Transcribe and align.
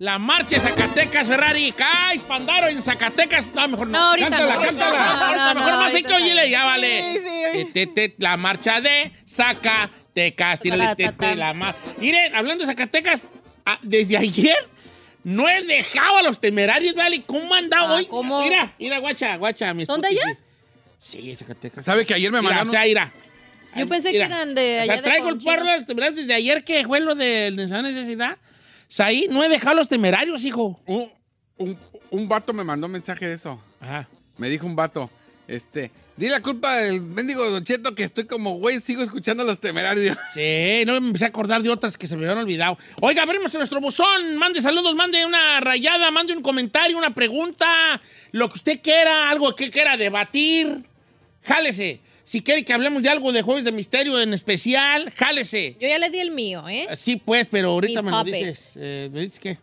La 0.00 0.18
marcha 0.18 0.56
de 0.56 0.60
Zacatecas, 0.60 1.28
Ferrari. 1.28 1.74
¡Ay, 1.78 2.18
Pandaro 2.20 2.68
en 2.68 2.82
Zacatecas! 2.82 3.44
No, 3.54 3.68
mejor 3.68 3.86
no. 3.88 3.98
No, 3.98 4.04
ahorita 4.08 4.30
cántala, 4.30 4.54
no. 4.54 4.60
cántala. 4.62 4.98
No, 4.98 5.04
no, 5.04 5.24
Ahorita 5.24 5.54
no, 5.54 5.60
mejor 5.60 5.72
más 5.78 5.94
hay 5.94 6.02
que 6.02 6.12
oírle, 6.14 6.50
ya 6.50 6.64
vale. 6.64 7.12
Sí, 7.12 7.18
sí. 7.18 7.64
Te, 7.74 7.86
te, 7.86 8.08
te, 8.08 8.14
la 8.18 8.36
marcha 8.38 8.80
de 8.80 9.12
Zacatecas. 9.28 10.60
Tírale, 10.60 10.84
Ta, 10.84 10.88
ta, 10.90 10.96
te, 10.96 11.04
ta, 11.04 11.12
ta. 11.12 11.30
te, 11.30 11.36
la 11.36 11.52
mar... 11.52 11.74
Miren, 11.98 12.34
hablando 12.34 12.62
de 12.64 12.72
Zacatecas, 12.72 13.26
ah, 13.66 13.78
desde 13.82 14.16
ayer 14.16 14.56
no 15.22 15.46
he 15.50 15.62
dejado 15.64 16.16
a 16.16 16.22
los 16.22 16.40
temerarios, 16.40 16.94
¿vale? 16.94 17.20
¿Cómo 17.26 17.54
han 17.54 17.68
Ah, 17.74 17.92
hoy? 17.92 18.06
¿cómo? 18.06 18.42
Mira, 18.42 18.74
mira, 18.78 18.98
guacha, 19.00 19.36
guacha. 19.36 19.74
Mi 19.74 19.84
¿Son 19.84 20.00
de 20.00 20.08
allá? 20.08 20.38
Sí, 20.98 21.36
Zacatecas. 21.36 21.84
¿Sabe 21.84 22.06
que 22.06 22.14
ayer 22.14 22.32
me 22.32 22.40
Mira, 22.40 22.64
mandaron? 22.64 22.68
o 22.68 22.72
sea, 22.72 22.84
mira. 22.84 23.12
Yo 23.76 23.86
pensé 23.86 24.12
Mira, 24.12 24.26
que 24.28 24.32
eran 24.34 24.54
de 24.54 24.78
O 24.78 24.82
allá 24.82 24.92
sea, 24.94 24.96
de 24.96 25.02
traigo 25.02 25.28
el 25.28 25.38
pueblo 25.38 25.70
de 25.70 25.76
los 25.76 25.84
temerarios 25.86 26.18
desde 26.20 26.34
ayer 26.34 26.64
que 26.64 26.84
fue 26.86 27.00
lo 27.00 27.14
de 27.14 27.48
esa 27.48 27.82
necesidad. 27.82 28.38
Ahí 28.98 29.26
no 29.30 29.44
he 29.44 29.48
dejado 29.48 29.76
los 29.76 29.88
temerarios, 29.88 30.44
hijo. 30.44 30.80
Un, 30.86 31.10
un, 31.56 31.78
un 32.10 32.28
vato 32.28 32.52
me 32.52 32.64
mandó 32.64 32.88
mensaje 32.88 33.26
de 33.26 33.34
eso. 33.34 33.60
Ajá. 33.80 34.08
Me 34.36 34.48
dijo 34.48 34.66
un 34.66 34.74
vato, 34.74 35.10
este, 35.46 35.90
di 36.16 36.28
la 36.28 36.40
culpa 36.40 36.76
del 36.76 37.00
mendigo 37.00 37.48
Don 37.50 37.64
Cheto 37.64 37.94
que 37.94 38.04
estoy 38.04 38.24
como 38.24 38.58
güey, 38.58 38.80
sigo 38.80 39.02
escuchando 39.02 39.44
los 39.44 39.60
temerarios. 39.60 40.16
Sí, 40.34 40.82
no 40.86 41.00
me 41.00 41.08
empecé 41.08 41.26
a 41.26 41.28
acordar 41.28 41.62
de 41.62 41.70
otras 41.70 41.96
que 41.96 42.06
se 42.06 42.16
me 42.16 42.24
habían 42.24 42.38
olvidado. 42.38 42.78
Oiga, 43.00 43.22
abrimos 43.22 43.52
nuestro 43.54 43.80
buzón. 43.80 44.36
Mande 44.36 44.60
saludos, 44.60 44.94
mande 44.94 45.24
una 45.24 45.60
rayada, 45.60 46.10
mande 46.10 46.34
un 46.34 46.42
comentario, 46.42 46.98
una 46.98 47.14
pregunta, 47.14 48.00
lo 48.32 48.48
que 48.48 48.56
usted 48.56 48.80
quiera, 48.82 49.30
algo 49.30 49.54
que 49.54 49.70
quiera 49.70 49.96
debatir. 49.96 50.84
Jálese. 51.42 52.00
Si 52.30 52.42
quiere 52.42 52.64
que 52.64 52.72
hablemos 52.72 53.02
de 53.02 53.08
algo 53.08 53.32
de 53.32 53.42
Jueves 53.42 53.64
de 53.64 53.72
Misterio 53.72 54.20
en 54.20 54.32
especial, 54.32 55.10
jálese. 55.16 55.74
Yo 55.80 55.88
ya 55.88 55.98
le 55.98 56.10
di 56.10 56.20
el 56.20 56.30
mío, 56.30 56.62
¿eh? 56.68 56.86
Sí, 56.96 57.16
pues, 57.16 57.48
pero 57.50 57.70
ahorita 57.70 58.02
Mi 58.02 58.06
me 58.08 58.16
lo 58.16 58.22
dices. 58.22 58.70
Eh, 58.76 59.10
¿Me 59.12 59.22
dices 59.22 59.40
qué? 59.40 59.58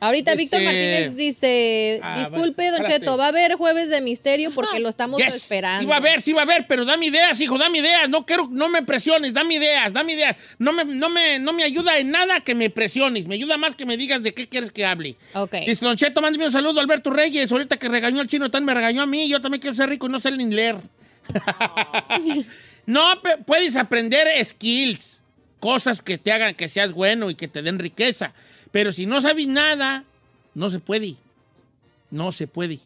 Ahorita 0.00 0.30
Dice- 0.30 0.42
Víctor 0.44 0.62
Martínez 0.62 1.14
dice, 1.14 2.00
Ah, 2.02 2.20
disculpe, 2.20 2.70
Don. 2.70 2.86
Cheto, 2.86 3.18
va 3.18 3.26
a 3.26 3.28
haber 3.28 3.56
jueves 3.56 3.90
de 3.90 4.00
misterio 4.00 4.50
porque 4.54 4.80
lo 4.80 4.88
estamos 4.88 5.20
Yes. 5.22 5.34
esperando. 5.34 5.82
Sí 5.82 5.86
va 5.86 5.96
a 5.96 5.98
haber, 5.98 6.22
sí 6.22 6.32
va 6.32 6.40
a 6.40 6.44
haber, 6.44 6.66
pero 6.66 6.86
dame 6.86 7.04
ideas, 7.04 7.38
hijo, 7.42 7.58
dame 7.58 7.76
ideas. 7.80 8.08
No 8.08 8.24
quiero, 8.24 8.48
no 8.50 8.70
me 8.70 8.82
presiones, 8.82 9.34
dame 9.34 9.56
ideas, 9.56 9.92
dame 9.92 10.14
ideas. 10.14 10.36
No 10.58 10.72
me, 10.72 10.86
no 10.86 11.10
me, 11.10 11.38
no 11.38 11.52
me 11.52 11.64
ayuda 11.64 11.98
en 11.98 12.10
nada 12.10 12.40
que 12.40 12.54
me 12.54 12.70
presiones. 12.70 13.26
Me 13.26 13.34
ayuda 13.34 13.58
más 13.58 13.76
que 13.76 13.84
me 13.84 13.98
digas 13.98 14.22
de 14.22 14.32
qué 14.32 14.48
quieres 14.48 14.72
que 14.72 14.86
hable. 14.86 15.16
Ok. 15.34 15.52
Dice 15.66 15.84
Don 15.84 15.98
Cheto, 15.98 16.22
mándeme 16.22 16.46
un 16.46 16.52
saludo 16.52 16.80
a 16.80 16.82
Alberto 16.82 17.10
Reyes. 17.10 17.52
Ahorita 17.52 17.76
que 17.76 17.88
regañó 17.88 18.22
al 18.22 18.26
chino, 18.28 18.50
también 18.50 18.68
me 18.68 18.74
regañó 18.74 19.02
a 19.02 19.06
mí. 19.06 19.28
Yo 19.28 19.42
también 19.42 19.60
quiero 19.60 19.76
ser 19.76 19.90
rico 19.90 20.06
y 20.06 20.10
no 20.10 20.18
sé 20.18 20.30
ni 20.32 20.46
leer. 20.46 20.76
no, 22.86 23.04
puedes 23.46 23.76
aprender 23.76 24.26
skills, 24.44 25.20
cosas 25.60 26.02
que 26.02 26.18
te 26.18 26.32
hagan 26.32 26.54
que 26.54 26.68
seas 26.68 26.92
bueno 26.92 27.30
y 27.30 27.34
que 27.34 27.48
te 27.48 27.62
den 27.62 27.78
riqueza. 27.78 28.32
Pero 28.70 28.92
si 28.92 29.06
no 29.06 29.20
sabes 29.20 29.46
nada, 29.46 30.04
no 30.54 30.70
se 30.70 30.80
puede. 30.80 31.16
No 32.10 32.32
se 32.32 32.46
puede. 32.46 32.80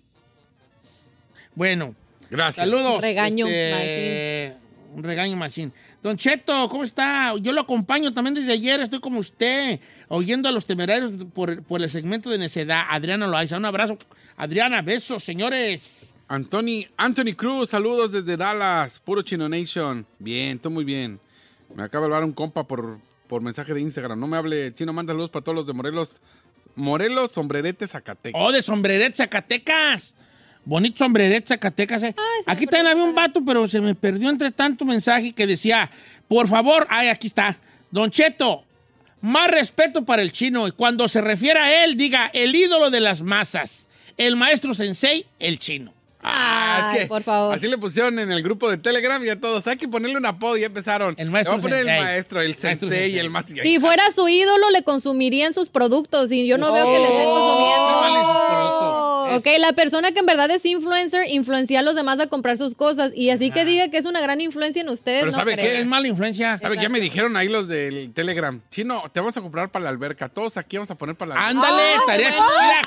Bueno, 1.55 1.95
Gracias. 2.31 2.57
saludos. 2.57 3.01
Regaño 3.01 3.47
este, 3.47 4.55
Un 4.95 5.03
regaño 5.03 5.37
machín. 5.37 5.73
Don 6.03 6.17
Cheto, 6.17 6.69
¿cómo 6.69 6.85
está? 6.85 7.35
Yo 7.41 7.53
lo 7.53 7.63
acompaño 7.63 8.15
también 8.15 8.35
desde 8.35 8.53
ayer, 8.53 8.81
estoy 8.81 9.01
como 9.01 9.19
usted, 9.19 9.81
oyendo 10.07 10.49
a 10.49 10.53
los 10.53 10.65
temerarios 10.65 11.11
por, 11.35 11.63
por 11.65 11.83
el 11.83 11.91
segmento 11.91 12.31
de 12.31 12.39
necedad. 12.39 12.85
Adriana 12.89 13.27
Loaiza, 13.27 13.57
un 13.57 13.65
abrazo. 13.65 13.99
Adriana, 14.37 14.81
besos, 14.83 15.25
señores. 15.25 15.98
Anthony, 16.29 16.87
Anthony 16.99 17.35
Cruz, 17.35 17.71
saludos 17.71 18.13
desde 18.13 18.37
Dallas, 18.37 18.99
puro 18.99 19.23
Chino 19.23 19.49
Nation. 19.49 20.07
Bien, 20.19 20.59
todo 20.59 20.71
muy 20.71 20.85
bien. 20.85 21.19
Me 21.75 21.83
acaba 21.83 22.03
de 22.03 22.07
hablar 22.15 22.25
un 22.25 22.33
compa 22.33 22.65
por, 22.65 22.99
por 23.27 23.41
mensaje 23.43 23.73
de 23.73 23.81
Instagram. 23.81 24.21
No 24.21 24.27
me 24.27 24.37
hable 24.37 24.75
chino, 24.75 24.93
manda 24.93 25.13
saludos 25.13 25.31
para 25.31 25.43
todos 25.43 25.57
los 25.57 25.67
de 25.67 25.73
Morelos. 25.73 26.21
Morelos, 26.75 27.33
Sombrerete, 27.33 27.89
Zacatecas. 27.89 28.41
Oh, 28.43 28.53
de 28.53 28.61
sombreret 28.63 29.15
Zacatecas. 29.17 30.15
Bonito 30.65 30.99
sombreret 30.99 31.47
Zacatecas. 31.47 32.03
eh. 32.03 32.15
aquí 32.47 32.67
también 32.67 32.89
había 32.93 33.05
un 33.05 33.15
vato, 33.15 33.43
pero 33.45 33.67
se 33.67 33.81
me 33.81 33.95
perdió 33.95 34.29
entre 34.29 34.51
tanto 34.51 34.85
mensaje 34.85 35.33
que 35.33 35.47
decía, 35.47 35.91
por 36.27 36.47
favor, 36.47 36.87
ay, 36.91 37.09
aquí 37.09 37.29
está. 37.29 37.59
Don 37.91 38.11
Cheto, 38.11 38.65
más 39.23 39.51
respeto 39.51 40.05
para 40.05 40.21
el 40.21 40.31
chino. 40.31 40.69
Y 40.69 40.73
cuando 40.73 41.09
se 41.09 41.23
refiere 41.23 41.59
a 41.59 41.85
él, 41.85 41.97
diga, 41.97 42.31
el 42.35 42.55
ídolo 42.55 42.91
de 42.91 43.01
las 43.01 43.23
masas. 43.23 43.89
El 44.19 44.37
maestro 44.37 44.75
sensei, 44.75 45.25
el 45.39 45.59
chino. 45.59 45.95
Ah, 46.31 46.89
Ay, 46.93 47.07
por 47.07 47.23
favor. 47.23 47.55
Así 47.55 47.67
le 47.69 47.79
pusieron 47.79 48.19
en 48.19 48.31
el 48.31 48.43
grupo 48.43 48.71
de 48.71 48.77
Telegram 48.77 49.23
y 49.25 49.29
a 49.31 49.41
todos. 49.41 49.67
Hay 49.67 49.77
que 49.77 49.89
ponerle 49.89 50.17
un 50.19 50.27
apodo 50.27 50.57
y 50.57 50.61
ya 50.61 50.67
empezaron. 50.67 51.15
El 51.19 51.31
maestro 51.31 51.57
Le 51.57 51.63
voy 51.63 51.71
a 51.71 51.71
poner 51.71 51.85
sensei. 51.87 51.99
el 51.99 52.05
maestro, 52.05 52.41
el 52.43 52.49
Maestro 52.49 52.69
sensei, 52.71 52.89
sensei. 53.01 53.19
el 53.19 53.31
más. 53.31 53.47
Si 53.47 53.79
fuera 53.81 54.11
su 54.13 54.29
ídolo, 54.29 54.71
le 54.71 54.83
consumirían 54.85 55.55
sus 55.55 55.69
productos 55.71 56.31
y 56.33 56.47
yo 56.47 56.59
no 56.59 56.73
veo 56.73 56.85
que 56.85 56.99
le 56.99 57.05
estén 57.05 57.27
Oh, 57.27 58.01
vale 58.01 58.19
sus 58.19 58.27
consumiendo. 58.29 58.49
productos. 58.49 59.09
Ok, 59.31 59.47
la 59.61 59.73
persona 59.75 60.13
que 60.13 60.21
en 60.21 60.27
verdad 60.27 60.51
es 60.51 60.65
influencer 60.65 61.29
influencia 61.31 61.81
a 61.81 61.83
los 61.83 61.95
demás 61.95 62.19
a 62.21 62.29
comprar 62.29 62.57
sus 62.57 62.75
cosas 62.75 63.13
y 63.15 63.29
así 63.31 63.51
que 63.51 63.65
diga 63.65 63.89
que 63.89 63.99
es 63.99 64.07
una 64.07 64.21
gran 64.21 64.41
influencia 64.41 64.81
en 64.83 64.89
ustedes. 64.89 65.21
Pero 65.21 65.33
no 65.33 65.37
¿sabe 65.37 65.57
qué? 65.57 65.81
Es 65.81 65.87
mala 65.87 66.09
influencia. 66.09 66.59
¿Sabe 66.59 66.79
qué 66.79 66.89
me 66.89 67.01
dijeron 67.01 67.37
ahí 67.37 67.49
los 67.49 67.69
del 67.69 68.13
Telegram? 68.15 68.61
Chino, 68.71 69.03
te 69.13 69.21
vamos 69.21 69.37
a 69.37 69.41
comprar 69.43 69.71
para 69.71 69.85
la 69.85 69.91
alberca. 69.91 70.29
Todos 70.29 70.57
aquí 70.57 70.77
vamos 70.77 70.91
a 70.91 70.95
poner 70.95 71.15
para 71.17 71.35
la 71.35 71.47
alberca. 71.47 71.69
Ándale, 71.69 71.83
Ah, 71.97 72.01
tarea 72.07 72.33
chido. 72.33 72.47
Mira, 72.61 72.81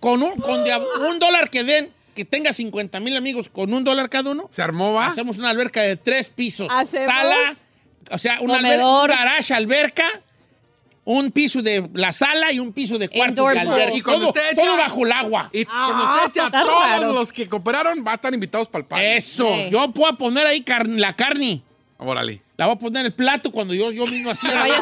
con, 0.00 0.22
un, 0.22 0.32
con 0.36 0.64
de 0.64 0.76
un 1.08 1.18
dólar 1.20 1.48
que 1.50 1.62
den, 1.64 1.90
que 2.14 2.24
tenga 2.24 2.52
50 2.52 3.00
mil 3.00 3.16
amigos 3.16 3.48
con 3.48 3.72
un 3.74 3.84
dólar 3.84 4.08
cada 4.08 4.30
uno, 4.30 4.48
¿Se 4.50 4.62
armó, 4.62 4.92
va? 4.92 5.06
hacemos 5.08 5.38
una 5.38 5.50
alberca 5.50 5.82
de 5.82 5.96
tres 5.96 6.30
pisos. 6.30 6.68
¿Hacemos? 6.70 7.06
Sala, 7.06 7.56
o 8.10 8.18
sea, 8.18 8.38
una 8.40 8.56
alberca, 8.58 8.86
un 9.02 9.08
garage, 9.08 9.54
alberca, 9.54 10.06
un 11.06 11.30
piso 11.32 11.60
de 11.60 11.88
la 11.92 12.12
sala 12.12 12.50
y 12.52 12.58
un 12.58 12.72
piso 12.72 12.96
de 12.98 13.10
Indoor 13.12 13.52
de 13.52 13.60
alberca. 13.60 13.94
Y 13.96 14.00
cuando 14.00 14.20
todo, 14.20 14.28
usted 14.30 14.52
echa- 14.52 14.62
todo 14.64 14.76
bajo 14.78 15.04
el 15.04 15.12
agua. 15.12 15.50
Y 15.52 15.64
cuando 15.66 16.02
usted 16.04 16.28
echa, 16.28 16.50
todos 16.64 16.80
raro. 16.80 17.12
los 17.12 17.32
que 17.32 17.46
cooperaron 17.48 18.02
van 18.02 18.12
a 18.12 18.14
estar 18.14 18.32
invitados 18.32 18.68
para 18.68 18.80
el 18.82 18.86
party. 18.88 19.04
Eso, 19.04 19.46
Sí. 19.54 19.68
yo 19.70 19.90
puedo 19.92 20.16
poner 20.16 20.46
ahí 20.46 20.64
la 20.86 21.14
carne. 21.14 21.62
Órale. 21.98 22.42
La 22.56 22.66
voy 22.66 22.74
a 22.74 22.78
poner 22.78 23.00
en 23.00 23.06
el 23.06 23.12
plato 23.12 23.50
cuando 23.50 23.72
yo, 23.72 23.90
yo 23.90 24.04
mismo 24.06 24.30
así. 24.30 24.46
Que 24.46 24.52
vaya. 24.54 24.74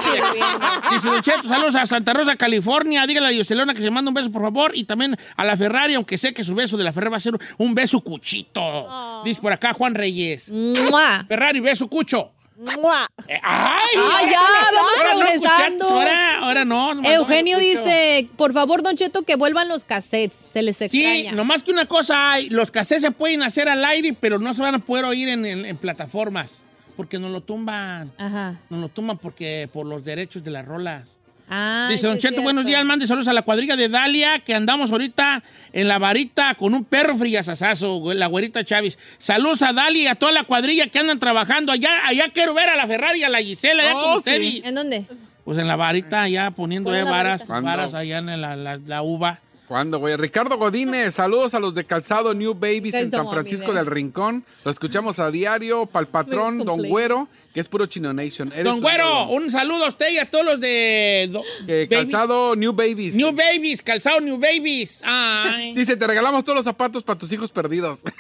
Dice 0.91 1.09
Don 1.09 1.23
Cheto, 1.23 1.47
saludos 1.49 1.75
a 1.75 1.87
Santa 1.87 2.13
Rosa, 2.15 2.37
California. 2.37 3.07
Dígale 3.07 3.29
a 3.29 3.33
Yoselona 3.33 3.75
que 3.75 3.83
se 3.83 3.91
manda 3.91 4.09
un 4.09 4.15
beso, 4.15 4.33
por 4.33 4.43
favor. 4.43 4.73
Y 4.75 4.85
también 4.85 5.17
a 5.37 5.45
la 5.45 5.57
Ferrari, 5.57 5.95
aunque 5.95 6.17
sé 6.19 6.33
que 6.35 6.43
su 6.43 6.55
beso 6.55 6.77
de 6.77 6.85
la 6.85 6.93
Ferrari 6.93 7.11
va 7.13 7.17
a 7.19 7.21
ser 7.21 7.35
un 7.59 7.75
beso 7.75 8.01
cuchito. 8.01 9.23
Dice 9.25 9.41
por 9.41 9.53
acá 9.53 9.73
Juan 9.75 9.95
Reyes. 9.95 10.51
¡Mua! 10.51 11.25
Ferrari, 11.29 11.61
beso 11.61 11.87
cucho. 11.89 12.33
¡Mua! 12.81 13.09
Eh, 13.27 13.41
¡Ay! 13.43 13.89
¡Ah, 13.97 14.21
ya! 14.31 14.41
¡Vamos 14.75 14.91
Ahora 14.99 15.13
no, 15.15 15.19
progresando! 15.21 15.85
ahora, 15.89 16.39
ahora 16.39 16.65
no. 16.65 16.95
nomás 16.95 17.13
Eugenio 17.13 17.57
no 17.57 17.63
dice, 17.63 18.27
por 18.37 18.53
favor, 18.53 18.83
Don 18.83 18.97
Cheto, 18.97 19.23
que 19.23 19.37
vuelvan 19.37 19.69
los 19.69 19.85
cassettes. 19.85 20.35
Se 20.53 20.63
les 20.63 20.77
Sí, 20.77 20.85
extraña. 20.85 21.33
nomás 21.33 21.63
que 21.63 21.71
una 21.73 21.87
cosa 21.87 22.33
hay. 22.33 22.51
Los 22.51 22.71
cassettes 22.71 23.03
se 23.03 23.11
pueden 23.11 23.43
hacer 23.43 23.69
al 23.69 23.85
aire, 23.85 24.15
pero 24.19 24.39
no 24.39 24.55
se 24.55 24.63
van 24.63 24.75
a 24.77 24.79
poder 24.79 25.05
oír 25.07 25.29
en, 25.29 25.45
en- 25.47 25.67
en 25.67 25.77
plataformas. 25.77 26.59
Porque 26.97 27.19
nos 27.19 27.31
lo 27.31 27.41
tumban. 27.41 28.11
Ajá. 28.19 28.57
Nos 28.71 28.81
lo 28.81 28.89
tumban 28.89 29.19
porque, 29.19 29.69
por 29.73 29.87
los 29.87 30.05
derechos 30.05 30.45
de 30.45 30.51
las 30.51 30.65
rolas. 30.65 31.09
Ah, 31.55 31.89
Dice 31.91 32.07
Don 32.07 32.19
Cheto, 32.19 32.41
buenos 32.41 32.65
días, 32.65 32.83
mande 32.85 33.07
saludos 33.07 33.29
a 33.29 33.33
la 33.35 33.43
cuadrilla 33.43 33.77
de 33.77 33.89
Dalia, 33.91 34.39
que 34.41 34.55
andamos 34.55 34.91
ahorita 34.91 35.43
en 35.73 35.87
la 35.89 35.99
varita 35.99 36.55
con 36.55 36.73
un 36.73 36.83
perro 36.85 37.15
friasazazo, 37.17 37.97
güey, 37.97 38.17
la 38.17 38.27
güerita 38.27 38.65
Chávez. 38.65 38.97
Saludos 39.19 39.61
a 39.61 39.73
Dalia 39.75 40.03
y 40.03 40.07
a 40.07 40.15
toda 40.15 40.33
la 40.33 40.45
cuadrilla 40.45 40.87
que 40.87 40.99
andan 40.99 41.19
trabajando 41.19 41.71
allá. 41.73 42.07
Allá 42.07 42.31
quiero 42.33 42.55
ver 42.55 42.71
a 42.71 42.77
la 42.77 42.87
Ferrari 42.87 43.21
y 43.21 43.25
a 43.25 43.29
la 43.29 43.43
Gisela, 43.43 43.83
allá 43.83 43.97
Oh, 43.97 44.03
con 44.03 44.13
sí. 44.13 44.19
ustedes. 44.19 44.65
¿En 44.65 44.75
dónde? 44.75 45.05
Pues 45.45 45.59
en 45.59 45.67
la 45.67 45.77
varita 45.77 46.27
ya 46.29 46.53
poniendo 46.53 46.89
¿Cuál 46.91 47.01
eh, 47.01 47.05
varas, 47.05 47.47
varas 47.47 47.93
allá 47.95 48.19
en 48.19 48.41
la, 48.41 48.57
la- 48.57 48.79
la 48.79 49.03
uva. 49.03 49.41
¿Cuándo, 49.73 50.01
güey? 50.01 50.17
Ricardo 50.17 50.59
Godínez, 50.59 51.15
saludos 51.15 51.55
a 51.55 51.59
los 51.59 51.75
de 51.75 51.85
Calzado 51.87 52.35
New 52.35 52.53
Babies 52.53 52.93
en 52.93 53.11
San 53.11 53.31
Francisco 53.31 53.73
del 53.73 53.87
Rincón. 53.87 54.45
Lo 54.67 54.71
escuchamos 54.71 55.19
a 55.19 55.31
diario, 55.31 55.87
pal 55.87 56.09
patrón, 56.09 56.59
Don. 56.59 56.87
Güero, 56.87 57.27
que 57.53 57.61
es 57.61 57.69
puro 57.69 57.87
Chino 57.87 58.13
Nation. 58.15 58.51
Eres 58.53 58.65
Don 58.65 58.81
Güero, 58.81 59.29
un 59.29 59.51
saludo 59.51 59.85
a 59.85 59.89
usted 59.89 60.11
y 60.11 60.19
a 60.19 60.31
todos 60.31 60.45
los 60.45 60.61
de 60.61 61.29
do- 61.31 61.43
Eh, 61.69 61.87
calzado 61.91 62.57
New 62.57 62.73
Babies. 62.73 63.15
New 63.15 63.33
Babies, 63.33 63.83
calzado 63.83 64.21
New 64.21 64.39
Babies. 64.39 65.01
Ay. 65.05 65.75
Dice, 65.77 65.97
te 65.97 66.07
regalamos 66.07 66.45
todos 66.45 66.57
los 66.57 66.65
zapatos 66.65 67.03
para 67.03 67.19
tus 67.19 67.31
hijos 67.33 67.53
perdidos. 67.53 68.03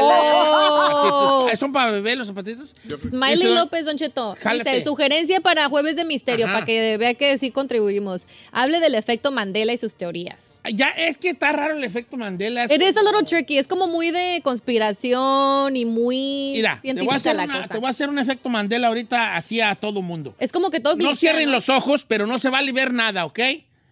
Oh. 0.00 1.48
¿Son 1.58 1.72
para 1.72 1.90
bebé 1.90 2.16
los 2.16 2.26
zapatitos? 2.26 2.70
Smiley 3.08 3.32
Eso- 3.46 3.54
López, 3.54 3.84
Don 3.86 3.96
Cheto. 3.96 4.36
Jálate. 4.42 4.70
Dice, 4.70 4.84
sugerencia 4.84 5.40
para 5.40 5.68
Jueves 5.68 5.96
de 5.96 6.04
Misterio, 6.04 6.46
Ajá. 6.46 6.54
para 6.54 6.66
que 6.66 6.96
vea 6.96 7.14
que 7.14 7.36
sí 7.38 7.50
contribuimos. 7.50 8.26
Hable 8.52 8.80
del 8.80 8.94
efecto 8.94 9.30
Mandela 9.30 9.72
y 9.72 9.78
sus 9.78 9.94
teorías. 9.96 10.60
Ya, 10.72 10.88
es 10.90 11.18
que 11.18 11.30
está 11.30 11.52
raro 11.52 11.74
el 11.76 11.84
efecto 11.84 12.16
Mandela. 12.16 12.64
Es 12.64 12.70
It 12.70 12.82
is 12.82 12.96
a 12.96 13.00
como- 13.00 13.10
little 13.18 13.24
tricky. 13.26 13.58
Es 13.58 13.66
como 13.68 13.86
muy 13.86 14.10
de 14.10 14.40
conspiración 14.44 15.76
y 15.76 15.84
muy 15.84 16.52
Mira, 16.56 16.80
te 16.80 16.88
voy, 16.88 16.90
a 16.90 16.94
científica 16.94 17.14
hacer 17.16 17.36
la 17.36 17.44
una- 17.44 17.56
cosa. 17.62 17.68
te 17.74 17.78
voy 17.78 17.86
a 17.86 17.90
hacer 17.90 18.08
un 18.08 18.18
efecto 18.18 18.37
Mandela 18.48 18.88
ahorita 18.88 19.34
así 19.36 19.60
a 19.60 19.74
todo 19.74 20.02
mundo. 20.02 20.34
Es 20.38 20.52
como 20.52 20.70
que 20.70 20.80
todo 20.80 20.94
No 20.96 20.98
glitchea, 21.08 21.16
cierren 21.32 21.50
los 21.50 21.68
ojos, 21.68 22.04
pero 22.06 22.26
no 22.26 22.38
se 22.38 22.50
vale 22.50 22.70
ver 22.72 22.92
nada, 22.92 23.24
¿ok? 23.24 23.38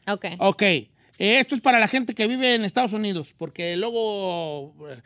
Ok. 0.08 0.26
Ok. 0.38 0.62
Eh, 0.62 0.88
Esto 1.18 1.54
es 1.54 1.60
para 1.60 1.80
la 1.80 1.88
gente 1.88 2.14
que 2.14 2.26
vive 2.26 2.54
en 2.54 2.64
Estados 2.64 2.92
Unidos, 2.92 3.34
porque 3.36 3.76
luego... 3.76 4.74
eh, 4.90 5.00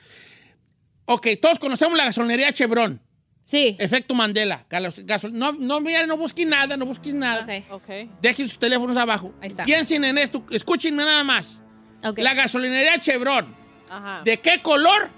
Ok, 1.06 1.26
todos 1.40 1.58
conocemos 1.58 1.96
la 1.96 2.04
gasolinería 2.04 2.52
Chevron. 2.52 3.00
Sí. 3.42 3.74
Efecto 3.80 4.14
Mandela. 4.14 4.64
Gasol- 4.70 5.32
no, 5.32 5.50
no, 5.52 5.80
mira, 5.80 6.06
no 6.06 6.16
busquen 6.16 6.50
nada, 6.50 6.76
no 6.76 6.86
busquen 6.86 7.18
nada. 7.18 7.42
Ok. 7.42 7.72
Ok. 7.72 7.88
Dejen 8.22 8.48
sus 8.48 8.58
teléfonos 8.60 8.96
abajo. 8.96 9.34
Ahí 9.40 9.48
está. 9.48 9.64
Piensen 9.64 10.04
en 10.04 10.18
esto, 10.18 10.44
escúchenme 10.52 11.04
nada 11.04 11.24
más. 11.24 11.62
Ok. 12.04 12.18
La 12.18 12.34
gasolinería 12.34 12.98
Chevron. 13.00 13.56
Ajá. 13.88 14.22
¿De 14.24 14.38
qué 14.38 14.62
color? 14.62 15.10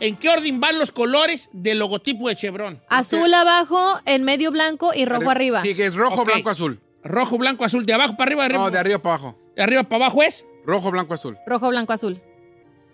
¿En 0.00 0.16
qué 0.16 0.28
orden 0.28 0.60
van 0.60 0.78
los 0.78 0.92
colores 0.92 1.48
del 1.52 1.78
logotipo 1.78 2.28
de 2.28 2.36
Chevron? 2.36 2.82
Azul 2.88 3.32
abajo, 3.32 4.00
en 4.06 4.24
medio 4.24 4.50
blanco 4.50 4.92
y 4.94 5.04
rojo 5.04 5.30
arriba. 5.30 5.62
Sí, 5.62 5.74
que 5.74 5.86
es 5.86 5.94
rojo, 5.94 6.24
blanco, 6.24 6.50
azul. 6.50 6.80
Rojo, 7.02 7.38
blanco, 7.38 7.64
azul. 7.64 7.86
¿De 7.86 7.92
abajo 7.92 8.16
para 8.16 8.28
arriba? 8.28 8.42
De 8.42 8.46
arriba, 8.46 8.64
No, 8.64 8.70
de 8.70 8.78
arriba 8.78 8.98
para 8.98 9.14
abajo. 9.16 9.38
de 9.56 9.62
arriba 9.62 9.82
para 9.84 10.04
abajo 10.06 10.22
es? 10.22 10.44
Rojo, 10.66 10.90
blanco, 10.90 11.14
azul. 11.14 11.38
Rojo, 11.46 11.68
blanco, 11.68 11.92
azul. 11.92 12.20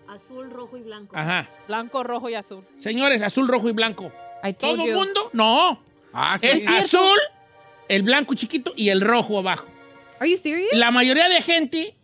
Azul, 0.09 0.51
rojo 0.51 0.77
y 0.77 0.83
blanco. 0.83 1.17
Ajá. 1.17 1.49
Blanco, 1.69 2.03
rojo 2.03 2.29
y 2.29 2.35
azul. 2.35 2.65
Señores, 2.79 3.23
azul, 3.23 3.49
rojo 3.49 3.69
y 3.69 3.73
blanco. 3.73 4.13
¿Todo 4.59 4.85
el 4.85 4.95
mundo? 4.95 5.31
No. 5.33 5.81
Ah, 6.13 6.37
sí. 6.39 6.49
Es 6.49 6.69
azul, 6.69 7.19
el 7.89 8.03
blanco 8.03 8.35
chiquito 8.35 8.73
y 8.77 8.89
el 8.89 9.01
rojo 9.01 9.39
abajo. 9.39 9.67
Are 10.19 10.29
you 10.31 10.37
serious? 10.37 10.73
La 10.73 10.91
mayoría 10.91 11.29
de 11.29 11.41
gente 11.41 11.97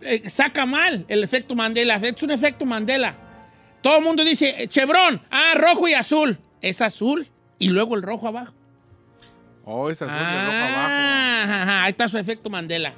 eh, 0.00 0.30
saca 0.30 0.64
mal 0.66 1.04
el 1.08 1.24
efecto 1.24 1.54
Mandela. 1.54 1.96
Es 1.96 2.22
un 2.22 2.30
efecto 2.30 2.64
Mandela. 2.64 3.16
Todo 3.82 3.98
el 3.98 4.04
mundo 4.04 4.24
dice, 4.24 4.66
Chevron, 4.68 5.20
ah, 5.30 5.52
rojo 5.56 5.88
y 5.88 5.94
azul. 5.94 6.38
Es 6.60 6.80
azul 6.82 7.26
y 7.58 7.68
luego 7.68 7.96
el 7.96 8.02
rojo 8.02 8.28
abajo. 8.28 8.52
Oh, 9.64 9.88
es 9.90 10.02
azul 10.02 10.14
y 10.14 10.20
el 10.20 10.46
rojo 10.46 10.56
abajo. 10.58 10.74
Ah, 10.76 11.42
ajá, 11.44 11.62
ajá, 11.62 11.84
ahí 11.84 11.90
está 11.90 12.08
su 12.08 12.18
efecto 12.18 12.50
Mandela. 12.50 12.94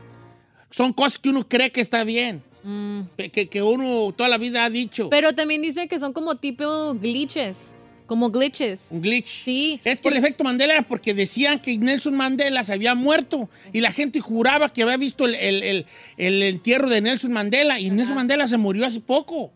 Son 0.70 0.92
cosas 0.92 1.18
que 1.18 1.28
uno 1.28 1.46
cree 1.48 1.70
que 1.70 1.80
está 1.80 2.02
bien. 2.04 2.42
Que, 3.16 3.28
que- 3.30 3.48
que 3.48 3.60
uno 3.62 4.12
toda 4.16 4.28
la 4.28 4.38
vida 4.38 4.64
ha 4.64 4.70
dicho. 4.70 5.06
Mm. 5.06 5.10
Pero 5.10 5.34
también 5.34 5.62
dice 5.62 5.88
que 5.88 5.98
son 5.98 6.12
como 6.12 6.36
tipo 6.36 6.94
glitches. 6.94 7.70
Como 8.06 8.30
glitches. 8.30 8.80
un 8.90 9.00
glitch. 9.00 9.44
Sí. 9.44 9.80
Es 9.84 10.00
que 10.00 10.08
el 10.08 10.16
efecto 10.16 10.44
Mandela 10.44 10.74
era 10.74 10.82
porque 10.82 11.12
decían 11.14 11.58
que 11.60 11.76
Nelson 11.78 12.14
Mandela 12.16 12.62
se 12.62 12.72
había 12.72 12.94
muerto 12.94 13.48
y 13.72 13.80
la 13.80 13.90
gente 13.90 14.20
juraba 14.20 14.68
que 14.68 14.82
había 14.82 14.96
visto 14.96 15.24
el, 15.24 15.34
el- 15.34 15.62
el- 15.62 15.86
el 16.18 16.42
entierro 16.42 16.88
de 16.88 17.00
Nelson 17.00 17.32
Mandela 17.32 17.80
y 17.80 17.90
Nelson 17.90 18.16
Mandela 18.16 18.46
se 18.48 18.56
murió 18.58 18.86
hace 18.86 19.00
poco. 19.00 19.52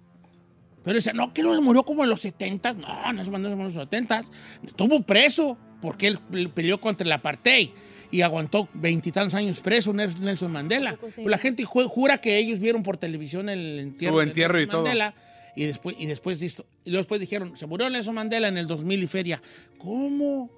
Pero 0.87 0.95
decía, 0.95 1.13
no, 1.13 1.35
que 1.35 1.43
no 1.43 1.53
se 1.55 1.61
murió 1.61 1.83
como 1.83 2.05
en 2.05 2.11
los 2.11 2.21
70 2.21 2.73
No, 2.75 3.13
Nelson 3.13 3.33
Mandela 3.33 3.51
se 3.51 3.57
murió 3.57 3.69
en 3.71 3.75
los 3.75 3.85
70 3.85 4.23
Estuvo 4.67 5.03
preso 5.03 5.59
porque 5.83 6.07
él 6.07 6.19
pe- 6.31 6.49
peleó 6.49 6.81
contra 6.81 7.05
el 7.05 7.13
apartheid 7.13 7.71
y 8.11 8.21
aguantó 8.23 8.69
veintitantos 8.73 9.35
años 9.35 9.59
preso 9.61 9.93
Nel- 9.93 10.17
Nelson 10.21 10.53
Mandela. 10.53 10.97
Pero 11.17 11.29
la 11.29 11.39
gente 11.39 11.65
ju- 11.67 11.87
jura 11.89 12.19
que 12.19 12.39
ellos 12.39 12.61
vieron 12.61 12.83
por 12.85 12.97
televisión 12.99 13.49
el 13.49 13.81
entierro, 13.81 14.15
Su 14.15 14.21
de 14.21 14.27
y 14.31 14.35
Nelson 14.63 14.71
todo. 14.71 14.83
Mandela. 14.85 15.15
Y 15.57 15.65
después, 15.65 15.97
y 15.99 16.07
después, 16.07 16.39
disto- 16.41 16.67
y 16.85 16.93
después 16.93 17.21
dijeron, 17.21 17.57
se 17.57 17.67
murió 17.67 17.91
Nelson 17.91 18.15
Mandela 18.15 18.47
en 18.49 18.57
el 18.59 18.67
2000 18.69 19.03
y 19.03 19.07
feria. 19.09 19.43
¿Cómo? 19.79 20.51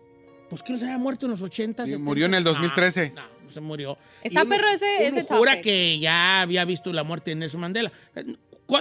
Pues 0.51 0.63
que 0.63 0.73
no 0.73 0.79
se 0.79 0.85
había 0.87 0.99
muerto 0.99 1.27
en 1.27 1.33
los 1.33 1.43
80. 1.43 1.85
Sí, 1.85 1.91
70. 1.93 2.05
murió 2.05 2.27
en 2.27 2.35
el 2.35 2.45
2013. 2.45 3.13
No, 3.15 3.23
no, 3.45 3.51
se 3.51 3.61
murió. 3.61 3.97
Está 4.23 4.41
Y 4.41 4.47
uno- 4.47 4.57
perro 4.57 4.69
ese- 4.69 5.09
uno 5.09 5.19
ese 5.19 5.23
jura 5.25 5.53
topic. 5.53 5.65
que 5.65 5.99
ya 5.99 6.41
había 6.43 6.65
visto 6.65 6.93
la 6.93 7.03
muerte 7.05 7.31
de 7.31 7.37
Nelson 7.37 7.61
Mandela. 7.61 7.93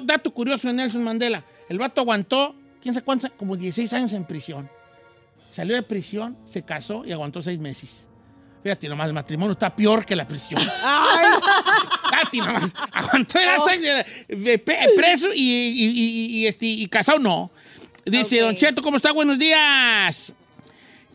Dato 0.04 0.32
curioso 0.34 0.68
de 0.68 0.74
Nelson 0.74 1.04
Mandela. 1.04 1.44
El 1.70 1.78
vato 1.80 2.02
aguantó, 2.02 2.56
quién 2.82 2.94
sabe 2.94 3.06
cuántos, 3.06 3.32
como 3.38 3.56
16 3.56 3.92
años 3.94 4.14
en 4.14 4.26
prisión. 4.26 4.70
Salió 5.52 5.76
de 5.76 5.84
prisión, 5.84 6.38
se 6.46 6.64
casó 6.64 7.04
y 7.06 7.12
aguantó 7.12 7.42
seis 7.42 7.60
meses. 7.60 8.08
Fíjate 8.64 8.90
nomás, 8.90 9.08
el 9.08 9.14
matrimonio 9.14 9.54
está 9.54 9.74
peor 9.76 10.06
que 10.06 10.16
la 10.16 10.28
prisión. 10.28 10.62
Fíjate 12.10 12.38
nomás, 12.38 12.74
aguantó 12.92 13.40
era 13.40 13.58
pe- 14.60 14.90
preso 14.96 15.30
y, 15.34 15.42
y- 15.42 15.88
y- 15.90 16.38
y, 16.40 16.48
este, 16.48 16.66
y 16.66 16.88
casado 16.88 17.20
no. 17.20 17.52
Dice, 18.06 18.42
Ok. 18.42 18.48
Don 18.48 18.56
Cheto, 18.56 18.82
¿cómo 18.82 18.98
está? 18.98 19.12
Buenos 19.12 19.38
días. 19.38 20.34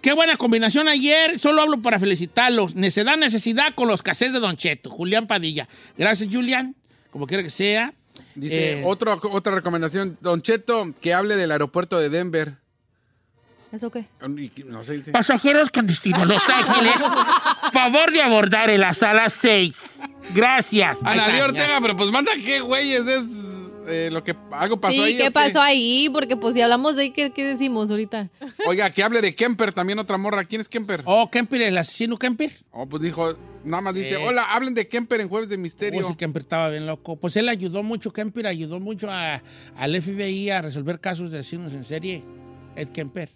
Qué 0.00 0.12
buena 0.12 0.36
combinación 0.36 0.88
ayer. 0.88 1.38
Solo 1.38 1.62
hablo 1.62 1.80
para 1.80 1.98
felicitarlos. 1.98 2.74
Necedad, 2.74 3.16
necesidad 3.16 3.74
con 3.74 3.88
los 3.88 4.02
casés 4.02 4.32
de 4.32 4.40
Don 4.40 4.56
Cheto. 4.56 4.90
Julián 4.90 5.26
Padilla. 5.26 5.68
Gracias, 5.96 6.28
Julián. 6.32 6.74
Como 7.10 7.26
quiera 7.26 7.42
que 7.42 7.50
sea. 7.50 7.94
Dice, 8.34 8.80
Eh, 8.80 8.82
otro- 8.84 9.20
otra 9.30 9.54
recomendación. 9.54 10.16
Don 10.20 10.42
Cheto, 10.42 10.92
que 11.00 11.12
hable 11.14 11.36
del 11.36 11.50
aeropuerto 11.52 11.98
de 11.98 12.08
Denver. 12.08 12.54
¿Eso 13.72 13.90
qué? 13.90 14.06
No 14.66 14.84
sé, 14.84 14.92
dice. 14.94 15.12
Pasajeros 15.12 15.70
con 15.70 15.86
destino 15.86 16.24
Los 16.26 16.42
Ángeles, 16.48 16.94
favor 17.72 18.12
de 18.12 18.20
abordar 18.20 18.68
en 18.68 18.80
la 18.82 18.92
sala 18.92 19.30
6. 19.30 20.00
Gracias. 20.34 20.98
Analí 21.04 21.32
está, 21.34 21.44
Ortega, 21.46 21.78
pero 21.80 21.96
pues 21.96 22.10
manda 22.10 22.32
qué, 22.44 22.60
güeyes, 22.60 23.06
es 23.06 23.22
eh, 23.88 24.10
lo 24.12 24.22
que 24.22 24.36
algo 24.52 24.78
pasó 24.78 24.94
sí, 24.96 25.00
ahí. 25.00 25.16
¿qué 25.16 25.28
¿o 25.28 25.32
pasó 25.32 25.60
ahí? 25.62 26.08
Porque 26.12 26.36
pues 26.36 26.54
si 26.54 26.60
hablamos 26.60 26.96
de 26.96 27.02
ahí, 27.04 27.10
¿qué, 27.12 27.30
qué 27.32 27.44
decimos 27.44 27.90
ahorita? 27.90 28.28
Oiga, 28.66 28.90
que 28.90 29.02
hable 29.02 29.22
de 29.22 29.34
Kemper, 29.34 29.72
también 29.72 29.98
otra 29.98 30.18
morra. 30.18 30.44
¿Quién 30.44 30.60
es 30.60 30.68
Kemper? 30.68 31.02
Oh, 31.06 31.30
Kemper, 31.30 31.62
el 31.62 31.78
asesino 31.78 32.18
Kemper. 32.18 32.52
Oh, 32.72 32.86
pues 32.86 33.02
dijo, 33.02 33.34
nada 33.64 33.80
más 33.80 33.94
dice, 33.94 34.12
Eh. 34.14 34.16
hola, 34.26 34.42
hablen 34.44 34.74
de 34.74 34.88
Kemper 34.88 35.20
en 35.20 35.28
Jueves 35.28 35.48
de 35.48 35.56
Misterio. 35.58 36.04
Oh, 36.04 36.08
sí, 36.08 36.14
Kemper 36.16 36.42
estaba 36.42 36.68
bien 36.70 36.86
loco. 36.86 37.16
Pues 37.16 37.36
él 37.36 37.48
ayudó 37.48 37.82
mucho, 37.82 38.12
Kemper 38.12 38.46
ayudó 38.46 38.80
mucho 38.80 39.10
a- 39.10 39.42
al 39.76 39.94
FBI 39.94 40.50
a 40.50 40.62
resolver 40.62 41.00
casos 41.00 41.30
de 41.30 41.38
asesinos 41.40 41.72
en 41.74 41.84
serie. 41.84 42.24
Ed 42.76 42.88
Kemper. 42.88 43.30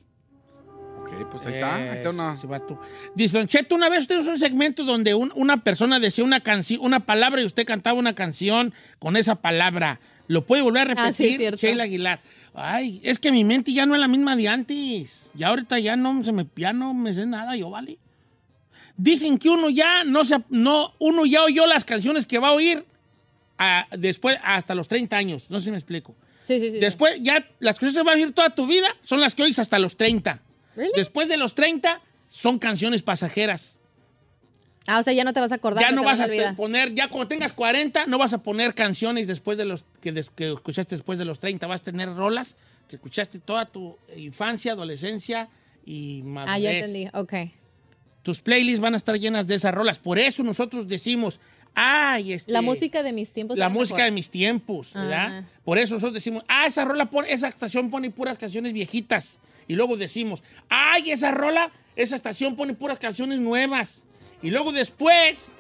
Ok, 1.01 1.31
pues 1.31 1.47
ahí 1.47 1.55
está, 1.55 1.75
ahí 1.77 1.89
está 1.99 2.11
una... 2.11 2.35
Ese 2.35 2.47
vato. 2.49 2.81
Dice, 3.15 3.39
Don 3.39 3.47
Cheto, 3.47 3.75
una 3.77 3.89
vez 3.89 4.07
tuvimos 4.09 4.27
un 4.27 4.39
segmento 4.41 4.83
donde 4.85 5.15
un- 5.15 5.33
una 5.37 5.63
persona 5.63 6.01
decía 6.01 6.25
una 6.25 6.41
canción, 6.41 6.81
una 6.83 7.07
palabra 7.07 7.41
y 7.41 7.45
usted 7.45 7.65
cantaba 7.65 7.97
una 7.99 8.15
canción 8.15 8.75
con 8.99 9.17
esa 9.17 9.37
palabra. 9.37 10.01
¿Lo 10.27 10.45
puede 10.45 10.63
volver 10.63 10.91
a 10.91 10.95
Ah, 10.97 11.13
sí, 11.13 11.23
repetir? 11.23 11.37
cierto. 11.39 11.59
Sheila 11.59 11.85
Aguilar. 11.85 12.21
Ay, 12.55 13.01
es 13.05 13.21
que 13.21 13.31
mi 13.31 13.45
mente 13.45 13.73
ya 13.73 13.87
no 13.87 13.95
es 13.95 14.01
la 14.01 14.09
misma 14.09 14.35
de 14.35 14.49
antes. 14.49 15.21
Ya 15.35 15.49
ahorita 15.49 15.79
ya 15.79 15.95
no, 15.95 16.25
se 16.25 16.33
me, 16.33 16.49
ya 16.57 16.73
no 16.73 16.93
me 16.95 17.15
sé 17.15 17.25
nada 17.27 17.55
yo, 17.55 17.71
¿vale? 17.71 17.99
Dicen 18.97 19.37
que 19.39 19.49
uno 19.51 19.69
ya 19.71 20.05
no 20.05 20.25
se, 20.25 20.37
no, 20.49 20.95
uno 20.99 21.27
ya 21.27 21.43
oyó 21.45 21.67
las 21.67 21.85
canciones 21.85 22.27
que 22.27 22.39
va 22.39 22.49
a 22.49 22.53
oír 22.53 22.85
a- 23.59 23.87
después 23.97 24.39
hasta 24.43 24.75
los 24.75 24.89
30 24.89 25.17
años. 25.17 25.47
No 25.51 25.59
sé 25.59 25.67
si 25.67 25.71
me 25.71 25.77
explico. 25.77 26.15
Sí, 26.47 26.61
sí, 26.61 26.71
sí. 26.73 26.79
Después, 26.79 27.19
ya 27.21 27.47
las 27.59 27.79
canciones 27.79 27.97
que 27.97 28.03
vas 28.07 28.15
a 28.15 28.19
oír 28.19 28.33
toda 28.33 28.51
tu 28.55 28.67
vida 28.67 28.89
son 29.03 29.21
las 29.21 29.35
que 29.35 29.43
oís 29.43 29.59
hasta 29.59 29.79
los 29.79 29.97
30. 29.97 30.41
Really? 30.77 30.93
Después 30.95 31.29
de 31.29 31.37
los 31.37 31.55
30, 31.55 32.01
son 32.29 32.59
canciones 32.59 33.03
pasajeras. 33.03 33.79
Ah, 34.87 35.01
o 35.01 35.03
sea, 35.03 35.13
ya 35.13 35.25
no 35.25 35.33
te 35.33 35.41
vas 35.41 35.51
a 35.51 35.57
acordar. 35.57 35.83
Ya 35.83 35.91
no 35.91 36.05
vas 36.05 36.21
a 36.21 36.55
poner, 36.55 36.95
ya 36.95 37.09
cuando 37.09 37.27
tengas 37.27 37.53
40, 37.53 38.07
no 38.07 38.19
vas 38.19 38.33
a 38.33 38.43
poner 38.43 38.75
canciones 38.75 39.27
después 39.27 39.59
de 39.59 39.65
los 39.65 39.85
que, 40.01 40.13
des- 40.13 40.31
que 40.31 40.53
escuchaste 40.53 40.95
después 40.95 41.19
de 41.19 41.25
los 41.25 41.41
30. 41.41 41.67
Vas 41.67 41.81
a 41.81 41.85
tener 41.85 42.15
rolas 42.15 42.55
que 42.89 42.95
escuchaste 42.97 43.41
toda 43.41 43.67
tu 43.67 43.97
infancia, 44.17 44.73
adolescencia 44.73 45.49
y 45.85 46.23
madurez. 46.25 46.55
Ah, 46.55 46.59
ya 46.61 46.71
entendí. 46.71 47.09
Ok. 47.15 47.33
Tus 48.27 48.41
playlists 48.41 48.81
van 48.81 48.95
a 48.95 48.97
estar 48.97 49.17
llenas 49.17 49.47
de 49.47 49.55
esas 49.55 49.73
rolas. 49.73 49.99
Por 49.99 50.19
eso 50.19 50.43
nosotros 50.43 50.89
decimos, 50.89 51.39
ay, 51.77 52.33
este, 52.33 52.51
La 52.51 52.61
música 52.61 53.05
de 53.05 53.13
mis 53.13 53.33
tiempos. 53.33 53.57
la 53.57 53.69
música 53.69 54.03
de 54.03 54.11
mis 54.11 54.31
tiempos, 54.31 54.95
¿verdad? 54.95 55.45
Por 55.65 55.79
eso 55.79 55.95
nosotros 55.95 56.15
decimos, 56.15 56.43
ah, 56.49 56.67
esa 56.67 56.85
rola, 56.85 57.09
esa 57.29 57.47
estación 57.47 57.89
pone 57.89 58.11
puras 58.11 58.37
canciones 58.37 58.73
viejitas. 58.73 59.39
Y 59.69 59.77
luego 59.77 59.97
decimos, 59.97 60.43
ay, 60.69 61.13
esa 61.13 61.31
rola, 61.31 61.71
esa 61.95 62.17
estación 62.17 62.57
pone 62.57 62.75
puras 62.75 62.99
canciones 62.99 63.39
nuevas. 63.39 64.03
Y 64.43 64.51
luego 64.51 64.73
después 64.73 65.53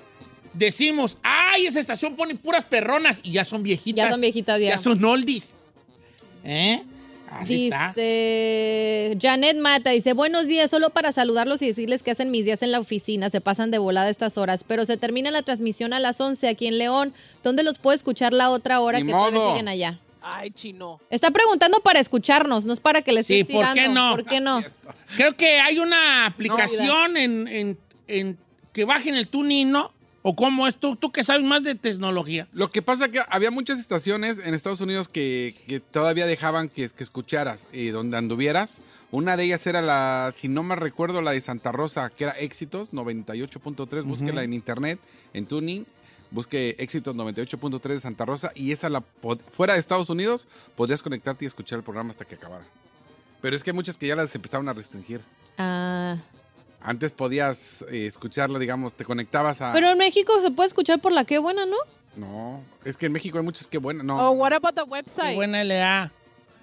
decimos, 0.52 1.18
ay, 1.22 1.66
esa 1.66 1.78
estación 1.78 2.16
pone 2.16 2.34
puras 2.34 2.64
perronas. 2.64 3.20
Y 3.22 3.30
ya 3.30 3.44
son 3.44 3.62
viejitas. 3.62 4.06
Ya 4.06 4.10
son 4.10 4.20
viejitas, 4.22 4.60
ya. 4.60 4.70
Ya 4.70 4.78
son 4.78 5.04
oldies. 5.04 5.54
¿Eh? 6.42 6.82
Así 7.30 7.64
está. 7.66 7.92
Janet 9.20 9.56
Mata, 9.58 9.90
dice, 9.90 10.12
buenos 10.12 10.46
días, 10.46 10.70
solo 10.70 10.90
para 10.90 11.12
saludarlos 11.12 11.60
y 11.62 11.66
decirles 11.66 12.02
que 12.02 12.10
hacen 12.10 12.30
mis 12.30 12.44
días 12.44 12.62
en 12.62 12.72
la 12.72 12.78
oficina, 12.80 13.30
se 13.30 13.40
pasan 13.40 13.70
de 13.70 13.78
volada 13.78 14.10
estas 14.10 14.38
horas, 14.38 14.64
pero 14.64 14.86
se 14.86 14.96
termina 14.96 15.30
la 15.30 15.42
transmisión 15.42 15.92
a 15.92 16.00
las 16.00 16.20
11 16.20 16.48
aquí 16.48 16.66
en 16.66 16.78
León, 16.78 17.12
¿dónde 17.42 17.62
los 17.62 17.78
puedo 17.78 17.94
escuchar 17.96 18.32
la 18.32 18.50
otra 18.50 18.80
hora 18.80 19.00
Ni 19.00 19.06
que 19.06 19.12
todavía 19.12 19.38
modo. 19.38 19.50
siguen 19.52 19.68
allá? 19.68 19.98
Ay, 20.22 20.50
chino. 20.50 20.98
Está 21.10 21.30
preguntando 21.30 21.80
para 21.80 22.00
escucharnos, 22.00 22.64
no 22.64 22.72
es 22.72 22.80
para 22.80 23.02
que 23.02 23.12
les 23.12 23.26
Sí, 23.26 23.44
¿por 23.44 23.72
qué 23.74 23.88
no? 23.88 24.10
¿Por 24.16 24.24
qué 24.24 24.40
no? 24.40 24.62
Creo 25.16 25.36
que 25.36 25.60
hay 25.60 25.78
una 25.78 26.26
aplicación 26.26 27.16
en, 27.16 27.46
en- 27.48 27.78
en 28.08 28.38
que 28.72 28.84
bajen 28.84 29.14
el 29.14 29.28
tuning, 29.28 29.70
¿no? 29.70 29.92
¿O 30.28 30.34
cómo 30.34 30.66
es? 30.66 30.74
¿Tú, 30.74 30.96
tú 30.96 31.12
que 31.12 31.22
sabes 31.22 31.44
más 31.44 31.62
de 31.62 31.76
tecnología. 31.76 32.48
Lo 32.52 32.68
que 32.68 32.82
pasa 32.82 33.08
que 33.08 33.20
había 33.28 33.52
muchas 33.52 33.78
estaciones 33.78 34.40
en 34.44 34.54
Estados 34.54 34.80
Unidos 34.80 35.08
que, 35.08 35.54
que 35.68 35.78
todavía 35.78 36.26
dejaban 36.26 36.68
que, 36.68 36.88
que 36.88 37.04
escucharas 37.04 37.68
eh, 37.72 37.92
donde 37.92 38.16
anduvieras. 38.16 38.80
Una 39.12 39.36
de 39.36 39.44
ellas 39.44 39.64
era 39.68 39.82
la, 39.82 40.34
si 40.36 40.48
no 40.48 40.64
me 40.64 40.74
recuerdo, 40.74 41.22
la 41.22 41.30
de 41.30 41.40
Santa 41.40 41.70
Rosa, 41.70 42.10
que 42.10 42.24
era 42.24 42.32
Éxitos 42.32 42.92
98.3. 42.92 44.02
Búsquela 44.02 44.42
en 44.42 44.52
internet, 44.52 44.98
en 45.32 45.46
tuning. 45.46 45.86
Busque 46.32 46.74
Éxitos 46.80 47.14
98.3 47.14 47.80
de 47.86 48.00
Santa 48.00 48.24
Rosa 48.24 48.50
y 48.56 48.72
esa 48.72 48.88
la 48.88 49.04
fuera 49.48 49.74
de 49.74 49.78
Estados 49.78 50.10
Unidos 50.10 50.48
podrías 50.74 51.04
conectarte 51.04 51.44
y 51.44 51.46
escuchar 51.46 51.78
el 51.78 51.84
programa 51.84 52.10
hasta 52.10 52.24
que 52.24 52.34
acabara. 52.34 52.66
Pero 53.40 53.54
es 53.54 53.62
que 53.62 53.70
hay 53.70 53.76
muchas 53.76 53.96
que 53.96 54.08
ya 54.08 54.16
las 54.16 54.34
empezaron 54.34 54.68
a 54.68 54.72
restringir. 54.72 55.20
Ah, 55.56 56.16
Antes 56.80 57.12
podías 57.12 57.84
eh, 57.90 58.06
escucharla, 58.06 58.58
digamos, 58.58 58.94
te 58.94 59.04
conectabas 59.04 59.60
a... 59.60 59.72
pero 59.72 59.90
en 59.90 59.98
México 59.98 60.40
se 60.40 60.50
puede 60.50 60.68
escuchar 60.68 61.00
por 61.00 61.12
la 61.12 61.24
que 61.24 61.38
buena, 61.38 61.66
¿no? 61.66 61.76
No, 62.16 62.62
es 62.84 62.96
que 62.96 63.06
en 63.06 63.12
México 63.12 63.38
hay 63.38 63.44
muchas 63.44 63.66
que 63.66 63.78
buenas, 63.78 64.04
no. 64.04 64.16
Oh, 64.18 64.30
what 64.32 64.52
about 64.52 64.74
the 64.74 64.82
Qué 64.84 64.90
website? 64.90 65.34
buena 65.34 65.62
LA. 65.62 66.10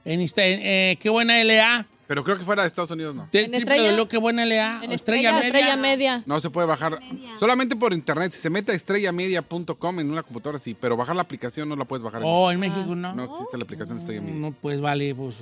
En, 0.06 0.20
eh, 0.22 0.98
qué 1.00 1.10
buena 1.10 1.44
LA. 1.44 1.86
Pero 2.06 2.24
creo 2.24 2.38
que 2.38 2.44
fuera 2.44 2.64
de 2.64 2.68
Estados 2.68 2.92
Unidos 2.92 3.16
no. 3.16 3.28
Triple 3.32 3.58
Estrella. 3.58 3.92
W, 3.92 4.08
qué 4.08 4.18
buena 4.18 4.46
LA. 4.46 4.84
En 4.84 4.92
Estrella, 4.92 5.30
Estrella, 5.30 5.32
media. 5.32 5.48
Estrella 5.48 5.76
media. 5.78 6.24
No 6.26 6.40
se 6.42 6.50
puede 6.50 6.68
bajar 6.68 7.00
solamente 7.40 7.76
por 7.76 7.94
internet. 7.94 8.32
Si 8.34 8.42
se 8.42 8.50
mete 8.50 8.74
a 8.74 8.76
estrellamedia.com 8.76 10.00
en 10.00 10.12
una 10.12 10.24
computadora, 10.24 10.60
sí, 10.60 10.76
pero 10.80 10.98
bajar 10.98 11.16
la 11.16 11.22
aplicación 11.22 11.70
no 11.70 11.76
la 11.76 11.86
puedes 11.86 12.04
bajar. 12.04 12.22
Oh, 12.26 12.52
en 12.52 12.60
México 12.60 12.94
no. 12.96 13.14
No 13.14 13.24
existe 13.24 13.58
la 13.58 13.64
aplicación 13.64 13.98
de 13.98 14.02
Estrella 14.02 14.22
Media. 14.22 14.36
No, 14.40 14.52
pues 14.52 14.82
vale, 14.82 15.16
pues. 15.16 15.36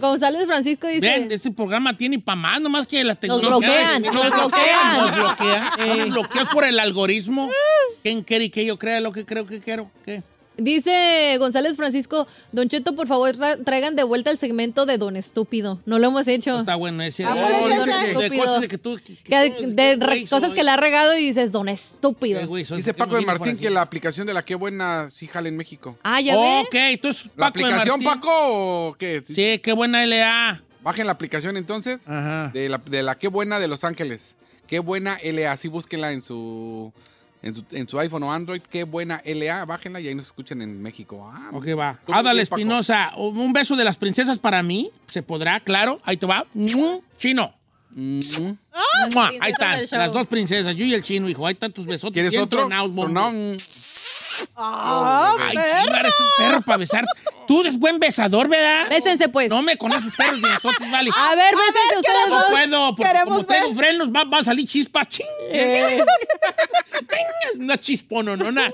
González 0.00 0.44
Francisco 0.46 0.86
dice... 0.88 1.00
Ven, 1.06 1.30
este 1.30 1.50
programa 1.50 1.96
tiene 1.96 2.18
para 2.18 2.36
más, 2.36 2.60
nomás 2.60 2.86
que 2.86 3.02
la 3.04 3.12
Nos 3.12 3.20
tecnología. 3.20 3.98
bloquean, 3.98 4.02
nos 4.02 4.30
bloquean. 4.30 4.98
Nos 4.98 5.16
bloquean. 5.16 5.62
Nos 6.02 6.08
bloquean 6.10 6.46
por 6.52 6.64
el 6.64 6.78
algoritmo. 6.80 7.48
¿Quién 8.02 8.22
quiere 8.22 8.50
que 8.50 8.64
yo 8.64 8.78
crea 8.78 9.00
lo 9.00 9.12
que 9.12 9.24
creo 9.24 9.46
que 9.46 9.60
quiero? 9.60 9.90
¿Qué? 10.04 10.22
Dice 10.56 11.36
González 11.38 11.76
Francisco, 11.76 12.26
Don 12.52 12.68
Cheto, 12.68 12.94
por 12.94 13.06
favor, 13.06 13.34
tra- 13.36 13.62
traigan 13.64 13.96
de 13.96 14.02
vuelta 14.04 14.30
el 14.30 14.38
segmento 14.38 14.84
de 14.86 14.98
Don 14.98 15.16
Estúpido. 15.16 15.80
No 15.86 15.98
lo 15.98 16.08
hemos 16.08 16.28
hecho. 16.28 16.60
Está 16.60 16.76
bueno 16.76 17.02
ese. 17.02 17.24
Ah, 17.24 17.34
de- 17.34 17.40
¿cuál 17.40 17.72
es 17.72 18.16
de- 18.16 18.28
de, 18.30 18.38
cosas 18.38 18.60
de 18.60 18.68
que 18.68 18.78
tú. 18.78 18.96
que- 18.96 19.16
que 19.16 19.22
Que- 19.24 19.50
tú- 19.50 19.70
de 19.74 19.96
güey, 19.96 20.22
cosas 20.26 20.50
soy. 20.50 20.56
que 20.58 20.62
le 20.64 20.70
ha 20.70 20.76
regado 20.76 21.16
y 21.16 21.24
dices, 21.26 21.52
Don 21.52 21.68
Estúpido. 21.68 22.46
Güey, 22.46 22.64
Dice 22.64 22.82
¿qué 22.84 22.94
Paco 22.94 23.16
de 23.16 23.22
Martín 23.22 23.56
que 23.56 23.70
la 23.70 23.80
aplicación 23.82 24.26
de 24.26 24.34
la 24.34 24.44
qué 24.44 24.54
buena 24.54 25.08
sí 25.10 25.26
jala 25.26 25.48
en 25.48 25.56
México. 25.56 25.96
Ah, 26.02 26.20
ya 26.20 26.36
ves. 26.38 26.66
Ok, 26.66 26.74
entonces. 26.74 27.24
¿La 27.36 27.50
Paco 27.52 27.66
aplicación. 27.66 28.02
Paco, 28.02 28.30
o 28.88 28.94
qué? 28.98 29.22
Sí, 29.26 29.58
qué 29.62 29.72
buena 29.72 30.02
LA. 30.06 30.62
Bajen 30.82 31.06
la 31.06 31.12
aplicación 31.12 31.56
entonces 31.56 32.06
Ajá. 32.08 32.50
de 32.52 32.68
la, 32.68 32.78
de 32.84 33.02
la 33.02 33.14
qué 33.16 33.28
buena 33.28 33.58
de 33.58 33.68
Los 33.68 33.84
Ángeles. 33.84 34.36
Qué 34.66 34.80
buena 34.80 35.18
LA, 35.22 35.56
sí 35.56 35.68
búsquenla 35.68 36.12
en 36.12 36.22
su, 36.22 36.92
en 37.42 37.54
su, 37.54 37.64
en 37.72 37.88
su 37.88 37.98
iPhone 37.98 38.22
o 38.22 38.32
Android. 38.32 38.62
Qué 38.62 38.84
buena 38.84 39.20
LA, 39.24 39.64
bájenla 39.64 40.00
y 40.00 40.08
ahí 40.08 40.14
nos 40.14 40.26
escuchan 40.26 40.62
en 40.62 40.80
México. 40.80 41.30
Ah, 41.32 41.50
Ok, 41.52 41.66
va. 41.78 41.98
Adal. 42.08 42.38
Espinosa, 42.40 43.12
un 43.16 43.52
beso 43.52 43.76
de 43.76 43.84
las 43.84 43.96
princesas 43.96 44.38
para 44.38 44.62
mí. 44.62 44.90
¿Se 45.08 45.22
podrá? 45.22 45.60
Claro. 45.60 46.00
Ahí 46.04 46.16
te 46.16 46.26
va. 46.26 46.46
Chino. 47.16 47.52
Mm, 47.94 48.20
Mua, 49.14 49.28
Ahí 49.28 49.38
Princesas 49.52 49.82
están, 49.82 49.98
las 49.98 50.12
dos 50.14 50.26
princesas, 50.26 50.74
yo 50.74 50.84
y 50.86 50.94
el 50.94 51.02
chino, 51.02 51.28
hijo. 51.28 51.46
Ahí 51.46 51.52
están 51.52 51.72
tus 51.72 51.84
besotes. 51.84 52.14
¿Quieres 52.14 52.38
otro? 52.38 52.60
tronados, 52.60 52.90
bombo. 52.90 53.12
No. 53.12 53.30
Ah, 54.56 55.34
Ay, 55.40 55.50
chino, 55.50 55.96
eres 55.96 56.14
un 56.20 56.26
perro 56.44 56.62
para 56.62 56.76
besar. 56.78 57.04
Tú 57.46 57.60
eres 57.62 57.78
buen 57.78 57.98
besador, 57.98 58.48
¿verdad? 58.48 58.88
Bésense, 58.88 59.28
pues. 59.28 59.48
No 59.48 59.62
me 59.62 59.76
conoces 59.76 60.10
perros 60.16 60.40
de 60.40 60.48
entonces, 60.48 60.90
vale. 60.90 61.10
A 61.14 61.34
ver, 61.34 61.54
bésense 61.54 61.96
ustedes 61.98 62.28
No 62.28 62.34
dos. 62.36 62.44
puedo, 62.50 62.96
porque 62.96 63.12
queremos 63.12 63.34
como 63.34 63.44
tengo 63.46 63.68
ver. 63.68 63.76
frenos, 63.76 64.08
va, 64.10 64.24
va 64.24 64.38
a 64.38 64.42
salir 64.44 64.66
chispas. 64.68 65.06
Ching. 65.08 65.26
Una 67.58 67.78
chispona, 67.78 68.36
no, 68.36 68.48
una 68.48 68.72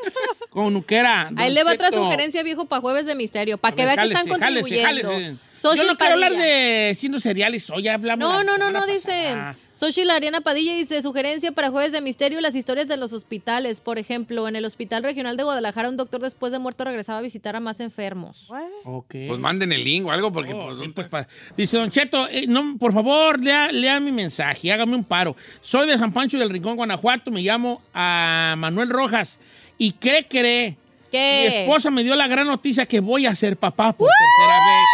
Como 0.51 0.71
nuquera. 0.71 1.31
Ahí 1.37 1.53
le 1.53 1.65
va 1.65 1.73
otra 1.73 1.91
Cheto. 1.91 2.03
sugerencia, 2.05 2.43
viejo, 2.43 2.67
para 2.67 2.81
jueves 2.81 3.07
de 3.07 3.15
misterio. 3.15 3.59
Para 3.59 3.73
A 3.73 3.77
que 3.77 3.85
ver, 3.85 3.97
vea 3.97 4.05
que 4.05 4.13
están 4.15 4.29
jálese, 4.41 4.81
jálese, 4.81 4.85
contribuyendo. 4.85 5.11
jálese. 5.11 5.48
Yo 5.63 5.85
no 5.85 5.97
quiero 5.97 6.15
hablar 6.15 6.33
de 6.33 6.97
siendo 6.99 7.21
cereales, 7.21 7.69
hoy 7.71 7.89
hablamos. 7.89 8.29
No, 8.29 8.43
no, 8.45 8.59
no, 8.59 8.71
no, 8.71 8.87
dice. 8.87 9.37
Xochitl 9.79 10.11
Ariana 10.11 10.41
Padilla 10.41 10.75
dice, 10.75 11.01
sugerencia 11.03 11.53
para 11.53 11.71
jueves 11.71 11.93
de 11.93 12.01
misterio, 12.01 12.41
las 12.41 12.57
historias 12.57 12.89
de 12.89 12.97
los 12.97 13.13
hospitales. 13.13 13.81
Por 13.81 13.99
ejemplo, 14.01 14.49
en 14.49 14.57
el 14.57 14.65
Hospital 14.65 15.05
Regional 15.05 15.37
de 15.37 15.45
Guadalajara, 15.45 15.89
un 15.89 15.97
doctor 15.97 16.21
después 16.21 16.51
de 16.51 16.59
muerto 16.59 16.83
regresaba 16.83 17.21
a 17.21 17.23
visitar 17.23 17.55
a 17.55 17.61
más 17.61 17.79
enfermos. 17.79 18.49
Ok. 18.85 19.15
Pues 19.29 19.39
manden 19.39 19.71
el 19.71 19.85
link 19.85 20.05
o 20.07 20.11
algo 20.11 20.33
porque 20.33 20.53
Oh, 20.53 20.67
pues, 20.67 20.81
sí, 20.81 20.89
pues, 20.89 21.07
pa- 21.07 21.29
Dice 21.57 21.77
Don 21.77 21.91
Cheto, 21.91 22.27
eh, 22.29 22.47
no, 22.49 22.77
por 22.77 22.93
favor, 22.93 23.39
lea, 23.39 23.71
lea 23.71 24.01
mi 24.01 24.11
mensaje, 24.11 24.73
hágame 24.73 24.97
un 24.97 25.05
paro. 25.05 25.37
Soy 25.61 25.87
de 25.87 25.97
San 25.97 26.13
Pancho 26.13 26.39
del 26.39 26.51
Rincón, 26.51 26.75
Guanajuato, 26.75 27.31
me 27.31 27.41
llamo 27.43 27.81
a 27.95 28.57
Manuel 28.59 28.89
Rojas. 28.91 29.39
¿Y 29.79 29.93
qué 29.93 30.27
cree? 30.29 30.77
¿Qué? 31.13 31.49
Mi 31.51 31.57
esposa 31.61 31.89
me 31.91 32.03
dio 32.03 32.17
la 32.17 32.27
gran 32.27 32.49
noticia 32.49 32.85
que 32.85 32.99
voy 33.01 33.27
a 33.27 33.35
ser 33.37 33.57
papá 33.57 33.93
por 33.93 34.09
tercera 34.11 34.59
vez. 34.67 34.85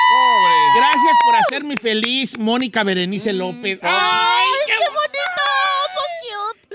Gracias 0.76 1.16
por 1.24 1.36
hacerme 1.36 1.76
feliz, 1.76 2.38
Mónica 2.38 2.82
Berenice 2.82 3.32
López. 3.32 3.78
¡Ay, 3.82 4.46
qué, 4.66 4.74
bonito! 4.88 5.24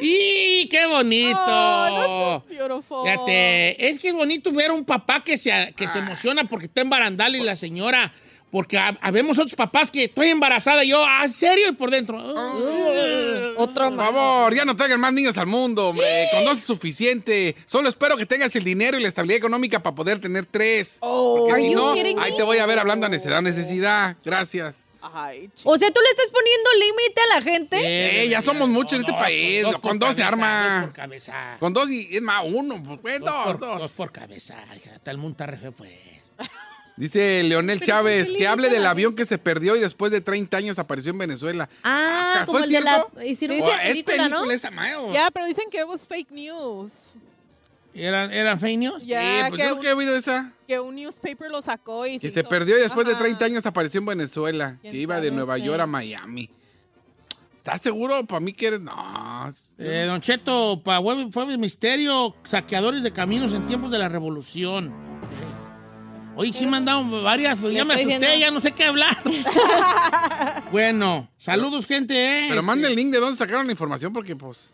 ¡Y 0.01 0.67
qué 0.69 0.85
bonito! 0.85 1.37
Oh, 1.37 2.41
so 2.41 2.45
beautiful. 2.47 3.03
Fíjate, 3.03 3.89
es 3.89 3.99
que 3.99 4.09
es 4.09 4.13
bonito 4.13 4.51
ver 4.51 4.69
a 4.71 4.73
un 4.73 4.85
papá 4.85 5.23
que 5.23 5.37
se, 5.37 5.73
que 5.75 5.87
se 5.87 5.99
emociona 5.99 6.45
porque 6.45 6.67
está 6.67 6.81
en 6.81 6.89
barandal 6.89 7.35
y 7.35 7.41
la 7.41 7.55
señora. 7.55 8.13
Porque 8.51 8.77
ha- 8.77 8.97
habemos 9.01 9.37
otros 9.37 9.55
papás 9.55 9.91
que 9.91 10.05
estoy 10.05 10.29
embarazada 10.29 10.83
y 10.83 10.89
yo, 10.89 11.03
¿ah, 11.05 11.21
¿en 11.25 11.31
serio? 11.33 11.69
Y 11.69 11.73
por 11.73 11.91
dentro. 11.91 12.17
"Ah". 12.19 12.53
Otro 13.57 13.89
Por 13.89 13.97
favor, 13.97 14.55
ya 14.55 14.65
no 14.65 14.75
traigan 14.75 14.99
más 14.99 15.13
niños 15.13 15.37
al 15.37 15.45
mundo, 15.47 15.89
hombre. 15.89 16.27
Con 16.31 16.45
dos 16.45 16.57
es 16.57 16.63
suficiente. 16.63 17.55
Solo 17.65 17.89
espero 17.89 18.15
que 18.17 18.25
tengas 18.25 18.55
el 18.55 18.63
dinero 18.63 18.97
y 18.97 19.01
la 19.01 19.07
estabilidad 19.09 19.37
económica 19.37 19.83
para 19.83 19.95
poder 19.95 20.19
tener 20.19 20.45
tres. 20.45 20.97
Porque 21.01 21.61
si 21.61 21.71
you 21.71 21.75
no, 21.75 21.91
ahí 22.21 22.35
te 22.35 22.43
voy 22.43 22.57
a 22.57 22.65
ver 22.65 22.79
hablando 22.79 23.05
a 23.05 23.09
necesidad. 23.09 23.41
Necesidad. 23.41 24.15
Gracias. 24.23 24.85
Ay, 25.01 25.49
O 25.63 25.77
sea, 25.77 25.89
¿tú 25.91 26.01
le 26.01 26.09
estás 26.09 26.29
poniendo 26.29 26.69
límite 26.79 27.21
a 27.21 27.35
la 27.35 27.41
gente? 27.41 28.23
Eh, 28.23 28.27
ya 28.29 28.41
somos 28.41 28.67
muchos 28.67 28.93
en 28.93 28.99
este 29.01 29.13
país. 29.13 29.63
Con 29.63 29.79
por 29.81 29.99
dos 29.99 30.15
se 30.15 30.23
arma. 30.23 30.73
Dos 30.81 30.85
por 30.87 30.93
cabeza. 30.93 31.57
Con 31.59 31.73
dos 31.73 31.89
y 31.89 32.09
es 32.17 32.21
más, 32.21 32.43
uno. 32.45 32.81
Pues, 33.01 33.19
Dos 33.19 33.29
dos, 33.29 33.43
por, 33.45 33.59
dos. 33.59 33.79
dos 33.79 33.91
por 33.93 34.11
cabeza. 34.11 34.55
hija, 34.75 34.99
el 35.05 35.17
mundo 35.17 35.31
está 35.31 35.45
re 35.45 35.57
feo, 35.57 35.71
pues. 35.71 35.91
Dice 36.99 37.41
Leonel 37.43 37.79
Chávez 37.79 38.27
¿por 38.27 38.33
qué 38.33 38.37
que 38.37 38.43
le 38.43 38.47
hable 38.49 38.69
del 38.69 38.85
avión 38.85 39.15
que 39.15 39.25
se 39.25 39.37
perdió 39.37 39.75
y 39.75 39.79
después 39.79 40.11
de 40.11 40.19
30 40.21 40.57
años 40.57 40.79
apareció 40.79 41.11
en 41.13 41.17
Venezuela. 41.17 41.69
Ah, 41.83 42.43
¿Fue 42.45 42.53
como 42.53 42.65
el 42.65 42.71
de 42.71 42.81
la... 42.81 42.93
cierto? 42.95 43.23
Hicieron 43.23 43.57
es 43.57 43.63
película, 44.03 44.27
¿no? 44.29 44.51
esa. 44.51 44.69
Ya, 45.13 45.31
pero 45.31 45.45
dicen 45.47 45.65
que 45.71 45.83
was 45.85 46.05
fake 46.05 46.29
news. 46.31 46.91
¿Eran, 47.93 48.31
eran 48.33 48.59
fake 48.59 48.77
news? 48.77 49.03
Ya, 49.05 49.45
Sí, 49.45 49.49
pues 49.49 49.61
que, 49.73 49.79
que 49.79 49.89
he 49.89 49.93
oído 49.93 50.15
esa. 50.15 50.51
que 50.67 50.79
un 50.79 50.93
newspaper 50.95 51.49
lo 51.49 51.61
sacó 51.61 52.05
y 52.05 52.19
Que 52.19 52.27
se 52.27 52.33
se 52.33 52.39
hizo- 52.41 52.49
perdió 52.49 52.77
y 52.77 52.81
después 52.81 53.07
de 53.07 53.13
Ajá. 53.13 53.21
30 53.23 53.45
años 53.45 53.65
apareció 53.65 53.99
en 53.99 54.05
Venezuela. 54.05 54.77
Que 54.83 54.91
¿Quién 54.91 55.01
iba 55.03 55.21
de? 55.21 55.31
Nueva. 55.31 55.57
York 55.57 55.79
a 55.81 55.87
Miami. 55.87 56.49
¿Estás 57.57 57.81
seguro? 57.81 58.25
Para 58.25 58.39
mí 58.41 58.51
que 58.53 58.67
eres... 58.67 58.81
No. 58.81 59.47
Eh, 59.77 60.03
don 60.05 60.21
Cheto, 60.21 60.81
para 60.83 60.99
Web- 60.99 61.29
fue 61.31 61.57
misterio, 61.57 62.35
saqueadores 62.43 63.03
de 63.03 63.11
caminos 63.11 63.53
en 63.53 63.65
tiempos 63.65 63.89
de 63.91 63.99
la 63.99 64.09
revolución. 64.09 64.93
Hoy 66.39 66.53
sí 66.53 66.65
me 66.65 66.77
han 66.77 66.85
dado 66.85 67.21
varias, 67.21 67.57
pero 67.57 67.69
ya 67.69 67.83
me 67.83 67.95
asusté, 67.95 68.13
diciendo. 68.17 68.39
ya 68.39 68.49
no 68.49 68.61
sé 68.61 68.71
qué 68.71 68.85
hablar. 68.85 69.17
bueno, 70.71 71.27
saludos, 71.37 71.85
gente. 71.85 72.13
eh. 72.15 72.45
Pero 72.47 72.61
Este, 72.61 72.65
manda 72.65 72.87
el 72.87 72.95
link 72.95 73.11
de 73.11 73.19
dónde 73.19 73.35
sacaron 73.35 73.65
la 73.65 73.73
información 73.73 74.13
porque, 74.13 74.35
pues... 74.37 74.73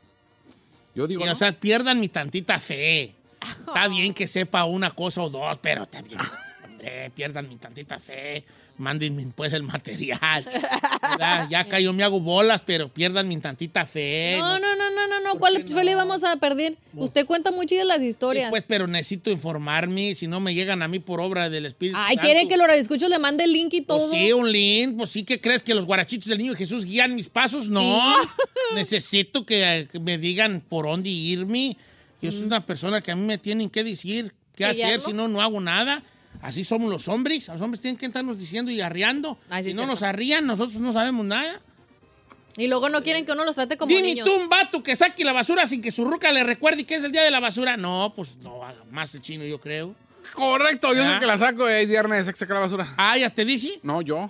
Yo 0.94 1.08
digo. 1.08 1.24
O 1.24 1.36
sea, 1.36 1.52
pierdan 1.52 2.00
mi 2.00 2.08
tantita 2.08 2.60
fe. 2.60 3.16
Está 3.68 3.88
bien 3.88 4.14
que 4.14 4.28
sepa 4.28 4.64
una 4.66 4.92
cosa 4.92 5.24
o 5.24 5.30
dos, 5.30 5.58
pero 5.60 5.88
también, 5.88 6.20
hombre, 6.66 7.12
pierdan 7.16 7.50
mi 7.50 7.56
tantita 7.56 7.98
fe. 8.00 8.46
Mándenme 8.78 9.26
pues 9.34 9.54
el 9.54 9.64
material. 9.64 10.44
¿verdad? 11.02 11.48
Ya 11.50 11.64
cayó, 11.66 11.94
me 11.94 12.04
hago 12.04 12.20
bolas, 12.20 12.62
pero 12.66 12.90
pierdan 12.90 13.28
mi 13.28 13.38
tantita 13.38 13.86
fe. 13.86 14.36
No, 14.40 14.60
no, 14.60 14.76
no, 14.76 14.90
no, 14.92 15.08
no, 15.08 15.20
no. 15.22 15.30
¿Por 15.32 15.40
¿Cuál 15.40 15.68
fe 15.68 15.84
le 15.86 15.96
vamos 15.96 16.24
a 16.26 16.36
perder? 16.38 16.76
Usted 16.94 17.26
cuenta 17.26 17.52
muy 17.52 17.68
chidas 17.68 17.86
las 17.86 18.00
Sí, 18.00 18.08
historias. 18.08 18.50
pues, 18.50 18.64
pero 18.68 18.86
necesito 18.88 19.32
informarme, 19.32 20.14
si 20.16 20.28
no 20.28 20.40
me 20.42 20.54
llegan 20.54 20.82
a 20.82 20.88
mí 20.90 21.00
por 21.00 21.22
obra 21.22 21.50
del 21.50 21.66
Espíritu 21.66 21.98
Ay, 22.00 22.16
Santo. 22.16 22.26
quieren 22.28 22.50
que 22.50 22.58
los 22.58 22.68
radioescuchos 22.68 23.10
le 23.10 23.18
mande 23.20 23.46
el 23.46 23.54
link 23.54 23.74
y 23.74 23.82
todo. 23.82 24.10
Pues 24.10 24.20
sí, 24.22 24.34
un 24.34 24.52
link, 24.52 24.98
pues 24.98 25.10
sí 25.10 25.24
que 25.24 25.40
crees 25.40 25.64
que 25.64 25.74
los 25.74 25.86
guarachitos 25.86 26.28
del 26.28 26.40
niño 26.40 26.54
Jesús 26.56 26.84
guían 26.86 27.16
mis 27.16 27.30
pasos. 27.30 27.70
No, 27.70 27.82
necesito 28.76 29.46
que, 29.46 29.88
que 29.92 30.00
me 30.00 30.18
digan 30.18 30.62
por 30.68 30.86
dónde 30.86 31.10
irme. 31.10 31.78
Yo 32.22 32.32
soy 32.32 32.44
una 32.44 32.66
persona 32.66 33.02
que 33.02 33.12
a 33.12 33.16
mí 33.16 33.24
me 33.24 33.38
tienen 33.38 33.70
que 33.70 33.84
decir 33.84 34.34
qué 34.56 34.66
¿Que 34.66 34.74
ya 34.76 34.88
hacer, 34.88 35.00
no? 35.00 35.06
si 35.06 35.14
no, 35.14 35.28
no 35.28 35.42
hago 35.42 35.60
nada. 35.62 36.04
Así 36.46 36.64
somos 36.64 36.92
los 36.92 37.08
hombres. 37.08 37.48
Los 37.48 37.60
hombres 37.62 37.82
tienen 37.82 37.98
que 37.98 38.06
estarnos 38.06 38.38
diciendo 38.38 38.70
y. 38.72 38.80
Ay, 38.82 38.94
sí, 38.94 39.70
si 39.70 39.74
no 39.74 39.82
cierto. 39.82 39.86
nos 39.88 40.04
arrían, 40.04 40.46
nosotros 40.46 40.76
no 40.80 40.94
sabemos 40.94 41.26
nada. 41.26 41.60
Y 42.58 42.68
luego 42.68 42.88
no 42.88 43.02
quieren 43.04 43.26
que 43.26 43.32
uno 43.32 43.44
los 43.44 43.56
trate 43.56 43.78
como 43.78 43.90
Dime 43.90 44.04
niños. 44.04 44.28
tú 44.28 44.36
un 44.36 44.48
vato 44.48 44.82
que 44.84 44.96
saque 44.96 45.26
la 45.26 45.34
basura 45.34 45.66
sin 45.66 45.82
que 45.82 45.92
su 45.92 46.06
ruca 46.06 46.32
le 46.32 46.44
recuerde 46.44 46.86
que 46.86 46.96
es 46.96 47.04
el 47.04 47.12
día 47.12 47.24
de 47.24 47.32
la 47.32 47.40
basura. 47.40 47.76
No, 47.78 48.14
pues 48.16 48.38
no, 48.38 48.62
más 48.92 49.14
el 49.16 49.22
chino, 49.22 49.44
yo 49.44 49.60
creo. 49.60 49.96
Correcto, 50.34 50.94
yo 50.94 51.02
Ah. 51.02 51.06
soy 51.06 51.14
el 51.16 51.20
que 51.20 51.26
la 51.26 51.38
saco 51.38 51.70
y 51.70 51.86
viernes 51.86 52.28
hay 52.28 52.34
que 52.34 52.40
sacar 52.40 52.56
la 52.56 52.62
basura. 52.62 52.88
Ah, 52.98 53.18
ya 53.18 53.30
te 53.30 53.44
dice. 53.44 53.80
No, 53.84 54.02
yo. 54.02 54.30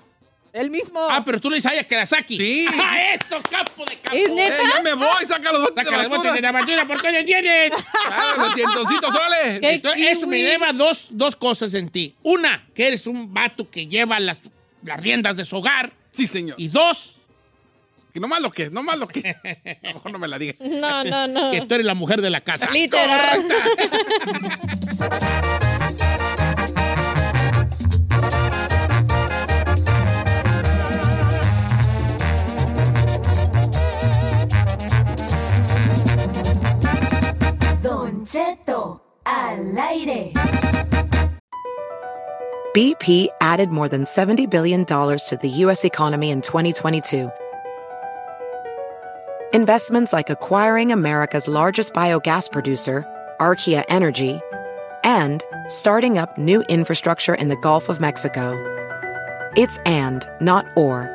El 0.55 0.71
mismo. 0.71 1.05
Ah, 1.09 1.21
pero 1.25 1.37
tú 1.41 1.49
le 1.49 1.57
dices 1.57 1.69
a 1.69 1.73
ella 1.73 1.83
que 1.83 1.97
la 1.97 2.05
saque. 2.05 2.37
Sí. 2.37 2.65
¡Ah, 2.81 3.11
eso, 3.11 3.41
campo 3.41 3.83
de 3.83 3.99
campo! 3.99 4.17
¿Es 4.17 4.31
neta? 4.31 4.55
Eh, 4.55 4.67
ya 4.73 4.81
me 4.81 4.93
voy, 4.93 5.25
saca 5.27 5.51
los 5.51 5.63
botes 5.63 5.83
Saca 5.83 6.01
de 6.01 6.07
basura. 6.07 6.31
de 6.31 6.41
la 6.41 6.51
basura, 6.53 6.87
¿por 6.87 7.01
qué 7.01 7.11
no 7.11 7.25
tienes? 7.25 7.73
Ah, 8.05 8.35
los 8.37 8.55
dientoncitos, 8.55 9.13
órale. 9.13 9.59
Eso 10.09 10.27
me 10.27 10.41
lleva 10.41 10.71
dos, 10.71 11.09
dos 11.11 11.35
cosas 11.35 11.73
en 11.73 11.89
ti. 11.89 12.15
Una, 12.23 12.65
que 12.73 12.87
eres 12.87 13.05
un 13.05 13.33
vato 13.33 13.69
que 13.69 13.87
lleva 13.87 14.17
las, 14.21 14.39
las 14.81 14.97
riendas 15.01 15.35
de 15.35 15.43
su 15.43 15.57
hogar. 15.57 15.91
Sí, 16.11 16.25
señor. 16.25 16.55
Y 16.57 16.69
dos, 16.69 17.17
Que 18.13 18.21
no 18.21 18.29
más 18.29 18.39
lo 18.39 18.49
que, 18.49 18.69
no 18.69 18.81
más 18.81 18.97
lo 18.97 19.09
que. 19.09 19.35
A 19.83 19.87
lo 19.89 19.93
mejor 19.95 20.11
no 20.13 20.19
me 20.19 20.29
la 20.29 20.39
diga. 20.39 20.53
No, 20.61 21.03
no, 21.03 21.27
no. 21.27 21.51
que 21.51 21.63
tú 21.63 21.73
eres 21.73 21.85
la 21.85 21.95
mujer 21.95 22.21
de 22.21 22.29
la 22.29 22.39
casa. 22.39 22.71
Literal. 22.71 23.45
Al 38.33 39.77
aire. 39.77 40.31
BP 42.75 43.27
added 43.39 43.69
more 43.69 43.87
than 43.87 44.03
$70 44.03 44.49
billion 44.49 44.83
to 44.85 45.37
the 45.39 45.49
U.S. 45.49 45.85
economy 45.85 46.31
in 46.31 46.41
2022. 46.41 47.29
Investments 49.53 50.11
like 50.11 50.31
acquiring 50.31 50.91
America's 50.91 51.47
largest 51.47 51.93
biogas 51.93 52.51
producer, 52.51 53.05
Archaea 53.39 53.83
Energy, 53.89 54.39
and 55.03 55.43
starting 55.67 56.17
up 56.17 56.35
new 56.35 56.63
infrastructure 56.63 57.35
in 57.35 57.49
the 57.49 57.57
Gulf 57.57 57.89
of 57.89 57.99
Mexico. 57.99 58.55
It's 59.55 59.77
and, 59.85 60.27
not 60.41 60.65
or. 60.75 61.14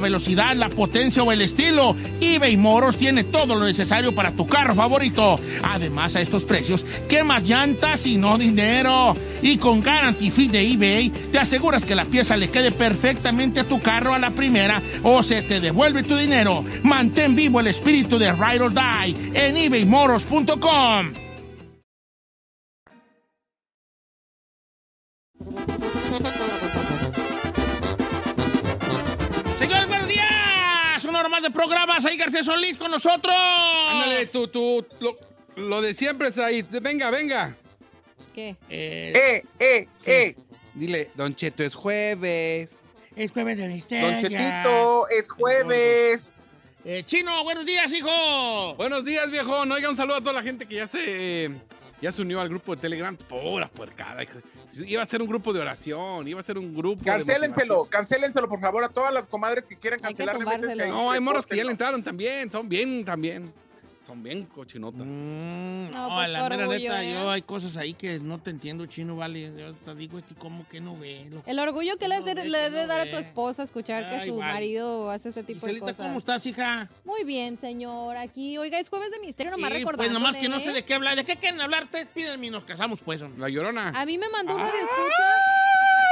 velocidad, 0.00 0.56
la 0.56 0.68
potencia 0.68 1.22
o 1.22 1.32
el 1.32 1.40
estilo, 1.40 1.94
eBay 2.20 2.56
Moros 2.56 2.96
tiene 2.96 3.24
todo 3.24 3.54
lo 3.54 3.64
necesario 3.64 4.14
para 4.14 4.32
tu 4.32 4.46
carro 4.46 4.74
favorito. 4.74 5.38
Además, 5.62 6.16
a 6.16 6.20
estos 6.20 6.44
precios, 6.44 6.84
¿qué 7.08 7.22
más 7.22 7.44
llantas 7.44 8.06
y 8.06 8.16
no 8.16 8.38
dinero? 8.38 9.14
Y 9.42 9.58
con 9.58 9.82
Guarantee 9.82 10.30
Fee 10.30 10.48
de 10.48 10.72
eBay, 10.72 11.10
te 11.10 11.38
aseguras 11.38 11.84
que 11.84 11.94
la 11.94 12.04
pieza 12.04 12.36
le 12.36 12.50
quede 12.50 12.72
perfectamente 12.72 13.60
a 13.60 13.64
tu 13.64 13.80
carro 13.80 14.14
a 14.14 14.18
la 14.18 14.30
primera 14.30 14.82
o 15.02 15.22
se 15.22 15.42
te 15.42 15.60
devuelve 15.60 16.02
tu 16.02 16.16
dinero. 16.16 16.64
Mantén 16.82 17.36
vivo 17.36 17.60
el 17.60 17.68
espíritu 17.68 18.18
de 18.18 18.32
Ride 18.32 18.60
or 18.60 18.72
Die 18.72 19.16
en 19.34 19.56
ebaymoros.com. 19.56 21.29
más 31.40 31.42
de 31.42 31.50
programas. 31.50 32.04
Ahí 32.04 32.16
García 32.16 32.42
Solís 32.42 32.76
con 32.76 32.90
nosotros. 32.90 33.34
Ándale, 33.34 34.26
tú, 34.26 34.48
tú, 34.48 34.84
lo, 35.00 35.18
lo 35.56 35.80
de 35.80 35.94
siempre 35.94 36.28
es 36.28 36.38
ahí. 36.38 36.62
Venga, 36.82 37.10
venga. 37.10 37.56
¿Qué? 38.34 38.56
Eh, 38.68 39.12
Eh, 39.16 39.44
eh, 39.58 39.88
eh. 40.04 40.36
Dile, 40.74 41.10
Don 41.14 41.34
Cheto, 41.34 41.64
es 41.64 41.74
jueves. 41.74 42.76
es 43.16 43.30
jueves 43.32 43.58
de 43.58 43.68
misterio. 43.68 44.10
Don 44.10 44.20
Chetito, 44.20 45.08
es 45.08 45.30
jueves. 45.30 46.32
Eh, 46.84 47.02
Chino, 47.04 47.42
buenos 47.44 47.66
días, 47.66 47.92
hijo. 47.92 48.74
Buenos 48.76 49.04
días, 49.04 49.30
viejo. 49.30 49.60
Oiga, 49.62 49.90
un 49.90 49.96
saludo 49.96 50.16
a 50.16 50.20
toda 50.20 50.32
la 50.34 50.42
gente 50.42 50.66
que 50.66 50.76
ya 50.76 50.86
se, 50.86 51.50
ya 52.00 52.12
se 52.12 52.22
unió 52.22 52.40
al 52.40 52.48
grupo 52.48 52.74
de 52.74 52.80
Telegram. 52.80 53.16
Pura 53.16 53.68
puercada. 53.68 54.22
Iba 54.86 55.02
a 55.02 55.06
ser 55.06 55.22
un 55.22 55.28
grupo 55.28 55.52
de 55.52 55.60
oración, 55.60 56.26
iba 56.26 56.40
a 56.40 56.42
ser 56.42 56.58
un 56.58 56.74
grupo. 56.74 57.04
de 57.04 57.10
Cancélenselo, 57.10 57.84
cancélenselo, 57.84 58.48
por 58.48 58.60
favor, 58.60 58.84
a 58.84 58.88
todas 58.88 59.12
las 59.12 59.26
comadres 59.26 59.64
que 59.64 59.76
quieran 59.76 60.00
Hay 60.02 60.14
que. 60.14 60.24
No, 60.88 61.10
hay 61.10 61.20
morras 61.20 61.46
que 61.46 61.56
ya 61.56 61.64
le 61.64 61.70
entraron 61.70 62.02
también. 62.02 62.50
Son 62.50 62.68
bien 62.68 63.04
también. 63.04 63.52
Son 64.10 64.24
bien 64.24 64.44
cochinotas. 64.46 65.06
Mm, 65.06 65.90
No, 65.92 66.08
no, 66.08 66.16
pues, 66.16 66.28
la 66.30 66.42
mera 66.48 66.64
orgullo, 66.66 66.78
neta, 66.80 67.04
¿eh? 67.04 67.12
yo 67.14 67.30
hay 67.30 67.42
cosas 67.42 67.76
ahí 67.76 67.94
que 67.94 68.18
no 68.18 68.38
te 68.40 68.50
entiendo, 68.50 68.84
Chino, 68.86 69.14
vale. 69.14 69.52
Yo 69.56 69.72
te 69.72 69.94
digo, 69.94 70.18
este, 70.18 70.34
¿cómo 70.34 70.66
que 70.68 70.80
no 70.80 70.98
ve? 70.98 71.28
Lo- 71.30 71.44
El 71.46 71.60
orgullo 71.60 71.96
que 71.96 72.08
le, 72.08 72.16
No 72.16 72.22
hace- 72.24 72.34
ve, 72.34 72.48
le 72.48 72.58
que 72.58 72.64
debe 72.64 72.82
no 72.82 72.86
dar 72.88 73.00
a 73.02 73.08
tu 73.08 73.16
esposa 73.18 73.62
escuchar 73.62 74.10
que 74.10 74.26
su 74.26 74.36
vale. 74.38 74.52
marido 74.52 75.10
hace 75.12 75.28
ese 75.28 75.44
tipo 75.44 75.64
de 75.64 75.78
cosas. 75.78 75.94
¿cómo 75.96 76.18
estás, 76.18 76.44
hija? 76.44 76.90
Muy 77.04 77.22
bien, 77.22 77.56
señor. 77.60 78.16
Aquí, 78.16 78.58
oiga, 78.58 78.80
es 78.80 78.88
jueves 78.88 79.12
de 79.12 79.20
misterio, 79.20 79.52
nomás 79.52 79.70
Sí, 79.70 79.78
recordando. 79.78 80.02
pues 80.02 80.12
nomás 80.12 80.36
que 80.36 80.48
no 80.48 80.58
sé 80.58 80.72
de 80.72 80.84
qué 80.84 80.94
hablar. 80.94 81.14
¿De 81.14 81.22
qué 81.22 81.36
quieren 81.36 81.60
hablar? 81.60 81.84
Ustedes 81.84 82.08
pídenme 82.08 82.46
y 82.48 82.50
nos 82.50 82.64
casamos, 82.64 83.00
pues. 83.02 83.20
La 83.38 83.48
llorona. 83.48 83.90
A 83.94 84.04
mí 84.06 84.18
me 84.18 84.28
mandó 84.28 84.56
un 84.56 84.60
radio 84.60 84.74
escucha. 84.74 85.59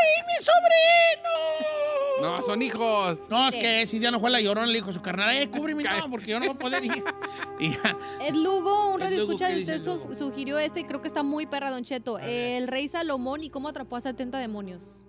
¡Ay, 0.00 0.22
mi 0.26 0.44
sobrino! 0.44 2.28
No, 2.36 2.42
son 2.42 2.62
hijos. 2.62 3.20
No, 3.30 3.48
es 3.48 3.54
que 3.54 3.86
si 3.86 3.98
ya 4.00 4.10
no 4.10 4.18
fue 4.20 4.30
la 4.30 4.40
llorona, 4.40 4.66
le 4.66 4.74
dijo 4.74 4.90
a 4.90 4.92
su 4.92 5.00
carnal, 5.00 5.36
eh, 5.36 5.48
cúbreme, 5.48 5.84
no, 5.84 6.10
porque 6.10 6.32
yo 6.32 6.40
no 6.40 6.46
voy 6.46 6.54
a 6.54 6.58
poder 6.58 6.84
ir. 6.84 7.04
Y 7.60 7.70
ya. 7.72 7.96
Ed 8.20 8.34
Lugo, 8.36 8.90
un 8.90 9.00
Ed 9.00 9.04
radio 9.06 9.18
Lugo, 9.18 9.32
escucha 9.32 9.48
¿qué 9.48 9.52
de 9.54 9.58
dice 9.60 9.76
usted 9.78 9.90
Ed 9.90 9.94
su- 10.00 10.08
Lugo? 10.08 10.16
sugirió 10.16 10.58
este 10.60 10.78
y 10.80 10.84
creo 10.84 11.00
que 11.00 11.08
está 11.08 11.24
muy 11.24 11.44
perra, 11.46 11.72
Don 11.72 11.82
Cheto. 11.84 12.16
El 12.20 12.68
rey 12.68 12.86
Salomón 12.86 13.42
y 13.42 13.50
cómo 13.50 13.68
atrapó 13.68 13.96
a 13.96 14.00
70 14.00 14.38
demonios. 14.38 15.04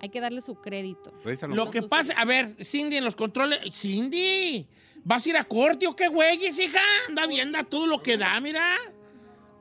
Hay 0.00 0.08
que 0.08 0.20
darle 0.20 0.40
su 0.40 0.56
crédito. 0.56 1.12
Rey 1.24 1.36
Salomón. 1.36 1.64
Lo 1.64 1.70
que 1.70 1.82
pasa, 1.82 2.14
a 2.16 2.24
ver, 2.24 2.48
Cindy 2.64 2.96
en 2.96 3.04
los 3.04 3.14
controles. 3.14 3.60
Cindy, 3.72 4.66
¿vas 5.04 5.24
a 5.24 5.28
ir 5.28 5.36
a 5.36 5.44
corte 5.44 5.86
o 5.86 5.94
qué 5.94 6.08
güeyes, 6.08 6.58
hija? 6.58 6.80
Anda 7.08 7.26
viendo 7.28 7.62
todo 7.64 7.86
lo 7.86 8.02
que 8.02 8.16
da, 8.16 8.40
mira. 8.40 8.74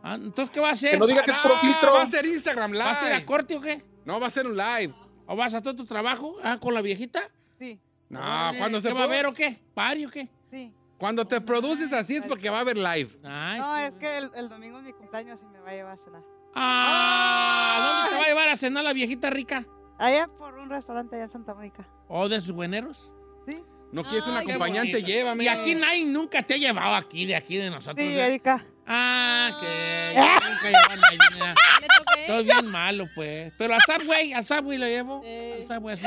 Ah, 0.01 0.15
Entonces, 0.15 0.49
¿qué 0.51 0.59
va 0.59 0.69
a 0.69 0.73
hacer? 0.73 0.89
Que 0.91 0.97
no 0.97 1.05
diga 1.07 1.21
que 1.23 1.29
es 1.31 1.37
puro 1.37 1.53
Ah, 1.55 1.61
filtro. 1.61 1.93
Va 1.93 2.01
a 2.01 2.05
ser 2.07 2.25
Instagram 2.25 2.71
Live. 2.71 2.83
¿Vas 2.83 3.03
a 3.03 3.09
ir 3.09 3.13
a 3.13 3.25
corte 3.27 3.55
o 3.55 3.61
qué? 3.61 3.83
No, 4.05 4.19
va 4.19 4.27
a 4.27 4.29
ser 4.29 4.45
un 4.47 4.55
live. 4.55 4.93
¿O 5.27 5.35
vas 5.35 5.53
a 5.53 5.61
todo 5.61 5.75
tu 5.75 5.85
trabajo? 5.85 6.35
Ah, 6.43 6.57
con 6.59 6.73
la 6.73 6.81
viejita. 6.81 7.29
Sí, 7.59 7.79
No, 8.09 8.19
cuando 8.57 8.79
se 8.79 8.89
¿Qué 8.89 8.93
va 8.93 9.03
a 9.03 9.07
ver 9.07 9.25
o 9.25 9.33
qué? 9.33 9.59
¿Pari 9.73 10.05
o 10.05 10.09
qué? 10.09 10.29
sí. 10.51 10.71
Cuando 10.97 11.25
te 11.27 11.41
produces 11.41 11.91
así 11.91 12.15
es 12.15 12.23
porque 12.23 12.49
va 12.49 12.59
a 12.59 12.61
haber 12.61 12.77
live. 12.77 13.09
Ay, 13.23 13.59
No, 13.59 13.77
es 13.77 13.95
que 13.95 14.17
el, 14.17 14.31
el 14.35 14.47
domingo 14.47 14.77
es 14.77 14.85
mi 14.85 14.93
cumpleaños 14.93 15.41
y 15.41 15.45
me 15.47 15.59
va 15.59 15.71
a 15.71 15.73
llevar 15.73 15.93
a 15.93 15.97
cenar. 15.97 16.21
Ah, 16.53 17.77
¿Dónde 17.85 18.09
te 18.11 18.15
va 18.17 18.23
a 18.23 18.27
llevar 18.29 18.47
a 18.49 18.57
cenar 18.57 18.83
la 18.83 18.93
viejita 18.93 19.29
rica? 19.29 19.65
Allá 19.97 20.27
por 20.27 20.53
un 20.53 20.69
restaurante 20.69 21.15
allá 21.15 21.25
en 21.25 21.29
Santa 21.29 21.53
Mónica. 21.53 21.85
¿O 22.07 22.29
de 22.29 22.39
sus 22.39 22.53
buenos? 22.53 23.11
Sí, 23.45 23.61
No 23.91 24.03
quieres 24.03 24.25
un 24.27 24.35
Ay, 24.37 24.45
qué 24.45 24.53
acompañante, 24.53 24.91
bonito. 24.93 25.07
llévame. 25.07 25.43
Y 25.43 25.47
aquí 25.49 25.75
nadie 25.75 26.05
nunca 26.05 26.43
te 26.43 26.53
ha 26.53 26.57
llevado 26.57 26.95
aquí, 26.95 27.25
de 27.25 27.35
aquí 27.35 27.57
de 27.57 27.69
nosotros. 27.69 28.05
sí, 28.05 28.13
¿eh? 28.17 28.27
Erika. 28.27 28.65
Ah, 28.87 29.49
que 29.61 30.13
nunca 30.15 30.65
lleva 30.69 30.93
a 30.93 30.95
nadie. 30.95 31.17
mira. 31.33 31.55
¿Qué 31.55 31.81
le 31.81 31.87
toqué? 31.87 32.21
Estoy 32.21 32.43
bien 32.43 32.65
malo, 32.67 33.07
pues. 33.15 33.51
Pero 33.57 33.73
al 33.75 33.81
Subway, 33.81 34.33
al 34.33 34.45
Subway 34.45 34.77
lo 34.77 34.85
llevo. 34.87 35.21
Eh. 35.25 35.59
Al 35.61 35.67
Subway 35.77 35.93
así. 35.93 36.05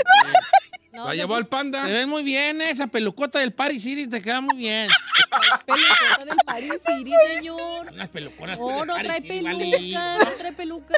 No, 0.92 1.04
La 1.04 1.14
yo 1.14 1.22
llevó 1.22 1.36
al 1.36 1.44
Te 1.44 1.50
panda. 1.50 1.84
ves 1.84 2.06
muy 2.06 2.22
bien, 2.22 2.60
esa 2.62 2.86
pelucota 2.86 3.38
del 3.40 3.52
Paris 3.52 3.82
City 3.82 4.06
te 4.08 4.22
queda 4.22 4.40
muy 4.40 4.56
bien. 4.56 4.88
peluca 5.66 6.24
del 6.24 6.36
Paris 6.46 6.72
City, 6.86 7.12
señor. 7.36 7.88
Unas 7.92 8.08
peluconas 8.08 8.58
No, 8.58 8.68
del 8.78 8.86
no 8.86 8.92
Paris 8.94 9.08
trae 9.08 9.20
City, 9.20 9.40
vale. 9.42 9.70
peluca, 9.70 10.18
no 10.18 10.30
trae 10.32 10.52
peluca. 10.52 10.94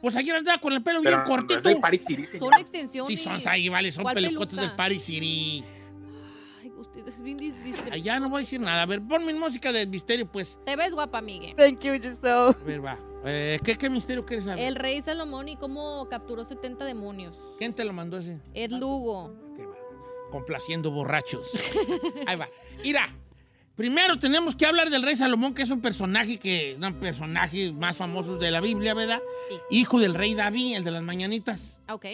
Pues 0.00 0.16
ayer 0.16 0.34
andaba 0.36 0.58
con 0.58 0.72
el 0.72 0.82
pelo 0.82 1.00
Pero 1.02 1.10
bien 1.16 1.20
no 1.22 1.28
cortito. 1.28 1.56
es 1.58 1.62
del 1.64 1.78
Paris 1.80 2.04
City, 2.06 2.24
señor. 2.24 2.50
Son 2.52 2.60
extensiones. 2.60 3.18
Sí, 3.18 3.24
son 3.24 3.40
ahí, 3.46 3.68
vale, 3.68 3.92
son 3.92 4.02
¿Cuál 4.04 4.14
pelucotas 4.14 4.48
peluca? 4.54 4.66
del 4.68 4.76
Paris 4.76 5.02
City. 5.04 5.64
Es 7.04 7.22
bien 7.22 7.36
Ay, 7.90 8.02
ya 8.02 8.18
no 8.18 8.28
voy 8.28 8.38
a 8.38 8.40
decir 8.40 8.60
nada. 8.60 8.82
A 8.82 8.86
ver, 8.86 9.02
ponme 9.02 9.34
música 9.34 9.72
de 9.72 9.86
misterio, 9.86 10.30
pues. 10.30 10.58
Te 10.64 10.76
ves 10.76 10.94
guapa, 10.94 11.20
Miguel. 11.20 11.54
Thank 11.54 11.80
you, 11.80 11.92
Giselle. 11.94 12.50
A 12.50 12.64
ver, 12.64 12.84
va. 12.84 12.98
Eh, 13.24 13.58
¿qué, 13.62 13.76
¿Qué 13.76 13.90
misterio 13.90 14.24
quieres 14.24 14.44
saber? 14.44 14.64
El 14.64 14.76
rey 14.76 15.02
Salomón 15.02 15.48
y 15.48 15.56
cómo 15.56 16.06
capturó 16.08 16.44
70 16.44 16.84
demonios. 16.84 17.36
¿Quién 17.58 17.74
te 17.74 17.84
lo 17.84 17.92
mandó 17.92 18.18
ese? 18.18 18.40
Ed 18.54 18.70
Lugo. 18.70 19.34
Va. 19.58 20.30
Complaciendo 20.30 20.90
borrachos. 20.90 21.50
Ahí 22.26 22.36
va. 22.36 22.48
Mira, 22.82 23.08
primero 23.74 24.18
tenemos 24.18 24.54
que 24.54 24.66
hablar 24.66 24.90
del 24.90 25.02
rey 25.02 25.16
Salomón, 25.16 25.54
que 25.54 25.62
es 25.62 25.70
un 25.70 25.80
personaje 25.80 26.38
que, 26.38 26.78
un 26.80 26.94
personaje 26.94 27.72
más 27.72 27.96
famosos 27.96 28.38
de 28.38 28.50
la 28.50 28.60
Biblia, 28.60 28.94
¿verdad? 28.94 29.20
Sí. 29.48 29.56
Hijo 29.70 29.98
del 29.98 30.14
rey 30.14 30.34
David, 30.34 30.76
el 30.76 30.84
de 30.84 30.90
las 30.90 31.02
mañanitas. 31.02 31.80
Ok. 31.88 32.06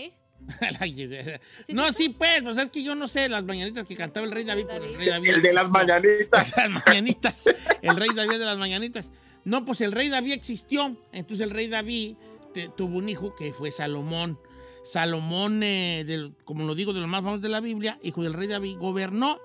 no, 1.68 1.92
sí, 1.92 2.08
pues, 2.10 2.42
pues 2.42 2.58
es 2.58 2.70
que 2.70 2.82
yo 2.82 2.94
no 2.94 3.06
sé 3.08 3.28
las 3.28 3.44
mañanitas 3.44 3.86
que 3.86 3.96
cantaba 3.96 4.26
el 4.26 4.32
rey 4.32 4.44
David, 4.44 4.66
el 4.70 4.96
rey 4.96 5.06
David. 5.08 5.30
El 5.30 5.42
de 5.42 5.52
las 5.52 5.68
mañanitas. 5.70 6.52
las 6.56 6.70
mañanitas. 6.86 7.44
El 7.80 7.96
rey 7.96 8.10
David 8.14 8.38
de 8.38 8.44
las 8.44 8.58
mañanitas. 8.58 9.10
No, 9.44 9.64
pues 9.64 9.80
el 9.80 9.92
rey 9.92 10.08
David 10.08 10.32
existió. 10.32 10.96
Entonces 11.12 11.44
el 11.44 11.50
rey 11.50 11.68
David 11.68 12.16
te- 12.52 12.68
tuvo 12.68 12.98
un 12.98 13.08
hijo 13.08 13.34
que 13.34 13.52
fue 13.52 13.70
Salomón. 13.70 14.38
Salomón, 14.84 15.62
eh, 15.62 16.04
del- 16.06 16.34
como 16.44 16.64
lo 16.64 16.74
digo, 16.74 16.92
de 16.92 17.00
los 17.00 17.08
más 17.08 17.20
famosos 17.22 17.42
de 17.42 17.48
la 17.48 17.60
Biblia, 17.60 17.98
hijo 18.02 18.22
del 18.22 18.32
rey 18.34 18.48
David, 18.48 18.76
gobernó. 18.78 19.38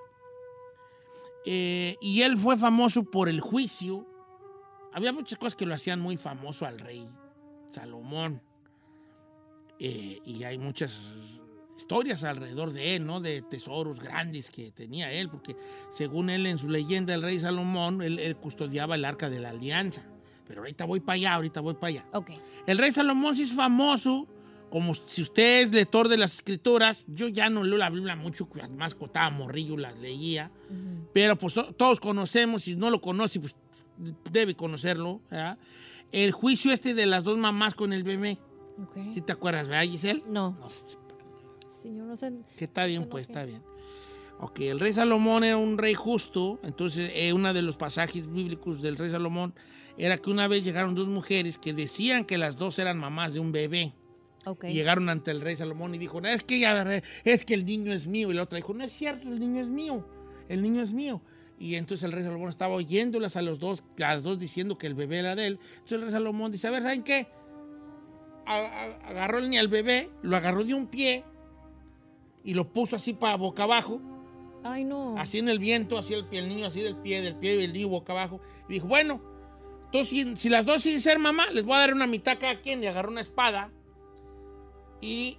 Eh, 1.46 1.96
y 2.00 2.22
él 2.22 2.36
fue 2.36 2.56
famoso 2.56 3.04
por 3.04 3.28
el 3.28 3.40
juicio. 3.40 4.06
Había 4.92 5.12
muchas 5.12 5.38
cosas 5.38 5.54
que 5.54 5.64
lo 5.66 5.74
hacían 5.74 6.00
muy 6.00 6.16
famoso 6.16 6.66
al 6.66 6.78
rey 6.78 7.08
Salomón. 7.70 8.42
Eh, 9.80 10.18
y 10.24 10.42
hay 10.44 10.58
muchas 10.58 10.98
historias 11.78 12.24
alrededor 12.24 12.72
de 12.72 12.96
él, 12.96 13.06
¿no? 13.06 13.20
De 13.20 13.42
tesoros 13.42 14.00
grandes 14.00 14.50
que 14.50 14.72
tenía 14.72 15.12
él, 15.12 15.28
porque 15.28 15.56
según 15.94 16.30
él 16.30 16.46
en 16.46 16.58
su 16.58 16.68
leyenda, 16.68 17.14
el 17.14 17.22
rey 17.22 17.38
Salomón, 17.40 18.02
él, 18.02 18.18
él 18.18 18.36
custodiaba 18.36 18.96
el 18.96 19.04
arca 19.04 19.30
de 19.30 19.40
la 19.40 19.50
alianza. 19.50 20.02
Pero 20.46 20.60
ahorita 20.62 20.84
voy 20.84 21.00
para 21.00 21.14
allá, 21.14 21.34
ahorita 21.34 21.60
voy 21.60 21.74
para 21.74 21.88
allá. 21.88 22.06
Ok. 22.12 22.30
El 22.66 22.78
rey 22.78 22.90
Salomón 22.92 23.36
sí 23.36 23.42
es 23.44 23.52
famoso, 23.52 24.26
como 24.70 24.94
si 24.94 25.22
usted 25.22 25.62
es 25.62 25.72
lector 25.72 26.08
de 26.08 26.18
las 26.18 26.34
escrituras, 26.34 27.04
yo 27.06 27.28
ya 27.28 27.48
no 27.48 27.64
leo 27.64 27.78
la 27.78 27.88
Biblia 27.88 28.16
mucho, 28.16 28.48
más 28.76 28.94
cotaba 28.94 29.30
morrillo, 29.30 29.76
las 29.78 29.96
leía, 29.98 30.50
pero 31.14 31.36
pues 31.36 31.54
to- 31.54 31.72
todos 31.72 32.00
conocemos, 32.00 32.64
si 32.64 32.76
no 32.76 32.90
lo 32.90 33.00
conoce, 33.00 33.40
pues 33.40 33.54
debe 34.30 34.54
conocerlo, 34.54 35.22
¿verdad? 35.30 35.56
El 36.12 36.32
juicio 36.32 36.70
este 36.72 36.92
de 36.92 37.06
las 37.06 37.24
dos 37.24 37.38
mamás 37.38 37.74
con 37.74 37.94
el 37.94 38.02
bebé, 38.02 38.36
Ok. 38.82 38.96
¿sí 39.12 39.20
te 39.20 39.32
acuerdas, 39.32 39.68
verdad, 39.68 39.84
Giselle? 39.84 40.22
No. 40.28 40.56
No 40.58 40.70
sé, 40.70 40.84
Señor, 41.82 42.06
no 42.06 42.16
sé. 42.16 42.32
que 42.56 42.64
está 42.64 42.84
bien, 42.84 43.08
pues, 43.08 43.28
está 43.28 43.44
bien. 43.44 43.62
Ok, 44.40 44.60
el 44.60 44.78
rey 44.78 44.92
Salomón 44.92 45.42
era 45.42 45.56
un 45.56 45.78
rey 45.78 45.94
justo, 45.94 46.60
entonces 46.62 47.10
eh, 47.14 47.32
uno 47.32 47.52
de 47.52 47.62
los 47.62 47.76
pasajes 47.76 48.30
bíblicos 48.30 48.80
del 48.80 48.96
rey 48.96 49.10
Salomón 49.10 49.52
era 49.96 50.16
que 50.16 50.30
una 50.30 50.46
vez 50.46 50.62
llegaron 50.62 50.94
dos 50.94 51.08
mujeres 51.08 51.58
que 51.58 51.72
decían 51.72 52.24
que 52.24 52.38
las 52.38 52.56
dos 52.56 52.78
eran 52.78 52.98
mamás 52.98 53.34
de 53.34 53.40
un 53.40 53.50
bebé. 53.50 53.94
Ok. 54.44 54.66
Y 54.68 54.74
llegaron 54.74 55.08
ante 55.08 55.32
el 55.32 55.40
rey 55.40 55.56
Salomón 55.56 55.92
y 55.94 55.98
dijo, 55.98 56.20
"No, 56.20 56.28
es 56.28 56.44
que 56.44 56.60
ya, 56.60 57.02
es 57.24 57.44
que 57.44 57.54
el 57.54 57.66
niño 57.66 57.92
es 57.92 58.06
mío. 58.06 58.30
Y 58.30 58.34
la 58.34 58.44
otra 58.44 58.56
dijo, 58.56 58.72
no 58.74 58.84
es 58.84 58.92
cierto, 58.92 59.28
el 59.28 59.40
niño 59.40 59.60
es 59.60 59.68
mío, 59.68 60.06
el 60.48 60.62
niño 60.62 60.82
es 60.82 60.92
mío. 60.92 61.20
Y 61.58 61.74
entonces 61.74 62.04
el 62.04 62.12
rey 62.12 62.22
Salomón 62.22 62.48
estaba 62.48 62.76
oyéndolas 62.76 63.34
a 63.36 63.42
los 63.42 63.58
dos, 63.58 63.82
las 63.96 64.22
dos 64.22 64.38
diciendo 64.38 64.78
que 64.78 64.86
el 64.86 64.94
bebé 64.94 65.18
era 65.18 65.34
de 65.34 65.48
él. 65.48 65.58
Entonces 65.72 65.92
el 65.96 66.02
rey 66.02 66.10
Salomón 66.12 66.52
dice, 66.52 66.68
a 66.68 66.70
ver, 66.70 66.84
¿saben 66.84 67.02
qué? 67.02 67.26
Agarró 68.48 69.38
el 69.38 69.50
niño 69.50 69.60
al 69.60 69.68
bebé, 69.68 70.10
lo 70.22 70.36
agarró 70.36 70.64
de 70.64 70.72
un 70.72 70.86
pie 70.86 71.24
y 72.44 72.54
lo 72.54 72.72
puso 72.72 72.96
así 72.96 73.12
para 73.12 73.36
boca 73.36 73.64
abajo, 73.64 74.00
Ay, 74.64 74.84
no. 74.84 75.18
así 75.18 75.38
en 75.38 75.50
el 75.50 75.58
viento, 75.58 75.98
así 75.98 76.14
el, 76.14 76.24
pie, 76.24 76.38
el 76.38 76.48
niño 76.48 76.66
así 76.66 76.80
del 76.80 76.96
pie, 76.96 77.20
del 77.20 77.36
pie 77.36 77.56
y 77.60 77.64
el 77.64 77.72
niño 77.74 77.88
boca 77.88 78.12
abajo. 78.12 78.40
Y 78.68 78.74
dijo, 78.74 78.86
bueno, 78.88 79.20
entonces 79.84 80.08
si, 80.08 80.36
si 80.36 80.48
las 80.48 80.64
dos 80.64 80.82
sin 80.82 81.00
ser 81.00 81.18
mamá, 81.18 81.50
les 81.50 81.64
voy 81.64 81.74
a 81.74 81.80
dar 81.80 81.92
una 81.92 82.06
mitad 82.06 82.34
a 82.34 82.38
cada 82.38 82.60
quien. 82.60 82.82
Y 82.82 82.86
agarró 82.86 83.10
una 83.10 83.20
espada 83.20 83.70
y, 85.00 85.38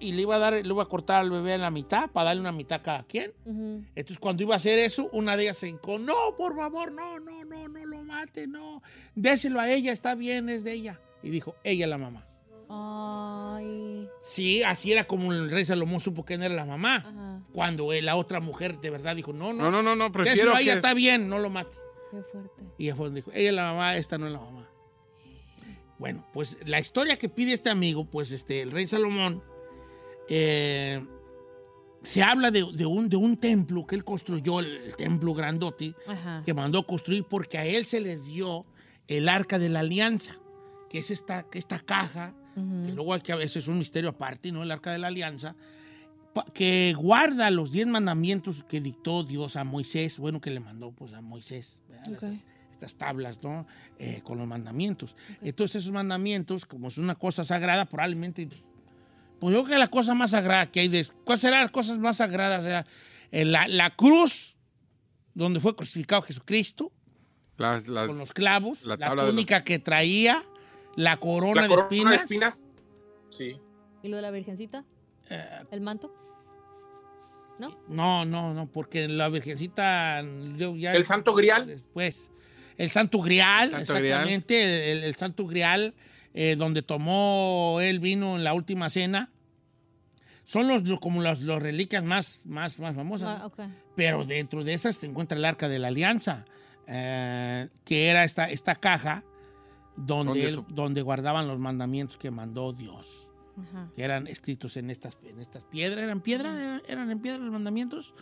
y 0.00 0.12
le 0.12 0.22
iba 0.22 0.36
a 0.36 0.38
dar, 0.38 0.54
le 0.54 0.66
iba 0.66 0.82
a 0.82 0.86
cortar 0.86 1.20
al 1.20 1.30
bebé 1.30 1.54
en 1.54 1.60
la 1.60 1.70
mitad 1.70 2.10
para 2.10 2.26
darle 2.26 2.40
una 2.40 2.52
mitad 2.52 2.80
a 2.80 2.82
cada 2.82 3.02
quien. 3.04 3.32
Ujú. 3.44 3.84
Entonces 3.94 4.18
cuando 4.18 4.42
iba 4.42 4.54
a 4.54 4.56
hacer 4.56 4.78
eso, 4.78 5.10
una 5.12 5.36
de 5.36 5.44
ellas 5.44 5.58
se 5.58 5.68
hincó, 5.68 5.98
no, 5.98 6.14
por 6.38 6.56
favor, 6.56 6.90
no, 6.90 7.20
no, 7.20 7.44
no, 7.44 7.68
no 7.68 7.84
lo 7.84 8.02
mate, 8.02 8.46
no. 8.46 8.82
Déselo 9.14 9.60
a 9.60 9.70
ella, 9.70 9.92
está 9.92 10.14
bien, 10.14 10.48
es 10.48 10.64
de 10.64 10.72
ella. 10.72 11.00
Y 11.24 11.30
dijo, 11.30 11.56
ella 11.64 11.86
es 11.86 11.90
la 11.90 11.98
mamá. 11.98 12.24
Ay. 12.68 14.08
Sí, 14.22 14.62
así 14.62 14.92
era 14.92 15.04
como 15.06 15.32
el 15.32 15.50
rey 15.50 15.64
Salomón 15.64 16.00
supo 16.00 16.24
que 16.24 16.36
no 16.38 16.44
era 16.44 16.54
la 16.54 16.64
mamá. 16.66 16.96
Ajá. 16.96 17.40
Cuando 17.52 17.92
eh, 17.92 18.02
la 18.02 18.16
otra 18.16 18.40
mujer 18.40 18.78
de 18.80 18.90
verdad 18.90 19.16
dijo, 19.16 19.32
no, 19.32 19.52
no, 19.52 19.64
No, 19.64 19.70
no, 19.70 19.82
no, 19.82 19.96
no, 19.96 20.12
prefiero 20.12 20.52
ella, 20.52 20.72
que- 20.72 20.76
está 20.76 20.94
bien, 20.94 21.28
no 21.28 21.38
lo 21.38 21.50
mate. 21.50 21.76
Qué 22.10 22.22
fuerte. 22.30 22.62
Y 22.78 22.84
ella 22.86 22.94
fue 22.96 23.06
donde 23.06 23.18
dijo, 23.20 23.30
ella 23.34 23.48
es 23.50 23.54
la 23.54 23.62
mamá, 23.72 23.96
esta 23.96 24.18
no 24.18 24.26
es 24.26 24.32
la 24.32 24.40
mamá. 24.40 24.68
Bueno, 25.98 26.24
pues 26.32 26.56
la 26.66 26.80
historia 26.80 27.16
que 27.16 27.28
pide 27.28 27.52
este 27.54 27.70
amigo, 27.70 28.04
pues 28.04 28.30
este, 28.30 28.62
el 28.62 28.70
rey 28.70 28.86
Salomón, 28.86 29.42
eh, 30.28 31.04
se 32.02 32.22
habla 32.22 32.50
de, 32.50 32.66
de 32.72 32.84
un, 32.86 33.08
de 33.08 33.16
un 33.16 33.36
templo 33.38 33.86
que 33.86 33.94
él 33.94 34.04
construyó, 34.04 34.60
el, 34.60 34.76
el 34.76 34.96
templo 34.96 35.32
grandote, 35.34 35.94
Ajá. 36.06 36.42
que 36.44 36.52
mandó 36.52 36.84
construir 36.86 37.24
porque 37.24 37.58
a 37.58 37.64
él 37.64 37.86
se 37.86 38.00
le 38.00 38.16
dio 38.18 38.66
el 39.06 39.28
arca 39.28 39.58
de 39.58 39.68
la 39.68 39.80
alianza, 39.80 40.36
que 40.94 41.00
es 41.00 41.10
esta, 41.10 41.42
que 41.50 41.58
esta 41.58 41.80
caja, 41.80 42.32
que 42.54 42.92
luego 42.92 43.14
hay 43.14 43.20
que 43.20 43.32
a 43.32 43.34
veces 43.34 43.64
es 43.64 43.66
un 43.68 43.78
misterio 43.80 44.10
aparte, 44.10 44.52
¿no? 44.52 44.62
El 44.62 44.70
arca 44.70 44.92
de 44.92 44.98
la 44.98 45.08
alianza, 45.08 45.56
que 46.52 46.94
guarda 46.96 47.50
los 47.50 47.72
diez 47.72 47.88
mandamientos 47.88 48.62
que 48.68 48.80
dictó 48.80 49.24
Dios 49.24 49.56
a 49.56 49.64
Moisés, 49.64 50.18
bueno, 50.18 50.40
que 50.40 50.50
le 50.50 50.60
mandó 50.60 50.92
pues 50.92 51.12
a 51.14 51.20
Moisés, 51.20 51.82
estas 52.70 52.94
tablas, 52.94 53.40
¿no? 53.42 53.66
Eh, 53.98 54.20
con 54.22 54.38
los 54.38 54.46
mandamientos. 54.46 55.16
Entonces 55.42 55.82
esos 55.82 55.92
mandamientos, 55.92 56.64
como 56.64 56.86
es 56.86 56.96
una 56.96 57.16
cosa 57.16 57.42
sagrada, 57.42 57.86
probablemente, 57.86 58.46
pues 59.40 59.52
yo 59.52 59.64
creo 59.64 59.74
que 59.74 59.78
la 59.78 59.88
cosa 59.88 60.14
más 60.14 60.30
sagrada 60.30 60.70
que 60.70 60.78
hay 60.78 60.86
de... 60.86 61.04
¿Cuáles 61.24 61.40
serán 61.40 61.62
las 61.62 61.72
cosas 61.72 61.98
más 61.98 62.18
sagradas? 62.18 62.60
O 62.62 62.66
sea, 62.66 62.86
eh, 63.32 63.44
la, 63.44 63.66
la 63.66 63.90
cruz, 63.90 64.54
donde 65.34 65.58
fue 65.58 65.74
crucificado 65.74 66.22
Jesucristo, 66.22 66.92
Las- 67.56 67.88
las- 67.88 68.06
con 68.06 68.16
los 68.18 68.32
clavos, 68.32 68.84
la 68.84 68.96
la, 68.96 69.10
de 69.10 69.16
los- 69.16 69.26
túnica 69.30 69.62
que 69.64 69.80
traía, 69.80 70.44
la 70.96 71.16
corona, 71.18 71.62
La 71.62 71.62
de 71.62 71.68
corona 71.68 71.84
espinas. 71.86 72.10
de 72.10 72.16
espinas. 72.16 72.66
Sí. 73.30 73.56
¿Y 74.02 74.08
lo 74.08 74.16
de 74.16 74.22
la 74.22 74.30
virgencita? 74.30 74.84
Eh, 75.30 75.44
¿El 75.70 75.80
manto? 75.80 76.12
¿No? 77.58 77.78
no, 77.88 78.24
no, 78.24 78.52
no, 78.52 78.66
porque 78.66 79.06
la 79.08 79.28
virgencita 79.28 80.22
yo 80.56 80.74
ya 80.76 80.92
El 80.92 81.04
Santo 81.06 81.34
Grial. 81.34 81.66
después 81.68 82.30
el 82.76 82.90
Santo 82.90 83.20
Grial, 83.20 83.70
Santo 83.70 83.94
Grial. 83.94 84.04
exactamente, 84.06 84.90
El, 84.92 85.04
el 85.04 85.14
Santo 85.14 85.46
Grial 85.46 85.94
eh, 86.34 86.56
donde 86.58 86.82
tomó 86.82 87.78
el 87.80 88.00
vino 88.00 88.34
en 88.34 88.42
la 88.42 88.52
última 88.54 88.90
cena. 88.90 89.30
Son 90.44 90.66
los, 90.66 90.82
los- 90.82 90.98
como 90.98 91.22
las 91.22 91.42
los 91.42 91.62
reliquias 91.62 92.02
más, 92.02 92.40
más, 92.44 92.80
más 92.80 92.96
famosas. 92.96 93.40
Ah, 93.40 93.46
ok. 93.46 93.60
Pero 93.94 94.24
dentro 94.24 94.64
de 94.64 94.74
esas 94.74 94.96
se 94.96 95.06
encuentra 95.06 95.38
el 95.38 95.44
Arca 95.44 95.68
de 95.68 95.78
la 95.78 95.88
Alianza, 95.88 96.44
eh, 96.88 97.68
que 97.84 98.08
era 98.08 98.24
esta, 98.24 98.50
esta 98.50 98.74
caja 98.74 99.22
donde, 99.96 100.42
¿Dónde 100.42 100.46
él- 100.46 100.64
donde 100.74 101.02
guardaban 101.02 101.46
los 101.48 101.58
mandamientos 101.58 102.16
que 102.16 102.30
mandó 102.30 102.72
Dios, 102.72 103.28
Ajá. 103.56 103.90
que 103.94 104.02
eran 104.02 104.26
escritos 104.26 104.76
en 104.76 104.90
estas, 104.90 105.16
en 105.24 105.40
estas 105.40 105.64
piedras. 105.64 106.02
¿Eran 106.04 106.20
piedra? 106.20 106.50
¿Eran, 106.60 106.82
eran 106.88 107.10
en 107.10 107.20
piedra 107.20 107.38
los 107.38 107.52
mandamientos? 107.52 108.14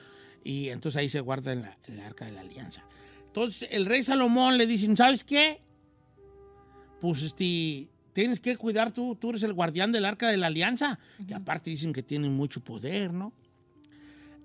Y 0.45 0.69
entonces 0.69 0.99
ahí 0.99 1.09
se 1.09 1.21
guarda 1.21 1.53
en 1.53 1.63
la, 1.63 1.79
el 1.85 2.01
Arca 2.01 2.25
de 2.27 2.33
la 2.33 2.41
Alianza. 2.41 2.85
Entonces 3.27 3.69
el 3.73 3.87
rey 3.87 4.03
Salomón 4.03 4.59
le 4.59 4.67
dicen, 4.67 4.97
¿sabes 4.97 5.25
qué? 5.25 5.63
Pues 7.01 7.23
este, 7.23 7.89
tienes 8.13 8.39
que 8.41 8.57
cuidar 8.57 8.93
tú, 8.93 9.17
tú 9.17 9.31
eres 9.31 9.43
el 9.43 9.55
guardián 9.55 9.91
del 9.93 10.05
Arca 10.05 10.29
de 10.29 10.37
la 10.37 10.49
Alianza, 10.49 10.99
que 11.27 11.35
aparte 11.35 11.71
dicen 11.71 11.93
que 11.93 12.03
tienen 12.03 12.35
mucho 12.35 12.61
poder, 12.63 13.13
¿no? 13.13 13.33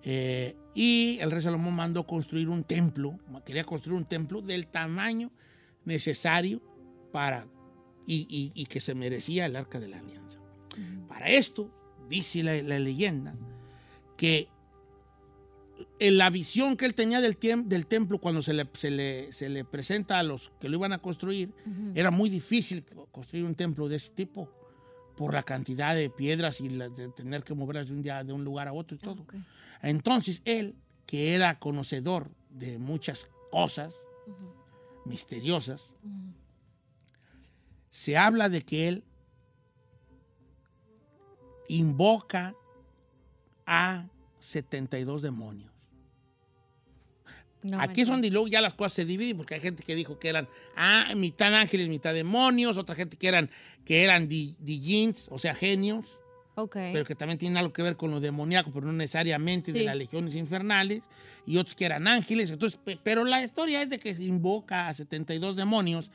Eh, 0.03 0.55
y 0.73 1.17
el 1.19 1.31
rey 1.31 1.41
Salomón 1.41 1.73
mandó 1.73 2.05
construir 2.05 2.47
un 2.47 2.63
templo, 2.63 3.19
quería 3.45 3.63
construir 3.65 3.97
un 3.97 4.05
templo 4.05 4.41
del 4.41 4.67
tamaño 4.67 5.31
necesario 5.83 6.61
para 7.17 7.47
y, 8.05 8.27
y- 8.29 8.51
y 8.53 8.65
que 8.67 8.79
se 8.79 8.93
merecía 8.93 9.47
el 9.47 9.55
arca 9.55 9.79
de 9.79 9.87
la 9.87 9.97
alianza. 9.97 10.37
Para 11.07 11.29
esto, 11.29 11.67
dice 12.07 12.43
la, 12.43 12.61
la 12.61 12.77
leyenda, 12.77 13.33
que 14.15 14.47
en 15.99 16.17
la 16.19 16.29
visión 16.29 16.77
que 16.77 16.85
él 16.85 16.93
tenía 16.93 17.19
del, 17.19 17.35
templo 17.87 18.19
cuando 18.19 18.43
se 18.43 18.53
le, 18.53 18.69
se, 18.73 18.91
le, 18.91 19.31
se 19.33 19.49
le 19.49 19.65
presenta 19.65 20.19
a 20.19 20.23
los 20.23 20.51
que 20.59 20.69
lo 20.69 20.77
iban 20.77 20.93
a 20.93 20.99
construir, 20.99 21.51
era 21.95 22.11
muy 22.11 22.29
difícil 22.29 22.85
construir 23.11 23.45
un 23.45 23.55
templo 23.55 23.89
de 23.89 23.95
ese 23.95 24.11
tipo 24.11 24.47
por 25.15 25.33
la 25.33 25.41
cantidad 25.41 25.95
de 25.95 26.11
piedras 26.11 26.61
y 26.61 26.69
la- 26.69 26.89
de 26.89 27.07
tener 27.09 27.43
que 27.43 27.55
moverlas 27.55 27.87
de 27.87 27.93
un, 27.93 28.03
día, 28.03 28.23
de 28.23 28.31
un 28.31 28.43
lugar 28.43 28.67
a 28.67 28.73
otro 28.73 28.95
y 28.95 28.99
todo. 28.99 29.25
Entonces 29.81 30.43
él, 30.45 30.75
que 31.07 31.33
era 31.33 31.57
conocedor 31.57 32.29
de 32.51 32.77
muchas 32.77 33.27
cosas 33.51 33.95
misteriosas, 35.05 35.93
se 37.97 38.15
habla 38.15 38.47
de 38.47 38.61
que 38.61 38.87
él 38.87 39.03
invoca 41.67 42.53
a 43.65 44.05
72 44.39 45.21
demonios 45.23 45.71
No 47.63 47.81
Aquí 47.81 48.01
es 48.01 48.07
donde 48.07 48.29
luego 48.29 48.47
ya 48.47 48.61
las 48.61 48.75
cosas 48.75 48.93
se 48.93 49.03
dividen, 49.05 49.35
porque 49.35 49.55
hay 49.55 49.61
gente 49.61 49.81
que 49.83 49.95
dijo 49.95 50.19
que 50.19 50.29
eran 50.29 50.47
ah, 50.75 51.11
mitad 51.15 51.53
ángeles, 51.55 51.89
mitad 51.89 52.13
demonios, 52.13 52.77
otra 52.77 52.93
gente 52.95 53.17
que 53.17 53.27
eran, 53.27 53.49
que 53.83 54.03
eran 54.03 54.27
di, 54.29 54.55
dijins, 54.59 55.27
o 55.31 55.39
sea, 55.39 55.53
genios, 55.55 56.05
Ok. 56.55 56.75
pero 56.93 57.03
que 57.03 57.15
también 57.15 57.37
tienen 57.39 57.57
algo 57.57 57.73
que 57.73 57.81
ver 57.81 57.97
con 57.97 58.11
lo 58.11 58.19
demoníaco, 58.19 58.71
pero 58.71 58.85
no 58.85 58.93
necesariamente 58.93 59.73
de 59.73 59.83
las 59.83 59.95
legiones 59.97 60.35
infernales, 60.35 61.01
y 61.45 61.57
otros 61.57 61.75
que 61.75 61.85
eran 61.85 62.07
ángeles. 62.07 62.51
Entonces, 62.51 62.79
pe- 62.83 62.99
pero 63.03 63.25
la 63.25 63.43
historia 63.43 63.81
es 63.81 63.89
de 63.89 63.99
que 63.99 64.15
se 64.15 64.23
invoca 64.23 64.87
a 64.87 64.93
72 64.93 65.55
demonios, 65.55 66.09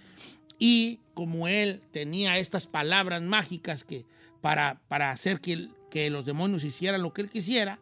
y 0.64 1.01
como 1.14 1.48
él 1.48 1.83
tenía 1.90 2.38
estas 2.38 2.68
palabras 2.68 3.20
mágicas 3.20 3.83
que 3.83 4.07
para, 4.40 4.81
para 4.87 5.11
hacer 5.11 5.40
que, 5.40 5.68
que 5.90 6.09
los 6.09 6.25
demonios 6.25 6.62
hicieran 6.62 7.03
lo 7.03 7.12
que 7.12 7.22
él 7.22 7.29
quisiera, 7.29 7.81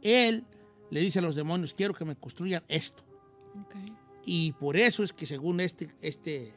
él 0.00 0.44
le 0.90 1.00
dice 1.00 1.18
a 1.18 1.22
los 1.22 1.34
demonios, 1.34 1.74
quiero 1.74 1.92
que 1.92 2.06
me 2.06 2.16
construyan 2.16 2.62
esto. 2.68 3.04
Y 4.24 4.52
por 4.52 4.78
eso 4.78 5.02
es 5.02 5.12
que 5.12 5.26
según 5.26 5.60
este, 5.60 5.90
este 6.00 6.54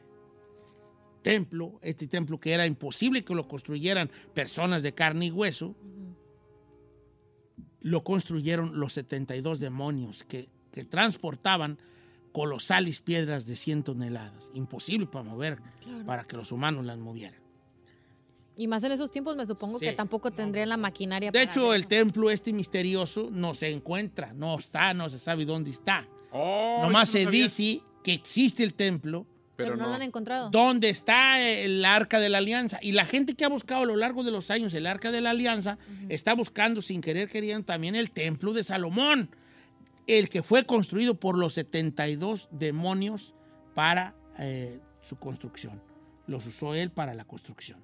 templo, 1.20 1.78
este 1.82 2.06
templo 2.06 2.40
que 2.40 2.54
era 2.54 2.64
imposible 2.64 3.22
que 3.22 3.34
lo 3.34 3.46
construyeran 3.46 4.10
personas 4.32 4.82
de 4.82 4.94
carne 4.94 5.26
y 5.26 5.30
hueso, 5.30 5.76
lo 7.82 8.02
construyeron 8.02 8.80
los 8.80 8.94
72 8.94 9.60
demonios 9.60 10.24
que, 10.24 10.48
que 10.72 10.84
transportaban 10.86 11.76
colosales 12.32 13.00
piedras 13.00 13.46
de 13.46 13.56
100 13.56 13.82
toneladas. 13.82 14.44
Imposible 14.54 15.06
para 15.06 15.24
mover, 15.24 15.58
Claro. 15.82 16.04
para 16.06 16.24
que 16.24 16.36
los 16.36 16.52
humanos 16.52 16.84
las 16.84 16.98
movieran. 16.98 17.40
Y 18.56 18.66
más 18.68 18.84
en 18.84 18.92
esos 18.92 19.10
tiempos 19.10 19.36
me 19.36 19.46
supongo 19.46 19.78
Sí. 19.78 19.86
que 19.86 19.92
tampoco 19.92 20.30
tendrían 20.30 20.68
la 20.68 20.76
maquinaria 20.76 21.30
De 21.30 21.38
para 21.38 21.50
hecho, 21.50 21.72
el 21.72 21.80
eso. 21.82 21.88
templo 21.88 22.30
este 22.30 22.52
misterioso 22.52 23.28
no 23.32 23.54
se 23.54 23.70
encuentra, 23.70 24.32
no 24.34 24.58
está, 24.58 24.92
no 24.92 25.08
se 25.08 25.18
sabe 25.18 25.44
dónde 25.46 25.70
está. 25.70 26.06
Oh, 26.30 26.80
Nomás 26.82 27.08
no 27.08 27.12
se 27.18 27.24
sabía. 27.24 27.42
dice 27.44 27.80
que 28.04 28.12
existe 28.12 28.62
el 28.62 28.74
templo, 28.74 29.26
Pero, 29.56 29.72
Pero 29.72 29.76
no, 29.76 29.82
no. 29.84 29.88
lo 29.90 29.94
han 29.96 30.02
encontrado. 30.02 30.48
donde 30.50 30.88
está 30.88 31.38
el 31.42 31.84
arca 31.84 32.18
de 32.18 32.30
la 32.30 32.38
alianza. 32.38 32.78
Y 32.80 32.92
la 32.92 33.04
gente 33.04 33.34
que 33.34 33.44
ha 33.44 33.48
buscado 33.48 33.82
a 33.82 33.86
lo 33.86 33.94
largo 33.96 34.22
de 34.24 34.30
los 34.30 34.50
años 34.50 34.72
el 34.72 34.86
arca 34.86 35.10
de 35.12 35.20
la 35.20 35.30
alianza 35.30 35.76
está 36.08 36.34
buscando 36.34 36.80
sin 36.80 37.02
querer 37.02 37.28
queriendo 37.28 37.64
también 37.66 37.94
el 37.94 38.10
templo 38.10 38.54
de 38.54 38.64
Salomón, 38.64 39.28
el 40.18 40.28
que 40.28 40.42
fue 40.42 40.64
construido 40.64 41.18
por 41.18 41.38
los 41.38 41.54
72 41.54 42.48
demonios 42.50 43.34
para 43.74 44.14
eh, 44.38 44.80
su 45.00 45.16
construcción. 45.16 45.82
Los 46.26 46.46
usó 46.46 46.74
él 46.74 46.90
para 46.90 47.14
la 47.14 47.24
construcción. 47.24 47.80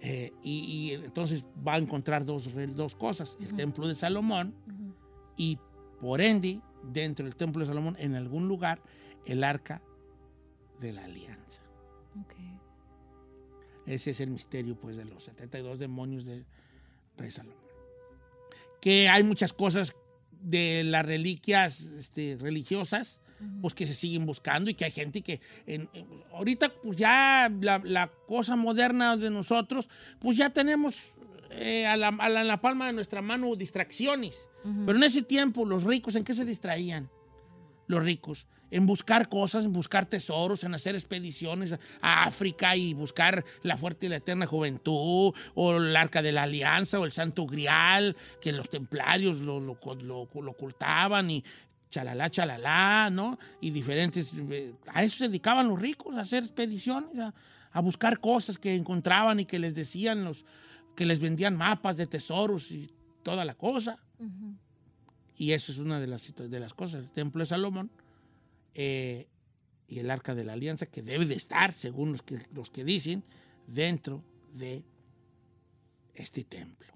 Eh, 0.00 0.32
y, 0.42 0.90
y 0.90 0.92
entonces 0.92 1.44
va 1.66 1.74
a 1.74 1.78
encontrar 1.78 2.24
dos, 2.24 2.50
dos 2.74 2.94
cosas, 2.94 3.36
el 3.40 3.54
templo 3.54 3.88
de 3.88 3.94
Salomón 3.94 4.54
y 5.36 5.58
por 6.00 6.20
ende, 6.20 6.60
dentro 6.82 7.24
del 7.24 7.36
templo 7.36 7.60
de 7.60 7.66
Salomón, 7.66 7.96
en 7.98 8.14
algún 8.14 8.46
lugar, 8.46 8.82
el 9.24 9.42
arca 9.42 9.80
de 10.80 10.92
la 10.92 11.04
alianza. 11.04 11.62
Ese 13.86 14.10
es 14.10 14.20
el 14.20 14.30
misterio, 14.30 14.76
pues, 14.76 14.96
de 14.96 15.04
los 15.04 15.24
72 15.24 15.78
demonios 15.78 16.24
del 16.24 16.46
rey 17.16 17.30
Salomón. 17.30 17.58
Que 18.80 19.08
hay 19.08 19.22
muchas 19.22 19.52
cosas 19.52 19.94
de 20.44 20.84
las 20.84 21.04
reliquias 21.04 21.80
este, 21.80 22.36
religiosas, 22.40 23.20
pues, 23.60 23.74
que 23.74 23.84
se 23.86 23.94
siguen 23.94 24.24
buscando 24.26 24.70
y 24.70 24.74
que 24.74 24.84
hay 24.84 24.90
gente 24.92 25.20
que... 25.22 25.40
en- 25.66 25.88
en- 25.92 26.06
ahorita, 26.32 26.72
pues, 26.82 26.96
ya 26.96 27.50
la, 27.60 27.80
la 27.84 28.10
cosa 28.26 28.56
moderna 28.56 29.16
de 29.16 29.30
nosotros, 29.30 29.88
pues, 30.20 30.36
ya 30.36 30.50
tenemos 30.50 30.96
eh, 31.50 31.86
a, 31.86 31.96
la, 31.96 32.08
a 32.08 32.28
la- 32.28 32.40
en 32.42 32.48
la 32.48 32.60
palma 32.60 32.86
de 32.86 32.92
nuestra 32.92 33.20
mano 33.22 33.54
distracciones. 33.56 34.46
Pero 34.86 34.96
en 34.96 35.04
ese 35.04 35.20
tiempo, 35.22 35.66
los 35.66 35.84
ricos, 35.84 36.14
¿en 36.16 36.24
qué 36.24 36.32
se 36.34 36.44
distraían? 36.44 37.10
los 37.86 38.02
ricos, 38.02 38.46
en 38.74 38.86
buscar 38.86 39.28
cosas, 39.28 39.64
en 39.64 39.72
buscar 39.72 40.04
tesoros, 40.04 40.64
en 40.64 40.74
hacer 40.74 40.96
expediciones 40.96 41.76
a 42.00 42.24
África 42.24 42.74
y 42.74 42.92
buscar 42.92 43.44
la 43.62 43.76
fuerte 43.76 44.06
y 44.06 44.08
la 44.08 44.16
eterna 44.16 44.46
juventud, 44.46 45.32
o 45.54 45.76
el 45.76 45.94
arca 45.94 46.22
de 46.22 46.32
la 46.32 46.42
alianza, 46.42 46.98
o 46.98 47.04
el 47.04 47.12
santo 47.12 47.46
grial, 47.46 48.16
que 48.40 48.52
los 48.52 48.68
templarios 48.68 49.38
lo, 49.38 49.60
lo, 49.60 49.78
lo- 50.02 50.28
lo 50.42 50.50
ocultaban 50.50 51.30
y 51.30 51.44
chalala, 51.88 52.28
chalala, 52.30 53.10
¿no? 53.10 53.38
Y 53.60 53.70
diferentes, 53.70 54.32
eh, 54.50 54.74
a 54.92 55.04
eso 55.04 55.18
se 55.18 55.28
dedicaban 55.28 55.68
los 55.68 55.80
ricos, 55.80 56.16
a 56.16 56.22
hacer 56.22 56.42
expediciones, 56.42 57.16
a, 57.18 57.32
a 57.70 57.80
buscar 57.80 58.18
cosas 58.18 58.58
que 58.58 58.74
encontraban 58.74 59.38
y 59.38 59.44
que 59.44 59.60
les 59.60 59.74
decían 59.76 60.24
los, 60.24 60.44
que 60.96 61.06
les 61.06 61.20
vendían 61.20 61.56
mapas 61.56 61.96
de 61.96 62.06
tesoros 62.06 62.72
y 62.72 62.92
toda 63.22 63.44
la 63.44 63.54
cosa. 63.54 63.98
Y 65.36 65.52
eso 65.52 65.70
es 65.70 65.78
una 65.78 66.00
de 66.00 66.08
las, 66.08 66.32
de 66.36 66.58
las 66.60 66.74
cosas. 66.74 67.04
El 67.04 67.10
templo 67.10 67.38
de 67.40 67.46
Salomón 67.46 67.90
eh, 68.74 69.28
y 69.88 69.98
el 69.98 70.10
arca 70.10 70.34
de 70.34 70.44
la 70.44 70.54
alianza, 70.54 70.86
que 70.86 71.02
debe 71.02 71.26
de 71.26 71.34
estar, 71.34 71.72
según 71.72 72.12
los 72.12 72.22
que, 72.22 72.46
los 72.52 72.70
que 72.70 72.84
dicen, 72.84 73.22
dentro 73.66 74.24
de 74.52 74.82
este 76.14 76.44
templo. 76.44 76.92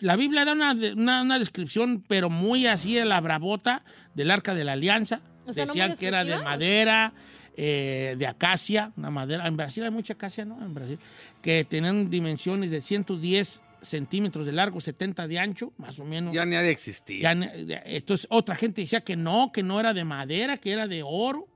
La 0.00 0.16
Biblia 0.16 0.44
da 0.44 0.52
una, 0.52 0.72
una- 0.72 1.22
una 1.22 1.38
descripción, 1.38 2.04
pero 2.06 2.28
muy 2.30 2.66
así 2.66 2.98
a 2.98 3.04
la 3.04 3.20
bravota, 3.20 3.84
del 4.14 4.30
arca 4.30 4.54
de 4.54 4.64
la 4.64 4.72
alianza. 4.72 5.22
O 5.46 5.54
sea, 5.54 5.64
¿no 5.64 5.72
muy 5.72 5.80
Decían 5.80 5.96
que 5.98 6.06
era 6.06 6.24
de 6.24 6.42
madera, 6.42 7.14
eh, 7.56 8.14
de 8.18 8.26
acacia, 8.26 8.92
una 8.96 9.10
madera. 9.10 9.46
En 9.48 9.56
Brasil 9.56 9.82
hay 9.82 9.90
mucha 9.90 10.12
acacia, 10.12 10.44
¿no? 10.44 10.62
En 10.62 10.74
Brasil. 10.74 10.98
Que 11.40 11.64
tenían 11.64 12.10
dimensiones 12.10 12.70
de 12.70 12.80
110 12.82 13.62
centímetros 13.82 14.46
de 14.46 14.52
largo, 14.52 14.80
70 14.80 15.26
de 15.28 15.38
ancho, 15.38 15.72
más 15.78 15.98
o 15.98 16.04
menos. 16.04 16.34
Ya 16.34 16.44
ni 16.44 16.56
ha 16.56 16.62
de 16.62 16.70
existir. 16.70 17.20
Ya 17.22 17.32
entonces, 17.32 18.26
otra 18.30 18.54
gente 18.56 18.80
decía 18.82 19.00
que 19.02 19.16
no, 19.16 19.50
que 19.52 19.62
no 19.62 19.78
era 19.80 19.94
de 19.94 20.04
madera, 20.04 20.56
que 20.58 20.72
era 20.72 20.86
de 20.86 21.02
oro. 21.04 21.46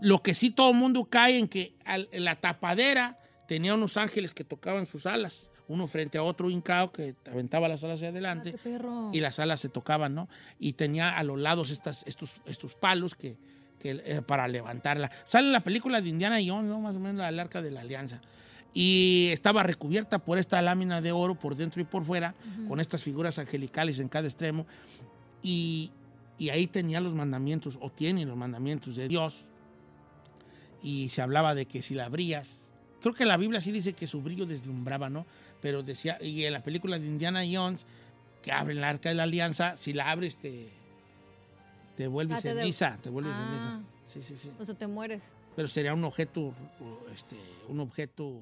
Lo 0.00 0.22
que 0.22 0.34
sí 0.34 0.50
todo 0.50 0.70
el 0.70 0.76
mundo 0.76 1.04
cae 1.06 1.38
en 1.38 1.48
que 1.48 1.74
al- 1.84 2.08
en 2.12 2.24
la 2.24 2.36
tapadera 2.36 3.18
tenía 3.48 3.74
unos 3.74 3.96
ángeles 3.96 4.34
que 4.34 4.44
tocaban 4.44 4.86
sus 4.86 5.06
alas, 5.06 5.50
uno 5.68 5.86
frente 5.86 6.18
a 6.18 6.22
otro 6.22 6.50
hincao 6.50 6.92
que 6.92 7.14
aventaba 7.30 7.66
las 7.68 7.82
alas 7.82 7.98
hacia 7.98 8.08
adelante 8.10 8.52
Ah, 8.54 8.58
qué 8.62 8.70
perro. 8.70 9.10
y 9.12 9.20
las 9.20 9.38
alas 9.38 9.60
se 9.60 9.68
tocaban, 9.68 10.14
¿no? 10.14 10.28
Y 10.58 10.74
tenía 10.74 11.16
a 11.16 11.22
los 11.24 11.40
lados 11.40 11.70
estas, 11.70 12.04
estos, 12.06 12.40
estos 12.46 12.74
palos 12.74 13.14
que, 13.14 13.36
que 13.80 14.22
para 14.26 14.46
levantarla. 14.48 15.10
Sale 15.28 15.46
en 15.48 15.52
la 15.52 15.60
película 15.60 16.00
de 16.00 16.08
Indiana 16.08 16.36
Jones, 16.44 16.68
¿no? 16.70 16.80
Más 16.80 16.94
o 16.96 17.00
menos 17.00 17.26
el 17.26 17.40
arca 17.40 17.62
de 17.62 17.70
la 17.70 17.80
alianza. 17.80 18.20
Y 18.78 19.28
estaba 19.32 19.62
recubierta 19.62 20.18
por 20.18 20.36
esta 20.36 20.60
lámina 20.60 21.00
de 21.00 21.10
oro 21.10 21.34
por 21.34 21.56
dentro 21.56 21.80
y 21.80 21.84
por 21.86 22.04
fuera, 22.04 22.34
con 22.68 22.78
estas 22.78 23.02
figuras 23.02 23.38
angelicales 23.38 23.98
en 24.00 24.08
cada 24.08 24.26
extremo. 24.28 24.66
Y, 25.42 25.90
y 26.38 26.50
ahí 26.50 26.66
tenía 26.66 27.00
los 27.00 27.14
mandamientos, 27.14 27.78
o 27.80 27.88
tiene 27.90 28.26
los 28.26 28.36
mandamientos 28.36 28.96
de 28.96 29.08
Dios. 29.08 29.46
Y 30.82 31.08
se 31.08 31.22
hablaba 31.22 31.54
de 31.54 31.64
que 31.64 31.80
si 31.80 31.94
la 31.94 32.04
abrías, 32.04 32.68
creo 33.00 33.14
que 33.14 33.24
la 33.24 33.38
Biblia 33.38 33.62
sí 33.62 33.72
dice 33.72 33.94
que 33.94 34.06
su 34.06 34.20
brillo 34.20 34.44
deslumbraba, 34.44 35.08
¿no? 35.08 35.24
Pero 35.62 35.82
decía, 35.82 36.18
y 36.22 36.44
en 36.44 36.52
la 36.52 36.62
película 36.62 36.98
de 36.98 37.06
Indiana 37.06 37.40
Jones, 37.50 37.86
que 38.42 38.52
abren 38.52 38.82
la 38.82 38.90
arca 38.90 39.08
de 39.08 39.14
la 39.14 39.22
alianza, 39.22 39.74
si 39.78 39.94
la 39.94 40.10
abres 40.10 40.36
te, 40.36 40.68
te 41.96 42.06
vuelves 42.08 42.40
Ah, 42.40 42.42
te 42.42 42.52
ceniza, 42.54 42.98
te 43.02 43.08
vuelves 43.08 43.32
Ah. 43.34 43.46
ceniza. 43.48 43.80
Sí, 44.06 44.20
sí, 44.20 44.36
sí. 44.38 44.50
O 44.60 44.66
sea, 44.66 44.74
te 44.74 44.86
mueres. 44.86 45.22
Pero 45.56 45.66
sería 45.68 45.94
un 45.94 46.04
objeto, 46.04 46.52
este, 47.14 47.36
un 47.70 47.80
objeto 47.80 48.34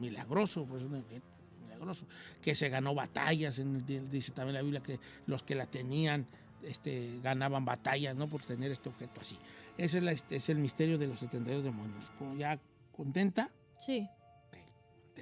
milagroso, 0.00 0.64
pues 0.66 0.82
un 0.82 0.94
objeto 0.96 1.26
milagroso, 1.62 2.06
que 2.42 2.54
se 2.54 2.68
ganó 2.68 2.94
batallas, 2.94 3.58
en 3.58 3.76
el- 3.88 4.10
dice 4.10 4.32
también 4.32 4.54
la 4.54 4.62
Biblia 4.62 4.80
que 4.82 4.98
los 5.26 5.42
que 5.42 5.54
la 5.54 5.66
tenían 5.66 6.26
este, 6.62 7.20
ganaban 7.22 7.64
batallas, 7.66 8.16
¿no? 8.16 8.26
Por 8.28 8.42
tener 8.42 8.72
este 8.72 8.88
objeto 8.88 9.20
así. 9.20 9.36
Ese 9.76 9.98
es, 9.98 10.04
la- 10.04 10.12
este, 10.12 10.36
es 10.36 10.48
el 10.48 10.56
misterio 10.58 10.96
de 10.96 11.06
los 11.08 11.20
72 11.20 11.62
demonios. 11.64 12.04
¿Cómo 12.18 12.36
¿Ya 12.36 12.58
contenta? 12.92 13.50
Sí. 13.80 14.08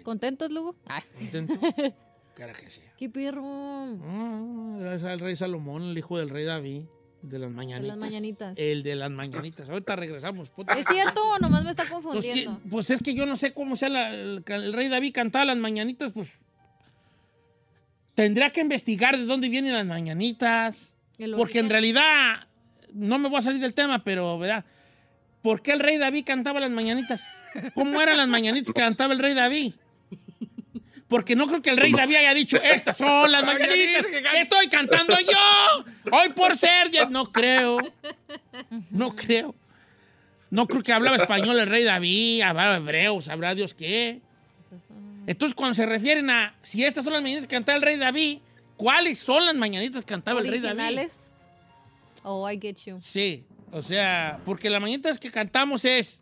¿Contentos, 0.05 0.51
Lugo? 0.51 0.77
Ay, 0.87 1.03
¿Contento? 1.19 1.55
Cara 2.37 2.53
que 2.55 2.71
sea. 2.71 2.91
qué 2.97 3.11
perro. 3.11 3.43
Ah, 3.45 4.95
es 4.97 5.03
el 5.03 5.19
rey 5.21 5.37
Salomón, 5.37 5.83
el 5.83 5.99
hijo 5.99 6.19
del 6.19 6.31
rey 6.31 6.45
David, 6.45 6.85
de 7.23 7.39
las 7.39 7.51
mañanitas. 7.51 7.97
mañanitas. 7.99 8.59
El 8.59 8.83
de 8.83 8.97
las 8.97 9.11
mañanitas. 9.11 9.71
Ahorita 9.71 9.97
regresamos. 9.97 10.49
¿Es 10.77 10.85
cierto 10.91 11.23
o 11.23 11.39
nomás 11.39 11.63
me 11.65 11.71
está 11.71 11.85
Pues, 11.85 11.93
confundiendo? 12.03 12.61
pues 12.71 12.91
es 12.91 13.03
que 13.03 13.15
yo 13.15 13.27
no 13.27 13.37
sé 13.37 13.53
cómo 13.53 13.77
sea 13.77 13.89
la- 13.89 14.13
el, 14.13 14.43
el 14.47 14.73
rey 14.73 14.89
David 14.89 15.13
cantaba 15.15 15.45
las 15.45 15.57
mañanitas, 15.57 16.13
pues 16.13 16.33
tendría 18.15 18.51
que 18.51 18.61
investigar 18.61 19.17
de 19.17 19.25
dónde 19.25 19.49
vienen 19.49 19.73
las 19.73 19.87
mañanitas. 19.87 20.95
Porque 21.37 21.61
en 21.61 21.71
realidad, 21.71 22.47
no 22.93 23.19
me 23.19 23.29
voy 23.29 23.39
a 23.39 23.43
salir 23.43 23.61
del 23.61 23.75
tema, 23.75 24.03
pero, 24.03 24.39
¿verdad? 24.39 24.65
¿Por 25.43 25.63
qué 25.63 25.73
el 25.73 25.81
rey 25.81 25.99
David 25.99 26.25
cantaba 26.27 26.59
las 26.61 26.71
mañanitas? 26.71 27.23
¿Cómo 27.75 28.01
eran 28.01 28.17
las 28.17 28.29
mañanitas 28.29 28.73
que 28.75 28.81
cantaba 28.81 29.13
el 29.13 29.19
rey 29.21 29.35
David? 29.35 29.75
Porque 31.13 31.37
no 31.37 31.47
creo 31.47 31.61
que 31.61 31.69
el 31.69 31.77
rey 31.77 31.93
David 31.93 32.15
haya 32.15 32.33
dicho, 32.33 32.57
estas 32.57 32.97
son 32.97 33.31
las 33.31 33.45
mañanitas 33.47 34.07
que 34.07 34.41
estoy 34.41 34.67
cantando 34.69 35.15
yo. 35.21 35.85
Hoy 36.11 36.31
por 36.31 36.57
ser, 36.57 36.91
no 37.11 37.31
creo. 37.31 37.77
No 38.89 39.15
creo. 39.15 39.55
No 40.49 40.67
creo 40.67 40.83
que 40.83 40.91
hablaba 40.91 41.17
español 41.17 41.61
el 41.61 41.67
rey 41.67 41.85
David, 41.85 42.41
hablaba 42.41 42.77
hebreo, 42.79 43.21
sabrá 43.21 43.55
Dios 43.55 43.75
qué. 43.75 44.23
Entonces, 45.27 45.55
cuando 45.55 45.75
se 45.75 45.85
refieren 45.85 46.31
a 46.31 46.55
si 46.63 46.83
estas 46.83 47.05
son 47.05 47.13
las 47.13 47.21
mañanitas 47.21 47.47
que 47.47 47.57
cantaba 47.57 47.77
el 47.77 47.83
rey 47.83 47.99
David, 47.99 48.39
¿cuáles 48.79 49.19
son 49.19 49.45
las 49.45 49.55
mañanitas 49.55 50.01
que 50.01 50.09
cantaba 50.09 50.41
el 50.41 50.49
rey 50.49 50.61
David? 50.61 51.09
Oh, 52.23 52.51
I 52.51 52.59
get 52.59 52.77
you. 52.87 52.99
Sí, 53.03 53.45
o 53.71 53.83
sea, 53.83 54.41
porque 54.47 54.71
las 54.71 54.81
mañanitas 54.81 55.19
que 55.19 55.31
cantamos 55.31 55.85
es, 55.85 56.22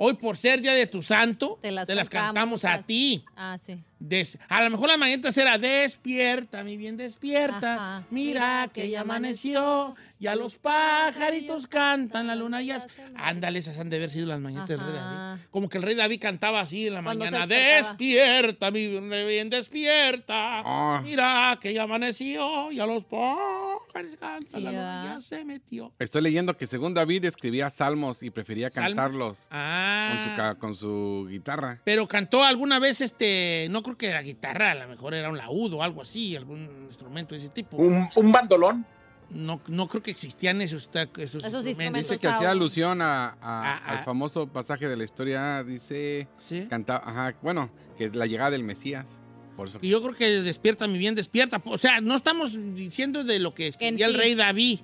hoy 0.00 0.14
por 0.14 0.36
ser 0.36 0.60
día 0.60 0.72
de 0.74 0.86
tu 0.86 1.02
santo, 1.02 1.58
Te 1.60 1.70
las 1.72 1.86
cantamos, 1.86 2.08
cantamos 2.08 2.64
a 2.64 2.80
ti. 2.82 3.24
Ah, 3.36 3.58
sí. 3.64 3.76
Des- 4.00 4.38
a 4.48 4.62
lo 4.62 4.70
mejor 4.70 4.88
las 4.88 4.98
mañanitas 4.98 5.36
era 5.36 5.58
despierta, 5.58 6.62
mi 6.62 6.76
bien 6.76 6.96
despierta. 6.96 7.74
Ajá. 7.74 8.04
Mira 8.10 8.70
que 8.72 8.88
ya 8.88 9.00
amaneció, 9.00 9.96
ya 10.20 10.36
los 10.36 10.54
pajaritos 10.54 11.66
cantan, 11.66 12.28
la 12.28 12.36
luna 12.36 12.62
ya. 12.62 12.80
Ándale, 13.16 13.58
esas 13.58 13.76
han 13.78 13.90
de 13.90 13.96
haber 13.96 14.10
sido 14.10 14.26
las 14.26 14.38
mañanitas 14.38 14.68
del 14.68 14.78
rey. 14.80 14.94
David. 14.94 15.40
Como 15.50 15.68
que 15.68 15.78
el 15.78 15.82
rey 15.82 15.96
David 15.96 16.20
cantaba 16.20 16.60
así 16.60 16.86
en 16.86 16.94
la 16.94 17.02
Cuando 17.02 17.24
mañana. 17.24 17.46
Despierta, 17.48 18.70
mi 18.70 18.86
bien 19.26 19.50
despierta. 19.50 20.62
Ah. 20.64 21.00
Mira 21.02 21.58
que 21.60 21.72
ya 21.74 21.82
amaneció, 21.82 22.70
ya 22.70 22.86
los 22.86 23.02
pájaros 23.04 23.57
cantan, 23.88 24.42
Sí, 24.42 24.60
la 24.60 24.70
luna 24.70 25.02
¿verdad? 25.02 25.14
ya 25.16 25.20
se 25.20 25.44
metió. 25.44 25.92
Estoy 25.98 26.22
leyendo 26.22 26.54
que 26.54 26.66
según 26.66 26.94
David 26.94 27.24
escribía 27.24 27.70
salmos 27.70 28.22
y 28.22 28.30
prefería 28.30 28.70
¿Salmos? 28.70 28.88
cantarlos 28.88 29.46
Ah. 29.50 30.12
con, 30.14 30.24
su, 30.30 30.36
ca- 30.36 30.54
con 30.56 30.74
su 30.74 31.26
guitarra. 31.30 31.80
Pero 31.84 32.06
cantó 32.06 32.44
alguna 32.44 32.78
vez, 32.78 33.00
este, 33.00 33.66
no 33.70 33.82
creo 33.82 33.96
que 33.96 34.08
era 34.08 34.20
guitarra, 34.22 34.72
a 34.72 34.74
lo 34.74 34.88
mejor 34.88 35.14
era 35.14 35.28
un 35.30 35.36
laúd 35.38 35.72
o 35.74 35.82
algo 35.82 36.02
así, 36.02 36.36
algún 36.36 36.86
instrumento 36.88 37.34
de 37.34 37.40
ese 37.40 37.48
tipo. 37.50 37.76
Un, 37.76 38.08
un 38.14 38.32
bandolón. 38.32 38.86
No, 39.30 39.60
no 39.66 39.86
creo 39.88 40.02
que 40.02 40.10
existían 40.10 40.62
esos, 40.62 40.88
esos, 41.18 41.44
Esos 41.44 41.66
instrumentos. 41.66 42.02
Dice 42.02 42.18
que 42.18 42.28
hacía 42.28 42.50
alusión 42.50 43.02
a, 43.02 43.26
a- 43.26 43.34
Ah, 43.42 43.82
ah. 43.84 43.90
al 43.98 44.04
famoso 44.04 44.46
pasaje 44.46 44.88
de 44.88 44.96
la 44.96 45.04
historia, 45.04 45.62
dice, 45.64 46.28
Sí. 46.38 46.66
canta, 46.70 46.96
ajá, 47.04 47.34
bueno, 47.42 47.70
que 47.98 48.04
es 48.06 48.16
la 48.16 48.24
llegada 48.24 48.50
del 48.52 48.64
Mesías. 48.64 49.20
Por 49.58 49.66
eso 49.66 49.78
Y 49.82 49.88
yo 49.88 50.00
creo 50.00 50.14
que 50.14 50.40
despierta, 50.42 50.86
mi 50.86 50.98
bien, 50.98 51.16
despierta. 51.16 51.60
O 51.64 51.78
sea, 51.78 52.00
no 52.00 52.14
estamos 52.14 52.56
diciendo 52.76 53.24
de 53.24 53.40
lo 53.40 53.54
que 53.54 53.66
escribía 53.66 54.06
el 54.06 54.12
sí. 54.12 54.18
rey 54.18 54.34
David. 54.36 54.78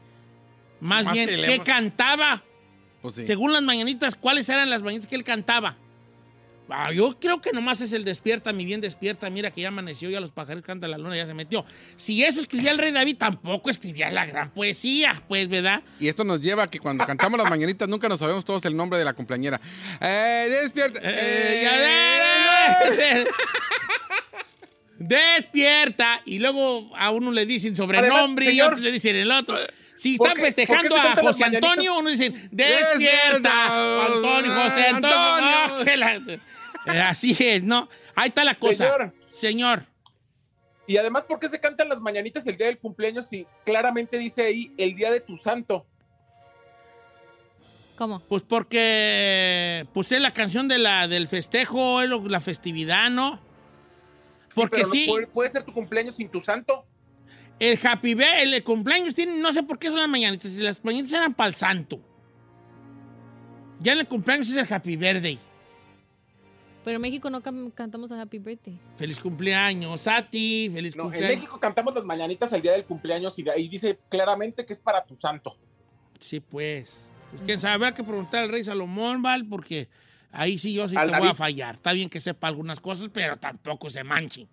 Más, 0.80 1.04
Más 1.04 1.14
bien, 1.14 1.28
que 1.28 1.36
¿qué 1.36 1.60
cantaba? 1.60 2.42
pues 3.00 3.14
sí. 3.14 3.24
Según 3.24 3.52
las 3.52 3.62
mañanitas, 3.62 4.16
¿cuáles 4.16 4.48
eran 4.48 4.68
las 4.68 4.82
mañanitas 4.82 5.06
que 5.08 5.14
él 5.14 5.22
cantaba? 5.22 5.76
Ah, 6.68 6.90
yo 6.92 7.16
creo 7.20 7.40
que 7.40 7.52
nomás 7.52 7.82
es 7.82 7.92
el 7.92 8.04
despierta, 8.04 8.52
mi 8.52 8.64
bien 8.64 8.80
despierta, 8.80 9.30
mira 9.30 9.50
que 9.52 9.60
ya 9.60 9.68
amaneció, 9.68 10.10
ya 10.10 10.18
los 10.18 10.32
pájaros 10.32 10.64
cantan, 10.64 10.90
la 10.90 10.98
luna 10.98 11.14
ya 11.16 11.26
se 11.26 11.34
metió. 11.34 11.64
Si 11.96 12.24
eso 12.24 12.40
escribía 12.40 12.72
el 12.72 12.78
rey 12.78 12.90
David, 12.90 13.16
tampoco 13.18 13.70
escribía 13.70 14.10
la 14.10 14.26
gran 14.26 14.50
poesía, 14.50 15.22
pues, 15.28 15.46
¿verdad? 15.48 15.82
Y 16.00 16.08
esto 16.08 16.24
nos 16.24 16.42
lleva 16.42 16.64
a 16.64 16.70
que 16.70 16.80
cuando 16.80 17.06
cantamos 17.06 17.38
las 17.38 17.48
mañanitas 17.48 17.88
nunca 17.88 18.08
nos 18.08 18.18
sabemos 18.18 18.44
todos 18.44 18.64
el 18.64 18.76
nombre 18.76 18.98
de 18.98 19.04
la 19.04 19.12
cumpleañera. 19.12 19.60
Eh, 20.00 20.48
despierta. 20.62 20.98
Eh, 21.04 21.14
eh, 21.14 21.62
ya- 21.62 23.24
Despierta. 25.08 26.20
Y 26.24 26.38
luego 26.38 26.90
a 26.96 27.10
uno 27.10 27.30
le 27.32 27.46
dicen 27.46 27.76
sobrenombre 27.76 28.52
y 28.52 28.60
otros 28.60 28.80
le 28.80 28.90
dicen 28.92 29.16
el 29.16 29.30
otro. 29.30 29.56
Si 29.96 30.16
¿por 30.16 30.28
están 30.28 30.36
qué- 30.36 30.46
festejando 30.50 30.96
a 30.96 31.14
José? 31.16 31.44
Antonio, 31.44 31.98
uno 31.98 32.10
dicen 32.10 32.34
Despierta. 32.50 34.06
Antonio, 34.06 34.52
José 34.52 34.86
Antonio. 34.88 35.16
Antonio. 35.18 35.78
no, 35.78 35.84
que 35.84 35.96
la- 35.96 36.14
Eh, 36.86 37.00
así 37.00 37.36
es, 37.38 37.62
¿no? 37.62 37.88
Ahí 38.14 38.28
está 38.28 38.44
la 38.44 38.54
cosa. 38.54 38.84
Señor. 38.84 39.14
Señor. 39.30 39.86
Y 40.86 40.98
además, 40.98 41.24
¿por 41.24 41.38
qué 41.38 41.48
se 41.48 41.58
cantan 41.60 41.88
las 41.88 42.00
mañanitas 42.00 42.46
el 42.46 42.56
día 42.58 42.66
del 42.66 42.78
cumpleaños 42.78 43.26
si 43.30 43.46
claramente 43.64 44.18
dice 44.18 44.42
ahí 44.42 44.70
el 44.76 44.94
día 44.94 45.10
de 45.10 45.20
tu 45.20 45.36
santo? 45.38 45.86
¿Cómo? 47.96 48.20
Pues 48.20 48.42
porque 48.42 49.86
puse 49.94 50.18
la 50.20 50.30
canción 50.32 50.66
de 50.68 50.78
la, 50.78 51.06
del 51.08 51.28
festejo, 51.28 52.02
es 52.02 52.10
la 52.10 52.40
festividad, 52.40 53.08
¿no? 53.08 53.40
Porque 54.54 54.76
pero 54.78 54.86
no 54.86 54.92
sí, 54.92 55.06
puede, 55.08 55.26
puede 55.26 55.50
ser 55.50 55.64
tu 55.64 55.72
cumpleaños 55.72 56.14
sin 56.14 56.28
tu 56.28 56.40
santo. 56.40 56.84
el 57.58 57.78
Happy 57.82 58.14
Birthday, 58.14 58.54
el 58.54 58.64
cumpleaños 58.64 59.14
tiene, 59.14 59.36
no 59.40 59.52
sé 59.52 59.62
por 59.62 59.78
qué 59.78 59.88
son 59.88 59.98
las 60.00 60.08
mañanitas, 60.08 60.52
si 60.52 60.60
las 60.60 60.84
mañanitas 60.84 61.12
eran 61.12 61.34
para 61.34 61.48
el 61.48 61.54
santo. 61.54 62.00
Ya 63.80 63.92
en 63.92 64.00
el 64.00 64.06
cumpleaños 64.08 64.48
es 64.50 64.56
el 64.56 64.72
Happy 64.72 64.96
Birthday. 64.96 65.38
Pero 66.84 66.96
en 66.96 67.02
México 67.02 67.30
no 67.30 67.42
cantamos 67.42 68.12
a 68.12 68.20
Happy 68.20 68.38
Birthday. 68.38 68.78
Feliz 68.96 69.18
cumpleaños 69.18 70.06
a 70.06 70.28
ti, 70.28 70.70
feliz 70.72 70.94
No, 70.94 71.04
en 71.04 71.10
cumpleaños. 71.10 71.36
México 71.36 71.58
cantamos 71.58 71.94
las 71.94 72.04
mañanitas 72.04 72.52
el 72.52 72.60
día 72.60 72.72
del 72.72 72.84
cumpleaños 72.84 73.38
y 73.38 73.42
de 73.42 73.50
ahí 73.52 73.68
dice 73.68 73.98
claramente 74.10 74.66
que 74.66 74.74
es 74.74 74.80
para 74.80 75.02
tu 75.04 75.14
santo. 75.14 75.56
Sí, 76.20 76.40
pues. 76.40 77.00
Pues 77.30 77.42
quién 77.46 77.58
sabe, 77.58 77.74
habrá 77.74 77.94
que 77.94 78.04
preguntar 78.04 78.44
al 78.44 78.50
rey 78.50 78.64
Salomón, 78.64 79.22
Val, 79.22 79.46
porque 79.46 79.88
ahí 80.34 80.58
sí 80.58 80.74
yo 80.74 80.88
sí 80.88 80.96
Al 80.96 81.10
te 81.10 81.18
voy 81.18 81.28
a 81.28 81.34
fallar. 81.34 81.76
Está 81.76 81.92
bien 81.92 82.10
que 82.10 82.20
sepa 82.20 82.48
algunas 82.48 82.80
cosas, 82.80 83.08
pero 83.12 83.38
tampoco 83.38 83.88
se 83.90 84.04
manche. 84.04 84.48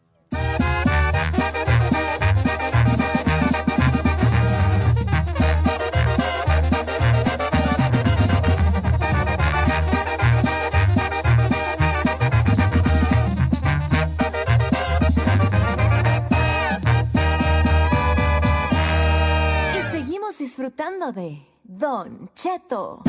Y 19.77 19.91
seguimos 19.91 20.37
disfrutando 20.37 21.11
de 21.11 21.41
Don 21.63 22.29
Cheto. 22.33 23.03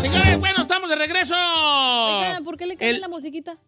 Señores, 0.00 0.38
bueno, 0.40 0.62
estamos 0.62 0.88
de 0.90 0.96
regreso. 0.96 1.34
¿por 2.44 2.56
qué 2.56 2.66
le 2.66 2.74
cambian 2.76 2.94
el- 2.96 3.00
la 3.00 3.08
musiquita? 3.08 3.58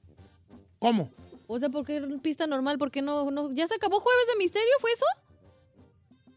¿Cómo? 0.79 1.11
O 1.47 1.59
sea, 1.59 1.69
¿por 1.69 1.85
qué 1.85 2.01
pista 2.23 2.47
normal? 2.47 2.79
¿Por 2.79 2.91
qué 2.91 3.03
no, 3.03 3.31
no? 3.31 3.53
¿Ya 3.53 3.67
se 3.69 3.75
acabó 3.75 4.01
Jueves 4.01 4.27
de 4.33 4.39
Misterio? 4.39 4.73
¿Fue 4.81 4.91
eso? 4.93 5.05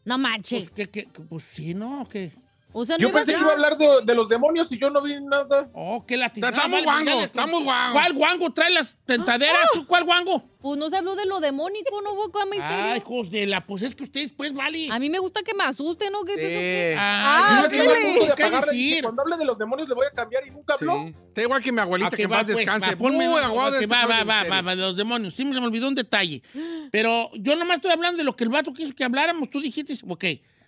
No 0.06 0.18
manches. 0.18 0.70
Pues, 0.70 0.90
¿qué, 0.90 1.04
qué? 1.04 1.08
Pues 1.30 1.44
sí, 1.44 1.74
¿no? 1.74 2.08
¿Qué? 2.12 2.32
O 2.74 2.86
sea, 2.86 2.98
no 2.98 3.02
Yo 3.04 3.12
pensé 3.14 3.34
que 3.34 3.40
iba 3.40 3.50
a 3.50 3.54
hablar 3.54 3.78
de, 3.78 4.02
de 4.04 4.16
los 4.16 4.28
demonios 4.28 4.72
y 4.72 4.80
yo 4.80 4.90
no 4.90 5.02
vi 5.02 5.16
nada. 5.22 5.70
Oh, 5.74 6.04
qué 6.06 6.18
latina. 6.18 6.50
Está 6.50 6.68
muy 6.68 6.82
guango, 6.84 7.22
está 7.22 7.48
muy 7.48 7.64
guango. 7.64 7.94
¿Cuál 7.94 8.14
guango 8.14 8.52
trae 8.52 8.72
las 8.72 8.96
tentaderas? 9.06 9.70
¿Tú 9.74 9.86
cuál 9.86 10.04
guango? 10.04 10.44
Pues 10.60 10.80
no 10.80 10.90
se 10.90 10.96
habló 10.96 11.16
de 11.16 11.26
lo 11.26 11.40
demónico, 11.42 12.02
no 12.02 12.14
hubo 12.14 12.32
misterio. 12.46 12.86
Ay, 12.94 12.98
hijos 13.00 13.30
de 13.30 13.46
la... 13.46 13.66
Pues 13.66 13.84
es 13.84 13.94
que 13.94 14.04
ustedes, 14.04 14.32
pues, 14.32 14.54
vale. 14.54 14.88
A 14.90 14.98
mí 14.98 15.10
me 15.10 15.20
gusta 15.20 15.42
que 15.44 15.54
me 15.54 15.66
asusten, 15.66 16.12
¿no? 16.14 16.24
¿Qué, 16.24 16.96
Ah, 16.98 17.64
Yo 17.64 17.70
¿qué, 17.70 17.76
estuve 17.78 17.98
a 17.98 18.02
punto 18.02 18.26
de 18.28 18.34
qué 18.36 18.50
decir? 18.50 19.04
Cuando 19.04 19.22
hable 19.24 19.38
de 19.38 19.46
los 19.46 19.58
demonios 19.58 19.90
le 19.90 19.96
voy 19.96 20.06
a 20.08 20.12
cambiar 20.12 20.48
y 20.48 20.52
nunca 20.52 20.76
habló. 20.76 21.04
sí. 21.06 21.16
Está 21.28 21.42
igual 21.42 21.62
que 21.62 21.72
mi 21.72 21.80
abuelita, 21.82 22.16
que 22.16 22.28
va, 22.28 22.38
más 22.38 22.46
pues, 22.46 22.58
descanse. 22.58 22.92
va, 22.92 22.96
ponme 22.96 23.28
un- 23.28 23.40
aguado 23.40 23.74
este 23.74 23.88
va, 23.88 24.04
juego 24.04 24.10
va, 24.12 24.18
de 24.20 24.24
va, 24.24 24.34
misterio. 24.36 24.54
va, 24.56 24.62
va, 24.62 24.76
de 24.76 24.82
los 24.84 24.96
demonios. 24.96 25.34
Sí, 25.34 25.44
se 25.54 25.60
me 25.60 25.66
olvidó 25.68 25.88
un 25.90 25.96
detalle. 25.96 26.42
Pero 26.92 27.30
yo 27.34 27.56
nomás 27.56 27.78
estoy 27.78 27.92
hablando 27.92 28.18
de 28.20 28.24
lo 28.24 28.36
que 28.36 28.46
el 28.46 28.50
vato 28.50 28.72
quiso 28.74 28.94
que 28.96 29.04
habláramos. 29.04 29.50
Tú 29.50 29.60
dijiste, 29.60 29.94
ok, 30.08 30.24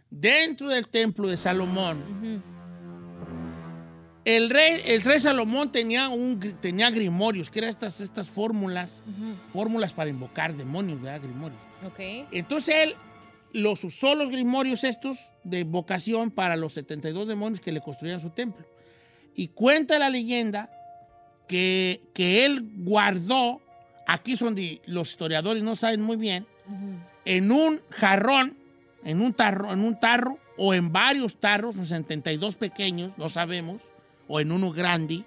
dentro 0.10 0.70
del 0.70 0.88
templo 0.88 1.28
de 1.28 1.38
Salomón, 1.38 2.44
el 4.26 4.50
rey, 4.50 4.82
el 4.86 5.04
rey 5.04 5.20
Salomón 5.20 5.72
tenía, 5.72 6.10
un, 6.10 6.39
tenía 6.60 6.89
grimorios, 6.89 7.52
que 7.52 7.60
eran 7.60 7.70
estas, 7.70 8.02
estas 8.02 8.28
fórmulas, 8.28 9.02
fórmulas 9.54 9.94
para 9.94 10.10
invocar 10.10 10.54
demonios, 10.56 11.00
¿verdad? 11.00 11.22
Grimorios. 11.22 11.60
Ok. 11.86 12.28
Entonces 12.32 12.76
él 12.76 12.96
los 13.54 13.84
usó 13.84 14.15
los 14.15 14.32
grimorios 14.32 14.84
estos 14.84 15.18
de 15.44 15.63
vocación 15.63 16.32
para 16.32 16.58
los 16.58 16.74
72 16.74 17.28
demonios 17.28 17.62
que 17.62 17.72
le 17.72 17.82
construían 17.82 18.20
su 18.20 18.32
templo. 18.32 18.65
Y 19.36 19.50
cuenta 19.50 20.00
la 20.00 20.10
leyenda 20.10 20.70
que, 21.48 22.02
que 22.13 22.46
él 22.46 22.68
guardó, 22.78 23.62
aquí 24.08 24.36
donde 24.36 24.82
los 24.88 25.10
historiadores 25.12 25.63
no 25.63 25.76
saben 25.76 26.02
muy 26.02 26.18
bien, 26.18 26.48
en 27.26 27.52
un 27.52 27.80
jarrón, 27.91 28.58
en 29.06 29.22
un 29.22 29.34
tarro, 29.34 29.72
en 29.72 29.80
un 29.80 29.98
tarro 29.98 30.38
o 30.58 30.74
en 30.74 30.91
varios 30.91 31.39
tarros, 31.39 31.76
los 31.76 31.88
72 31.88 32.56
pequeños, 32.56 33.12
no 33.18 33.30
sabemos, 33.30 33.78
o 34.28 34.39
en 34.39 34.52
uno 34.52 34.72
grande, 34.72 35.24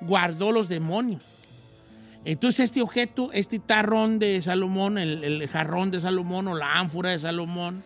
guardó 0.00 0.52
los 0.52 0.68
demonios. 0.68 1.22
Entonces 2.24 2.66
este 2.66 2.82
objeto, 2.82 3.30
este 3.32 3.58
tarrón 3.58 4.18
de 4.18 4.42
Salomón, 4.42 4.98
el, 4.98 5.48
jarrón 5.48 5.90
de 5.90 6.00
Salomón 6.00 6.48
o 6.48 6.54
la 6.54 6.74
ánfora 6.74 7.10
de 7.10 7.20
Salomón, 7.20 7.82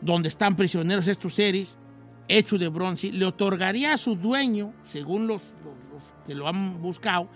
donde 0.00 0.28
están 0.28 0.56
prisioneros 0.56 1.06
estos 1.08 1.34
seres, 1.34 1.76
hecho 2.28 2.58
de 2.58 2.68
bronce, 2.68 3.12
le 3.12 3.24
otorgaría 3.24 3.94
a 3.94 3.98
su 3.98 4.16
dueño, 4.16 4.74
según 4.84 5.26
los 5.26 5.42
que 6.26 6.34
lo 6.34 6.48
han 6.48 6.82
buscado, 6.82 7.28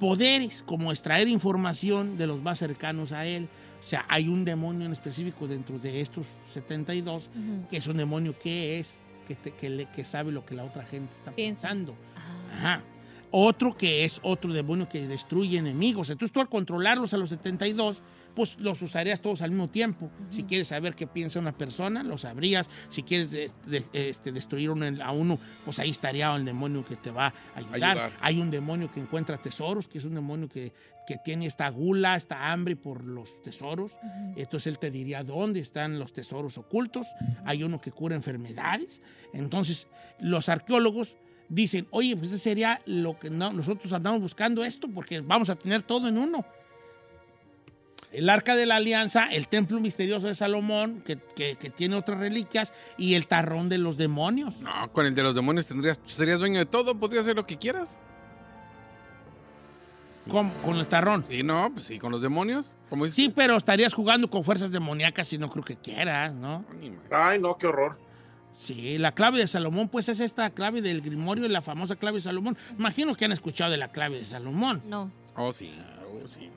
poderes 0.00 0.62
como 0.62 0.90
extraer 0.90 1.28
información 1.28 2.16
de 2.16 2.26
los 2.26 2.40
más 2.40 2.58
cercanos 2.58 3.12
a 3.12 3.26
él. 3.26 3.48
O 3.82 3.84
sea, 3.84 4.04
hay 4.08 4.28
un 4.28 4.44
demonio 4.44 4.86
en 4.86 4.92
específico 4.92 5.48
dentro 5.48 5.78
de 5.78 6.00
estos 6.00 6.26
72 6.54 7.28
Ujú. 7.34 7.68
que 7.68 7.76
es 7.78 7.86
un 7.88 7.96
demonio 7.96 8.38
que 8.38 8.78
es, 8.78 9.00
que, 9.26 9.34
te- 9.34 9.50
que 9.52 9.68
le- 9.70 9.86
que 9.86 10.04
sabe 10.04 10.30
lo 10.30 10.46
que 10.46 10.54
la 10.54 10.64
otra 10.64 10.84
gente 10.84 11.12
está 11.14 11.32
Piensa. 11.32 11.68
pensando. 11.68 11.94
Ah. 12.16 12.54
Ajá. 12.56 12.82
Otro 13.32 13.74
que 13.76 14.04
es 14.04 14.20
otro 14.22 14.52
demonio 14.52 14.88
que 14.88 15.06
destruye 15.08 15.56
enemigos. 15.58 16.10
Entonces 16.10 16.32
tú 16.32 16.40
al 16.40 16.48
controlarlos 16.48 17.12
a 17.14 17.16
los 17.16 17.30
72, 17.30 18.02
pues 18.34 18.58
los 18.58 18.80
usarías 18.82 19.20
todos 19.20 19.42
al 19.42 19.50
mismo 19.50 19.68
tiempo. 19.68 20.10
Si 20.30 20.44
quieres 20.44 20.68
saber 20.68 20.94
qué 20.94 21.06
piensa 21.06 21.38
una 21.38 21.52
persona, 21.52 22.02
lo 22.02 22.16
sabrías. 22.18 22.68
Si 22.88 23.02
quieres 23.02 23.30
de- 23.30 23.50
de- 23.66 23.84
este, 23.92 24.32
destruir 24.32 24.70
a 25.02 25.10
uno, 25.12 25.38
pues 25.64 25.78
ahí 25.78 25.90
estaría 25.90 26.34
el 26.34 26.44
demonio 26.44 26.84
que 26.84 26.96
te 26.96 27.10
va 27.10 27.26
a 27.26 27.58
ayudar. 27.58 27.98
Ayudar. 27.98 28.12
Hay 28.20 28.38
un 28.40 28.50
demonio 28.50 28.90
que 28.90 29.00
encuentra 29.00 29.36
tesoros, 29.38 29.88
que 29.88 29.98
es 29.98 30.04
un 30.04 30.14
demonio 30.14 30.48
que, 30.48 30.72
que 31.06 31.16
tiene 31.24 31.46
esta 31.46 31.68
gula, 31.68 32.16
esta 32.16 32.52
hambre 32.52 32.76
por 32.76 33.04
los 33.04 33.42
tesoros. 33.42 33.92
Entonces 34.36 34.68
él 34.68 34.78
te 34.78 34.90
diría 34.90 35.22
dónde 35.24 35.60
están 35.60 35.98
los 35.98 36.12
tesoros 36.12 36.56
ocultos. 36.58 37.06
Hay 37.44 37.62
uno 37.64 37.80
que 37.80 37.90
cura 37.92 38.14
enfermedades. 38.14 39.00
Entonces 39.32 39.88
los 40.20 40.48
arqueólogos 40.48 41.16
dicen, 41.48 41.86
oye, 41.90 42.16
pues 42.16 42.28
ese 42.30 42.38
sería 42.38 42.80
lo 42.86 43.18
que 43.18 43.28
no- 43.28 43.52
nosotros 43.52 43.92
andamos 43.92 44.20
buscando 44.22 44.64
esto 44.64 44.88
porque 44.88 45.20
vamos 45.20 45.50
a 45.50 45.56
tener 45.56 45.82
todo 45.82 46.08
en 46.08 46.16
uno. 46.18 46.46
El 48.12 48.28
arca 48.28 48.54
de 48.56 48.66
la 48.66 48.76
alianza, 48.76 49.24
el 49.32 49.48
templo 49.48 49.80
misterioso 49.80 50.26
de 50.26 50.34
Salomón, 50.34 51.00
que, 51.06 51.16
que- 51.34 51.56
que 51.56 51.70
tiene 51.70 51.96
otras 51.96 52.18
reliquias, 52.18 52.72
y 52.98 53.14
el 53.14 53.26
tarrón 53.26 53.68
de 53.70 53.78
los 53.78 53.96
demonios. 53.96 54.54
No, 54.60 54.92
con 54.92 55.06
el 55.06 55.14
de 55.14 55.22
los 55.22 55.34
demonios 55.34 55.66
tendrías, 55.66 55.98
serías 56.04 56.38
dueño 56.38 56.58
de 56.58 56.66
todo, 56.66 56.94
podrías 56.98 57.24
hacer 57.24 57.36
lo 57.36 57.46
que 57.46 57.56
quieras. 57.56 58.00
¿Cómo? 60.28 60.52
Con 60.62 60.76
el 60.76 60.86
tarrón. 60.86 61.24
Sí, 61.28 61.42
no, 61.42 61.70
pues 61.72 61.86
sí, 61.86 61.98
con 61.98 62.12
los 62.12 62.22
demonios. 62.22 62.76
Como 62.88 63.04
dices, 63.06 63.16
Sí, 63.16 63.32
pero 63.34 63.56
estarías 63.56 63.92
jugando 63.92 64.30
con 64.30 64.44
fuerzas 64.44 64.70
demoníacas 64.70 65.32
y 65.32 65.38
no 65.38 65.50
creo 65.50 65.64
que 65.64 65.76
quieras, 65.76 66.32
¿no? 66.32 66.64
ni 66.80 66.90
más. 66.90 67.00
Ay, 67.10 67.40
no, 67.40 67.56
qué 67.58 67.66
horror. 67.66 67.98
Sí, 68.56 68.98
la 68.98 69.12
clave 69.12 69.38
de 69.38 69.48
Salomón, 69.48 69.88
pues 69.88 70.08
es 70.08 70.20
esta 70.20 70.50
clave 70.50 70.80
del 70.82 71.00
Grimorio, 71.00 71.48
la 71.48 71.62
famosa 71.62 71.96
clave 71.96 72.18
de 72.18 72.22
Salomón. 72.22 72.56
Imagino 72.78 73.14
que 73.16 73.24
han 73.24 73.32
escuchado 73.32 73.70
de 73.72 73.78
la 73.78 73.88
clave 73.90 74.18
de 74.18 74.24
Salomón. 74.24 74.82
No. 74.86 75.10
Oh, 75.34 75.52
sí, 75.52 75.72
oh, 76.06 76.28
sí. 76.28 76.50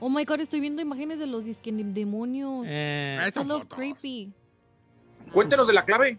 Oh 0.00 0.08
my 0.10 0.24
god, 0.24 0.40
estoy 0.40 0.60
viendo 0.60 0.82
imágenes 0.82 1.18
de 1.18 1.26
los 1.26 1.44
disque 1.44 1.72
demonios. 1.72 2.64
Eh, 2.68 3.18
Ah, 3.20 3.30
son 3.32 3.46
Hello, 3.46 3.58
fotos. 3.60 3.76
creepy. 3.76 4.32
Cuéntenos 5.32 5.66
de 5.66 5.72
la 5.72 5.84
clave. 5.84 6.18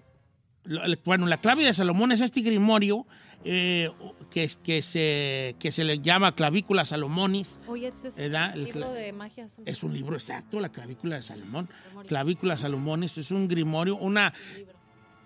bueno, 1.05 1.27
la 1.27 1.37
clave 1.37 1.63
de 1.63 1.73
Salomón 1.73 2.11
es 2.11 2.19
este 2.21 2.41
Grimorio 2.41 3.05
eh, 3.45 3.89
que, 4.31 4.49
que, 4.63 4.81
se, 4.81 5.55
que 5.59 5.71
se 5.71 5.83
le 5.83 5.99
llama 5.99 6.33
clavícula 6.35 6.83
Salomonis. 6.85 7.59
Oye, 7.67 7.87
este 7.87 8.09
es 8.09 8.15
¿Verdad? 8.17 8.51
un 8.53 8.59
El 8.59 8.65
libro 8.65 8.91
de 8.91 9.13
magia. 9.13 9.47
Es 9.65 9.83
un 9.83 9.93
libro 9.93 10.15
exacto, 10.15 10.59
la 10.59 10.69
clavícula 10.69 11.15
de 11.17 11.21
Salomón. 11.21 11.69
Clavícula 12.07 12.57
Salomonis 12.57 13.17
es 13.17 13.31
un 13.31 13.47
grimorio, 13.47 13.95
una 13.95 14.33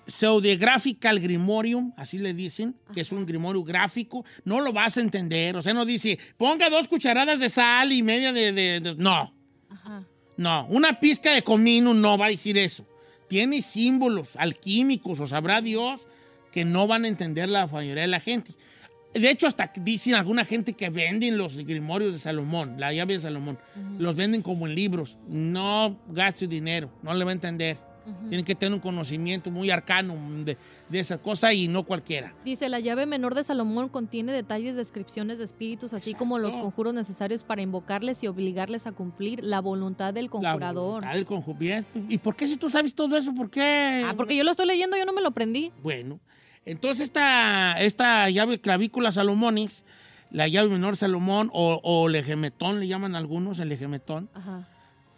pseudographical 0.07 1.19
grimorium, 1.19 1.93
así 1.97 2.17
le 2.17 2.33
dicen, 2.33 2.75
que 2.93 3.01
es 3.01 3.11
un 3.11 3.25
grimorio 3.25 3.63
gráfico. 3.63 4.25
No 4.43 4.61
lo 4.61 4.73
vas 4.73 4.97
a 4.97 5.01
entender, 5.01 5.55
o 5.57 5.61
sea, 5.61 5.73
no 5.73 5.85
dice, 5.85 6.17
ponga 6.37 6.69
dos 6.69 6.87
cucharadas 6.87 7.39
de 7.39 7.49
sal 7.49 7.91
y 7.91 8.03
media 8.03 8.31
de... 8.33 8.51
de- 8.51 8.79
de-". 8.79 8.95
No, 8.95 9.33
Ajá. 9.69 10.03
no, 10.37 10.65
una 10.69 10.99
pizca 10.99 11.33
de 11.33 11.41
comino 11.43 11.93
no 11.93 12.17
va 12.17 12.27
a 12.27 12.29
decir 12.29 12.57
eso. 12.57 12.85
Tiene 13.27 13.61
símbolos 13.61 14.29
alquímicos, 14.35 15.19
o 15.19 15.27
sabrá 15.27 15.61
Dios, 15.61 16.01
que 16.51 16.65
no 16.65 16.87
van 16.87 17.05
a 17.05 17.07
entender 17.07 17.47
la 17.47 17.65
mayoría 17.67 18.01
de 18.01 18.07
la 18.09 18.19
gente. 18.19 18.53
De 19.13 19.29
hecho, 19.29 19.45
hasta 19.47 19.71
dicen 19.75 20.15
alguna 20.15 20.45
gente 20.45 20.73
que 20.73 20.89
venden 20.89 21.37
los 21.37 21.57
grimorios 21.57 22.13
de 22.13 22.19
Salomón, 22.19 22.75
la 22.79 22.93
llave 22.93 23.13
de 23.15 23.19
Salomón, 23.19 23.57
los 23.99 24.15
venden 24.15 24.41
como 24.41 24.67
en 24.67 24.75
libros. 24.75 25.17
No 25.27 25.99
gaste 26.09 26.47
dinero, 26.47 26.89
no 27.03 27.13
le 27.13 27.25
va 27.25 27.31
a 27.31 27.33
entender. 27.33 27.77
Tienen 28.29 28.43
que 28.45 28.55
tener 28.55 28.73
un 28.73 28.79
conocimiento 28.79 29.51
muy 29.51 29.69
arcano 29.69 30.15
de, 30.43 30.57
de 30.89 30.99
esa 30.99 31.19
cosa 31.19 31.53
y 31.53 31.67
no 31.67 31.83
cualquiera. 31.83 32.33
Dice, 32.43 32.67
la 32.69 32.79
llave 32.79 33.05
menor 33.05 33.35
de 33.35 33.43
Salomón 33.43 33.89
contiene 33.89 34.31
detalles, 34.31 34.75
descripciones 34.75 35.37
de 35.37 35.43
espíritus, 35.43 35.93
así 35.93 36.13
como 36.13 36.39
los 36.39 36.55
conjuros 36.55 36.93
necesarios 36.93 37.43
para 37.43 37.61
invocarles 37.61 38.23
y 38.23 38.27
obligarles 38.27 38.87
a 38.87 38.91
cumplir 38.91 39.43
la 39.43 39.59
voluntad 39.61 40.13
del 40.13 40.25
La 40.25 40.31
conjurador. 40.31 41.03
voluntad 41.03 41.13
del 41.13 41.25
¿Y 42.09 42.17
por 42.17 42.35
qué 42.35 42.47
si 42.47 42.57
tú 42.57 42.69
sabes 42.69 42.93
todo 42.95 43.15
eso? 43.17 43.33
¿Por 43.33 43.49
qué? 43.49 44.03
Ah, 44.07 44.13
porque 44.15 44.35
yo 44.35 44.43
lo 44.43 44.51
estoy 44.51 44.65
leyendo, 44.65 44.97
yo 44.97 45.05
no 45.05 45.13
me 45.13 45.21
lo 45.21 45.27
aprendí. 45.29 45.71
Bueno, 45.83 46.19
entonces 46.65 47.01
esta, 47.05 47.79
esta 47.81 48.29
llave 48.29 48.59
clavícula 48.59 49.11
Salomonis, 49.11 49.83
la 50.31 50.47
llave 50.47 50.69
menor 50.69 50.97
Salomón 50.97 51.49
o, 51.53 51.79
o 51.83 52.07
legemetón, 52.07 52.79
le 52.79 52.87
llaman 52.87 53.15
algunos, 53.15 53.59
el 53.59 53.69
legemetón, 53.69 54.29
Ajá. 54.33 54.67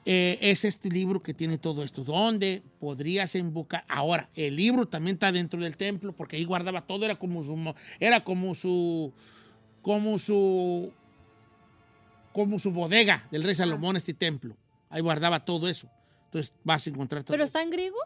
Eh, 0.06 0.38
es 0.42 0.66
este 0.66 0.90
libro 0.90 1.24
que 1.24 1.34
tiene 1.34 1.58
todo 1.58 1.84
esto. 1.84 2.04
¿Dónde 2.04 2.62
podrías 2.80 3.36
invocar? 3.36 3.86
Ahora, 3.88 4.30
el 4.36 4.56
libro 4.56 4.86
también 4.88 5.16
está 5.16 5.32
dentro 5.32 5.60
del 5.62 5.78
templo 5.78 6.14
porque 6.14 6.36
ahí 6.36 6.44
guardaba 6.44 6.82
todo, 6.82 7.06
era 7.06 7.16
como 7.16 7.44
su, 7.44 7.74
era 8.00 8.24
como 8.24 8.54
su, 8.54 9.14
como 9.82 10.20
su, 10.20 10.92
como 12.34 12.60
su 12.60 12.72
bodega 12.72 13.28
del 13.32 13.44
rey 13.44 13.56
Salomón, 13.56 13.96
este 13.96 14.14
templo. 14.14 14.58
Ahí 14.90 15.02
guardaba 15.02 15.46
todo 15.46 15.70
eso. 15.70 15.90
Entonces 16.26 16.54
vas 16.64 16.86
a 16.86 16.90
encontrar 16.90 17.24
todo 17.24 17.34
¿Pero 17.34 17.46
está 17.46 17.62
en 17.62 17.70
griego? 17.70 17.98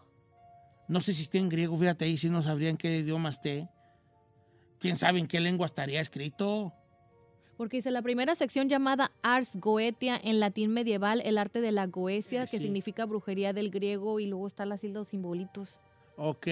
No 0.88 1.02
sé 1.02 1.14
si 1.14 1.24
está 1.24 1.38
en 1.38 1.50
griego, 1.50 1.78
fíjate 1.78 2.06
ahí, 2.06 2.18
si 2.18 2.30
no 2.30 2.42
sabría 2.44 2.70
en 2.70 2.78
qué 2.78 3.00
idioma 3.00 3.30
esté. 3.30 3.68
¿Quién 4.80 4.98
sabe 4.98 5.20
en 5.20 5.28
qué 5.28 5.40
lengua 5.40 5.66
estaría 5.66 6.00
escrito? 6.00 6.74
Porque 7.58 7.78
dice, 7.78 7.90
la 7.92 8.04
primera 8.04 8.36
sección 8.36 8.70
llamada 8.70 9.12
Ars 9.24 9.52
Goetia, 9.56 10.20
en 10.24 10.40
latín 10.40 10.72
medieval, 10.72 11.22
el 11.26 11.38
arte 11.40 11.60
de 11.60 11.72
la 11.72 11.88
Goecia, 11.88 12.44
Eh, 12.44 12.48
que 12.50 12.58
sí. 12.60 12.64
significa 12.66 13.06
brujería 13.06 13.52
del 13.52 13.72
griego, 13.72 14.20
y 14.20 14.28
luego 14.28 14.48
están 14.48 14.72
así 14.72 14.88
los 14.90 15.08
simbolitos. 15.10 15.80
Ok. 16.18 16.48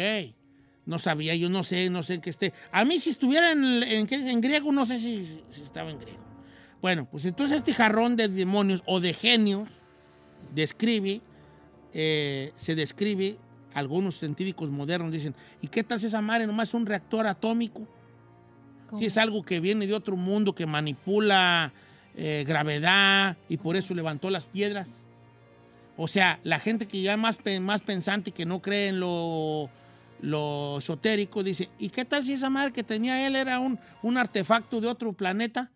No 0.85 0.99
sabía, 0.99 1.35
yo 1.35 1.49
no 1.49 1.63
sé, 1.63 1.89
no 1.89 2.03
sé 2.03 2.15
en 2.15 2.21
qué 2.21 2.29
esté. 2.29 2.53
A 2.71 2.85
mí 2.85 2.99
si 2.99 3.11
estuviera 3.11 3.51
en, 3.51 3.63
en, 3.83 4.11
en 4.11 4.41
griego, 4.41 4.71
no 4.71 4.85
sé 4.85 4.97
si, 4.99 5.23
si 5.23 5.61
estaba 5.63 5.89
en 5.91 5.99
griego. 5.99 6.23
Bueno, 6.81 7.07
pues 7.09 7.25
entonces 7.25 7.57
este 7.57 7.73
jarrón 7.73 8.15
de 8.15 8.27
demonios 8.27 8.83
o 8.85 8.99
de 8.99 9.13
genios 9.13 9.69
describe, 10.53 11.21
eh, 11.93 12.51
se 12.55 12.75
describe, 12.75 13.37
algunos 13.73 14.17
científicos 14.19 14.69
modernos 14.69 15.11
dicen, 15.11 15.35
¿y 15.61 15.67
qué 15.67 15.83
tal 15.83 15.99
si 15.99 16.05
esa 16.05 16.21
madre 16.21 16.45
nomás 16.47 16.69
es 16.69 16.73
un 16.75 16.85
reactor 16.85 17.25
atómico? 17.27 17.87
Si 18.97 19.05
es 19.05 19.17
algo 19.17 19.43
que 19.43 19.59
viene 19.59 19.87
de 19.87 19.93
otro 19.93 20.15
mundo, 20.15 20.53
que 20.53 20.65
manipula 20.65 21.73
eh, 22.15 22.45
gravedad 22.47 23.35
y 23.49 23.57
por 23.57 23.75
eso 23.75 23.93
levantó 23.93 24.29
las 24.29 24.45
piedras. 24.45 24.89
O 25.97 26.07
sea, 26.07 26.39
la 26.43 26.59
gente 26.59 26.87
que 26.87 27.01
ya 27.01 27.13
es 27.13 27.19
más, 27.19 27.37
más 27.61 27.81
pensante, 27.81 28.31
que 28.31 28.45
no 28.45 28.61
cree 28.61 28.89
en 28.89 28.99
lo, 28.99 29.69
lo 30.21 30.77
esotérico, 30.79 31.43
dice, 31.43 31.69
¿y 31.79 31.89
qué 31.89 32.05
tal 32.05 32.23
si 32.23 32.33
esa 32.33 32.49
madre 32.49 32.73
que 32.73 32.83
tenía 32.83 33.25
él 33.27 33.35
era 33.35 33.59
un, 33.59 33.79
un 34.01 34.17
artefacto 34.17 34.81
de 34.81 34.87
otro 34.87 35.13
planeta? 35.13 35.71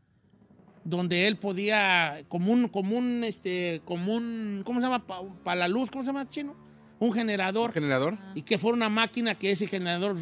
Donde 0.84 1.28
él 1.28 1.38
podía, 1.38 2.22
como 2.28 2.51
un, 2.51 2.68
como 2.68 2.97
un, 2.97 3.24
este, 3.24 3.82
como 3.86 4.16
un, 4.16 4.62
¿cómo 4.66 4.80
se 4.80 4.86
llama? 4.86 5.05
Para 5.43 5.60
la 5.60 5.68
luz, 5.68 5.91
¿cómo 5.91 6.03
se 6.03 6.07
llama, 6.07 6.30
chino? 6.30 6.55
Un 6.99 7.14
generador 7.14 7.72
¿Generador? 7.72 8.18
y 8.36 8.41
que 8.41 8.57
fuera 8.57 8.76
una 8.76 8.89
máquina 8.89 9.36
que 9.36 9.51
ese 9.51 9.68
generador 9.68 10.18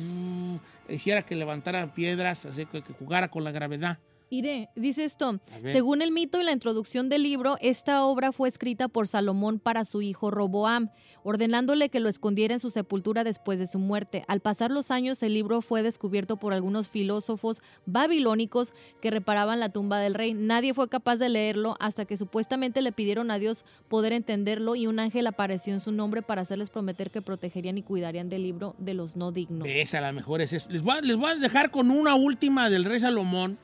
hiciera 0.90 1.24
que 1.24 1.36
levantara 1.36 1.94
piedras, 1.94 2.46
así 2.46 2.66
que, 2.66 2.82
que 2.82 2.94
jugara 2.94 3.30
con 3.30 3.44
la 3.44 3.52
gravedad. 3.52 4.00
Iré, 4.30 4.70
dice 4.76 5.06
esto, 5.06 5.40
según 5.64 6.02
el 6.02 6.12
mito 6.12 6.42
y 6.42 6.44
la 6.44 6.52
introducción 6.52 7.08
del 7.08 7.24
libro, 7.24 7.56
esta 7.62 8.04
obra 8.04 8.34
fue 8.34 8.50
escrita 8.50 8.90
por 8.90 9.08
Salomón 9.08 9.58
para 9.58 9.86
su 9.86 10.02
hijo 10.02 10.32
Roboam, 10.32 10.90
ordenándole 11.24 11.88
que 11.88 12.02
lo 12.02 12.10
escondiera 12.10 12.54
en 12.54 12.60
su 12.60 12.70
sepultura 12.70 13.24
después 13.24 13.58
de 13.58 13.68
su 13.68 13.80
muerte. 13.80 14.26
Al 14.28 14.42
pasar 14.42 14.70
los 14.70 14.92
años, 14.92 15.24
el 15.24 15.34
libro 15.34 15.62
fue 15.62 15.82
descubierto 15.82 16.36
por 16.36 16.52
algunos 16.52 16.90
filósofos 16.90 17.62
babilónicos 17.86 18.74
que 19.02 19.12
reparaban 19.12 19.62
la 19.62 19.70
tumba 19.70 20.00
del 20.00 20.14
rey. 20.14 20.34
Nadie 20.34 20.74
fue 20.74 20.90
capaz 20.90 21.16
de 21.16 21.30
leerlo 21.30 21.78
hasta 21.80 22.04
que 22.04 22.18
supuestamente 22.18 22.82
le 22.82 22.92
pidieron 22.92 23.32
a 23.32 23.40
Dios 23.40 23.64
poder 23.88 24.12
entenderlo 24.12 24.76
y 24.76 24.88
un 24.88 25.00
ángel 25.00 25.26
apareció 25.28 25.74
en 25.74 25.80
su 25.80 25.94
nombre 25.94 26.22
para 26.22 26.42
hacerles 26.42 26.70
prometer 26.70 27.12
que 27.12 27.22
protegerían 27.22 27.78
y 27.78 27.84
cuidarían 27.84 28.28
del 28.28 28.44
libro 28.44 28.76
de 28.78 28.94
los 28.94 29.16
no 29.16 29.32
dignos. 29.32 29.66
¿Ves? 29.66 29.94
A 29.94 30.02
lo 30.02 30.12
mejor 30.12 30.42
es 30.42 30.52
eso. 30.52 30.70
Les 30.70 30.82
voy, 30.82 30.98
a, 30.98 31.02
les 31.02 31.16
voy 31.16 31.32
a 31.32 31.36
dejar 31.36 31.72
con 31.72 31.92
una 31.92 32.16
última 32.16 32.70
del 32.70 32.84
rey 32.84 33.00
Salomón, 33.00 33.58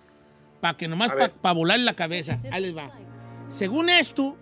para 0.64 0.78
que 0.78 0.88
nomás 0.88 1.10
para 1.10 1.28
ver. 1.28 1.56
volar 1.56 1.78
la 1.82 1.94
cabeza. 1.94 2.40
Ahí 2.50 2.62
les 2.62 2.74
va. 2.78 2.90
Según 3.50 3.90
esto, 3.90 4.38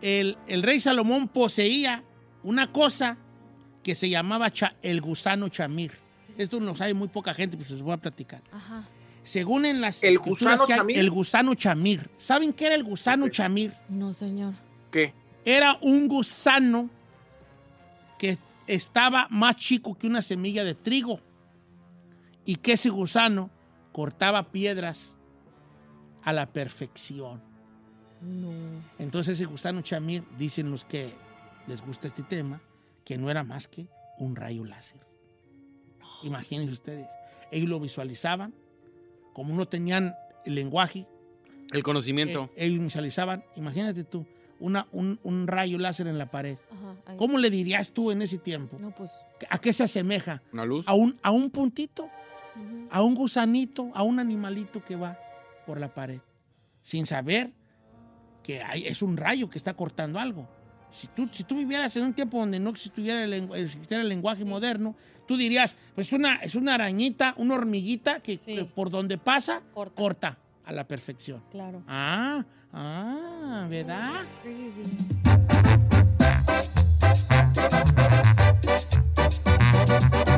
el, 0.00 0.38
el 0.46 0.62
rey 0.62 0.80
Salomón 0.80 1.28
poseía 1.28 2.02
una 2.42 2.72
cosa 2.72 3.18
que 3.82 3.94
se 3.94 4.08
llamaba 4.08 4.50
cha- 4.50 4.74
el 4.80 5.02
gusano 5.02 5.50
chamir. 5.50 5.92
Esto 6.38 6.58
lo 6.58 6.74
sabe 6.74 6.94
muy 6.94 7.08
poca 7.08 7.34
gente, 7.34 7.58
pues 7.58 7.70
les 7.70 7.82
voy 7.82 7.92
a 7.92 7.96
platicar. 7.98 8.40
Ajá. 8.50 8.88
Según 9.22 9.66
en 9.66 9.82
las 9.82 10.02
¿El 10.02 10.18
gusano 10.18 10.64
que 10.64 10.72
hay, 10.72 10.78
chamir? 10.78 10.98
el 10.98 11.10
gusano 11.10 11.54
chamir. 11.54 12.08
¿Saben 12.16 12.54
qué 12.54 12.64
era 12.66 12.74
el 12.74 12.82
gusano 12.84 13.28
chamir? 13.28 13.74
No, 13.90 14.14
señor. 14.14 14.54
¿Qué? 14.90 15.12
Era 15.44 15.76
un 15.82 16.08
gusano 16.08 16.88
que 18.18 18.38
estaba 18.66 19.26
más 19.28 19.56
chico 19.56 19.98
que 19.98 20.06
una 20.06 20.22
semilla 20.22 20.64
de 20.64 20.74
trigo 20.74 21.20
y 22.46 22.56
que 22.56 22.72
ese 22.72 22.88
gusano 22.88 23.50
cortaba 23.98 24.52
piedras 24.52 25.16
a 26.22 26.32
la 26.32 26.46
perfección. 26.52 27.42
No. 28.22 28.52
Entonces 29.00 29.34
ese 29.34 29.44
gusano 29.46 29.80
chamir, 29.80 30.22
dicen 30.38 30.70
los 30.70 30.84
que 30.84 31.12
les 31.66 31.84
gusta 31.84 32.06
este 32.06 32.22
tema, 32.22 32.60
que 33.04 33.18
no 33.18 33.28
era 33.28 33.42
más 33.42 33.66
que 33.66 33.88
un 34.20 34.36
rayo 34.36 34.64
láser. 34.64 35.00
Imagínense 36.22 36.72
ustedes, 36.74 37.08
ellos 37.50 37.68
lo 37.68 37.80
visualizaban, 37.80 38.54
como 39.32 39.52
no 39.52 39.66
tenían 39.66 40.14
el 40.44 40.54
lenguaje, 40.54 41.04
El 41.72 41.82
conocimiento. 41.82 42.50
eh, 42.54 42.66
ellos 42.66 42.80
visualizaban, 42.80 43.42
imagínate 43.56 44.04
tú, 44.04 44.24
una, 44.60 44.86
un, 44.92 45.18
un 45.24 45.48
rayo 45.48 45.76
láser 45.76 46.06
en 46.06 46.18
la 46.18 46.30
pared. 46.30 46.56
Ajá. 46.70 47.16
¿Cómo 47.16 47.36
le 47.36 47.50
dirías 47.50 47.90
tú 47.90 48.12
en 48.12 48.22
ese 48.22 48.38
tiempo? 48.38 48.78
No, 48.78 48.94
pues. 48.94 49.10
¿A 49.50 49.58
qué 49.58 49.72
se 49.72 49.82
asemeja? 49.82 50.40
Una 50.52 50.64
luz. 50.64 50.86
A 50.86 50.94
un, 50.94 51.18
a 51.20 51.32
un 51.32 51.50
puntito, 51.50 52.08
a 52.90 53.02
un 53.02 53.14
gusanito, 53.14 53.90
a 53.94 54.02
un 54.02 54.18
animalito 54.18 54.84
que 54.84 54.96
va 54.96 55.18
por 55.66 55.78
la 55.80 55.92
pared, 55.92 56.20
sin 56.82 57.06
saber 57.06 57.52
que 58.42 58.62
hay, 58.62 58.86
es 58.86 59.02
un 59.02 59.16
rayo 59.16 59.48
que 59.50 59.58
está 59.58 59.74
cortando 59.74 60.18
algo. 60.18 60.48
Si 60.90 61.06
tú, 61.08 61.28
si 61.30 61.44
tú 61.44 61.56
vivieras 61.56 61.94
en 61.96 62.04
un 62.04 62.14
tiempo 62.14 62.38
donde 62.38 62.58
no 62.58 62.70
existiera 62.70 63.22
el, 63.22 63.32
existiera 63.54 64.02
el 64.02 64.08
lenguaje 64.08 64.44
moderno, 64.44 64.96
tú 65.26 65.36
dirías, 65.36 65.76
pues 65.94 66.12
una, 66.14 66.36
es 66.36 66.54
una 66.54 66.74
arañita, 66.74 67.34
una 67.36 67.54
hormiguita 67.54 68.20
que, 68.20 68.38
Sí. 68.38 68.54
que 68.54 68.64
por 68.64 68.88
donde 68.88 69.18
pasa, 69.18 69.60
Corta. 69.74 69.94
corta 70.02 70.38
a 70.64 70.72
la 70.72 70.88
perfección. 70.88 71.42
Claro. 71.50 71.82
Ah, 71.86 72.42
ah, 72.72 73.66
¿verdad? 73.68 74.22
Crazy. 74.42 75.98
Don 79.88 80.37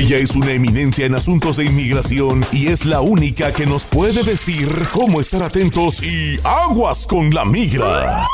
Ella 0.00 0.16
es 0.16 0.34
una 0.34 0.52
eminencia 0.52 1.04
en 1.04 1.14
asuntos 1.14 1.58
de 1.58 1.66
inmigración 1.66 2.42
y 2.52 2.68
es 2.68 2.86
la 2.86 3.02
única 3.02 3.52
que 3.52 3.66
nos 3.66 3.84
puede 3.84 4.22
decir 4.22 4.66
cómo 4.90 5.20
estar 5.20 5.42
atentos 5.42 6.02
y 6.02 6.40
aguas 6.42 7.06
con 7.06 7.28
la 7.34 7.44
migra. 7.44 8.26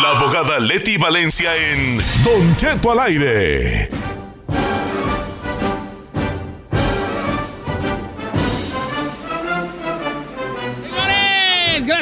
La 0.00 0.10
abogada 0.16 0.60
Leti 0.60 0.96
Valencia 0.96 1.56
en 1.56 1.98
Don 2.22 2.54
Cheto 2.54 2.92
al 2.92 3.00
aire. 3.00 3.90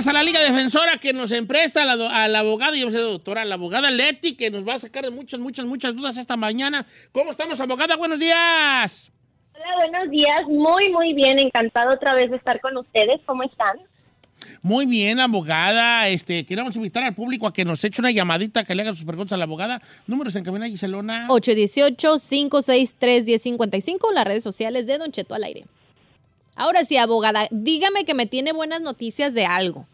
Gracias 0.05 0.07
a 0.07 0.18
la 0.18 0.22
Liga 0.22 0.40
Defensora 0.40 0.98
que 0.98 1.14
nos 1.14 1.30
empresta 1.30 1.82
a 1.82 1.96
la, 1.96 2.24
a 2.24 2.28
la 2.28 2.40
abogada, 2.40 2.76
yo 2.76 2.90
sé 2.90 2.98
doctora, 2.98 3.40
a 3.40 3.46
la 3.46 3.55
abogada 3.55 3.90
Leti, 3.90 4.36
que 4.36 4.50
nos 4.50 4.62
va 4.66 4.74
a 4.74 4.78
sacar 4.78 5.02
de 5.02 5.11
muchas, 5.11 5.40
muchas, 5.40 5.64
muchas 5.64 5.96
dudas 5.96 6.18
esta 6.18 6.36
mañana. 6.36 6.84
¿Cómo 7.11 7.30
estamos, 7.30 7.59
abogada? 7.59 7.96
Buenos 7.96 8.18
días. 8.18 9.11
Hola, 9.55 9.64
buenos 9.76 10.11
días. 10.11 10.42
Muy, 10.46 10.90
muy 10.90 11.14
bien. 11.14 11.38
Encantado 11.38 11.94
otra 11.94 12.12
vez 12.12 12.30
de 12.30 12.36
estar 12.36 12.61
con 12.61 12.76
ustedes. 12.76 13.18
¿Cómo 13.24 13.44
están? 13.44 13.78
Muy 14.61 14.84
bien, 14.84 15.20
abogada. 15.20 16.07
Este, 16.09 16.44
queremos 16.44 16.76
invitar 16.76 17.02
al 17.02 17.14
público 17.14 17.46
a 17.46 17.55
que 17.55 17.64
nos 17.64 17.82
eche 17.82 18.02
una 18.02 18.11
llamadita, 18.11 18.62
que 18.62 18.74
le 18.74 18.82
hagan 18.82 18.96
sus 18.96 19.07
preguntas 19.07 19.32
a 19.32 19.38
la 19.38 19.44
abogada. 19.44 19.80
Números 20.07 20.36
en 20.36 20.44
cabina, 20.44 20.68
Giselona. 20.68 21.28
818-563-1055, 21.28 24.12
las 24.12 24.26
redes 24.26 24.44
sociales 24.44 24.86
de 24.86 24.98
Don 24.98 25.12
Cheto 25.12 25.34
al 25.34 25.44
aire. 25.44 25.64
Ahora 26.57 26.84
sí, 26.84 26.98
abogada, 26.98 27.48
dígame 27.50 28.05
que 28.05 28.12
me 28.12 28.26
tiene 28.26 28.52
buenas 28.52 28.82
noticias 28.82 29.32
de 29.32 29.46
algo. 29.46 29.86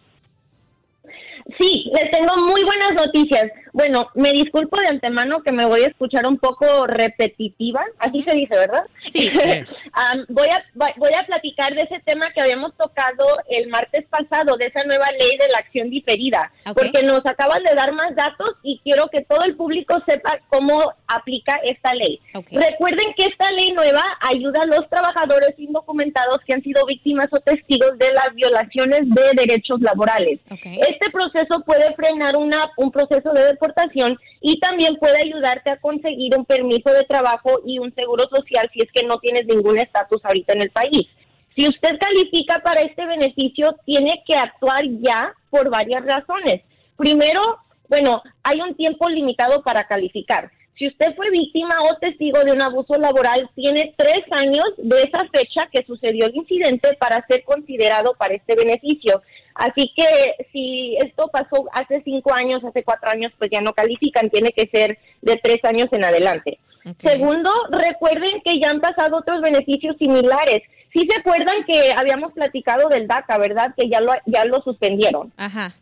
Sí, 1.60 1.90
les 1.94 2.10
tengo 2.10 2.34
muy 2.38 2.62
buenas 2.64 2.94
noticias. 2.94 3.46
Bueno, 3.72 4.08
me 4.14 4.32
disculpo 4.32 4.80
de 4.80 4.88
antemano 4.88 5.42
que 5.42 5.52
me 5.52 5.64
voy 5.66 5.82
a 5.84 5.88
escuchar 5.88 6.26
un 6.26 6.38
poco 6.38 6.86
repetitiva, 6.88 7.84
así 7.98 8.22
se 8.24 8.34
dice, 8.34 8.56
¿verdad? 8.56 8.84
Sí. 9.06 9.30
Am, 9.92 10.24
voy, 10.28 10.46
a, 10.48 10.64
voy- 10.74 10.92
voy 10.96 11.10
a 11.16 11.24
platicar 11.26 11.74
de 11.74 11.82
ese 11.82 12.00
tema 12.04 12.32
que 12.34 12.40
habíamos 12.40 12.74
tocado 12.76 13.24
el 13.48 13.68
martes 13.68 14.06
pasado, 14.08 14.56
de 14.56 14.66
esa 14.66 14.82
nueva 14.84 15.06
ley 15.20 15.36
de 15.38 15.48
la 15.52 15.58
acción 15.58 15.90
diferida, 15.90 16.50
Ok. 16.66 16.78
porque 16.80 17.02
nos 17.06 17.24
acaban 17.26 17.62
de 17.62 17.74
dar 17.74 17.92
más 17.92 18.14
datos 18.16 18.56
y 18.62 18.80
quiero 18.82 19.06
que 19.08 19.20
todo 19.22 19.44
el 19.44 19.54
público 19.54 19.94
sepa 20.06 20.38
cómo 20.48 20.92
aplica 21.06 21.60
esta 21.64 21.92
ley. 21.94 22.20
Ok. 22.34 22.48
Recuerden 22.52 23.12
que 23.16 23.26
esta 23.26 23.50
ley 23.52 23.70
nueva 23.72 24.02
ayuda 24.32 24.60
a 24.62 24.66
los 24.66 24.88
trabajadores 24.88 25.54
indocumentados 25.58 26.38
que 26.46 26.54
han 26.54 26.62
sido 26.62 26.84
víctimas 26.86 27.28
o 27.32 27.38
testigos 27.40 27.96
de 27.98 28.12
las 28.14 28.34
violaciones 28.34 29.00
de 29.04 29.22
derechos 29.34 29.80
laborales. 29.80 30.40
Ok. 30.50 30.60
Este 30.64 31.10
proceso 31.10 31.49
puede 31.58 31.94
frenar 31.94 32.36
una, 32.36 32.70
un 32.76 32.92
proceso 32.92 33.32
de 33.32 33.44
deportación 33.44 34.16
y 34.40 34.60
también 34.60 34.96
puede 34.96 35.22
ayudarte 35.22 35.70
a 35.70 35.80
conseguir 35.80 36.38
un 36.38 36.44
permiso 36.44 36.92
de 36.92 37.04
trabajo 37.04 37.60
y 37.66 37.78
un 37.78 37.92
seguro 37.94 38.24
social 38.30 38.70
si 38.72 38.80
es 38.80 38.92
que 38.92 39.06
no 39.06 39.18
tienes 39.18 39.46
ningún 39.46 39.78
estatus 39.78 40.24
ahorita 40.24 40.52
en 40.52 40.62
el 40.62 40.70
país. 40.70 41.08
Si 41.56 41.66
usted 41.66 41.98
califica 41.98 42.60
para 42.60 42.80
este 42.80 43.04
beneficio, 43.04 43.76
tiene 43.84 44.22
que 44.26 44.36
actuar 44.36 44.84
ya 45.00 45.34
por 45.50 45.68
varias 45.68 46.04
razones. 46.04 46.62
Primero, 46.96 47.40
bueno, 47.88 48.22
hay 48.44 48.60
un 48.60 48.74
tiempo 48.76 49.08
limitado 49.08 49.62
para 49.62 49.84
calificar. 49.84 50.50
Si 50.80 50.88
usted 50.88 51.14
fue 51.14 51.28
víctima 51.28 51.74
o 51.82 51.98
testigo 51.98 52.42
de 52.42 52.52
un 52.52 52.62
abuso 52.62 52.94
laboral, 52.94 53.50
tiene 53.54 53.92
tres 53.98 54.22
años 54.30 54.64
de 54.78 54.96
esa 55.02 55.28
fecha 55.30 55.68
que 55.70 55.84
sucedió 55.84 56.24
el 56.24 56.34
incidente 56.34 56.96
para 56.98 57.22
ser 57.26 57.44
considerado 57.44 58.14
para 58.14 58.32
este 58.32 58.54
beneficio. 58.54 59.20
Así 59.54 59.92
que 59.94 60.46
si 60.50 60.96
esto 60.96 61.28
pasó 61.28 61.66
hace 61.74 62.00
cinco 62.02 62.32
años, 62.32 62.64
hace 62.64 62.82
cuatro 62.82 63.10
años, 63.10 63.30
pues 63.36 63.50
ya 63.52 63.60
no 63.60 63.74
califican, 63.74 64.30
tiene 64.30 64.52
que 64.52 64.70
ser 64.72 64.96
de 65.20 65.36
tres 65.36 65.58
años 65.64 65.88
en 65.92 66.02
adelante. 66.02 66.58
Segundo, 67.04 67.50
recuerden 67.68 68.40
que 68.42 68.58
ya 68.58 68.70
han 68.70 68.80
pasado 68.80 69.18
otros 69.18 69.42
beneficios 69.42 69.96
similares. 69.98 70.62
Sí 70.94 71.06
se 71.06 71.20
acuerdan 71.20 71.62
que 71.66 71.92
habíamos 71.94 72.32
platicado 72.32 72.88
del 72.88 73.06
DACA, 73.06 73.36
¿verdad? 73.36 73.74
Que 73.76 73.90
ya 73.90 74.00
lo, 74.00 74.14
ya 74.24 74.46
lo 74.46 74.62
suspendieron. 74.62 75.30
Ajá. 75.36 75.74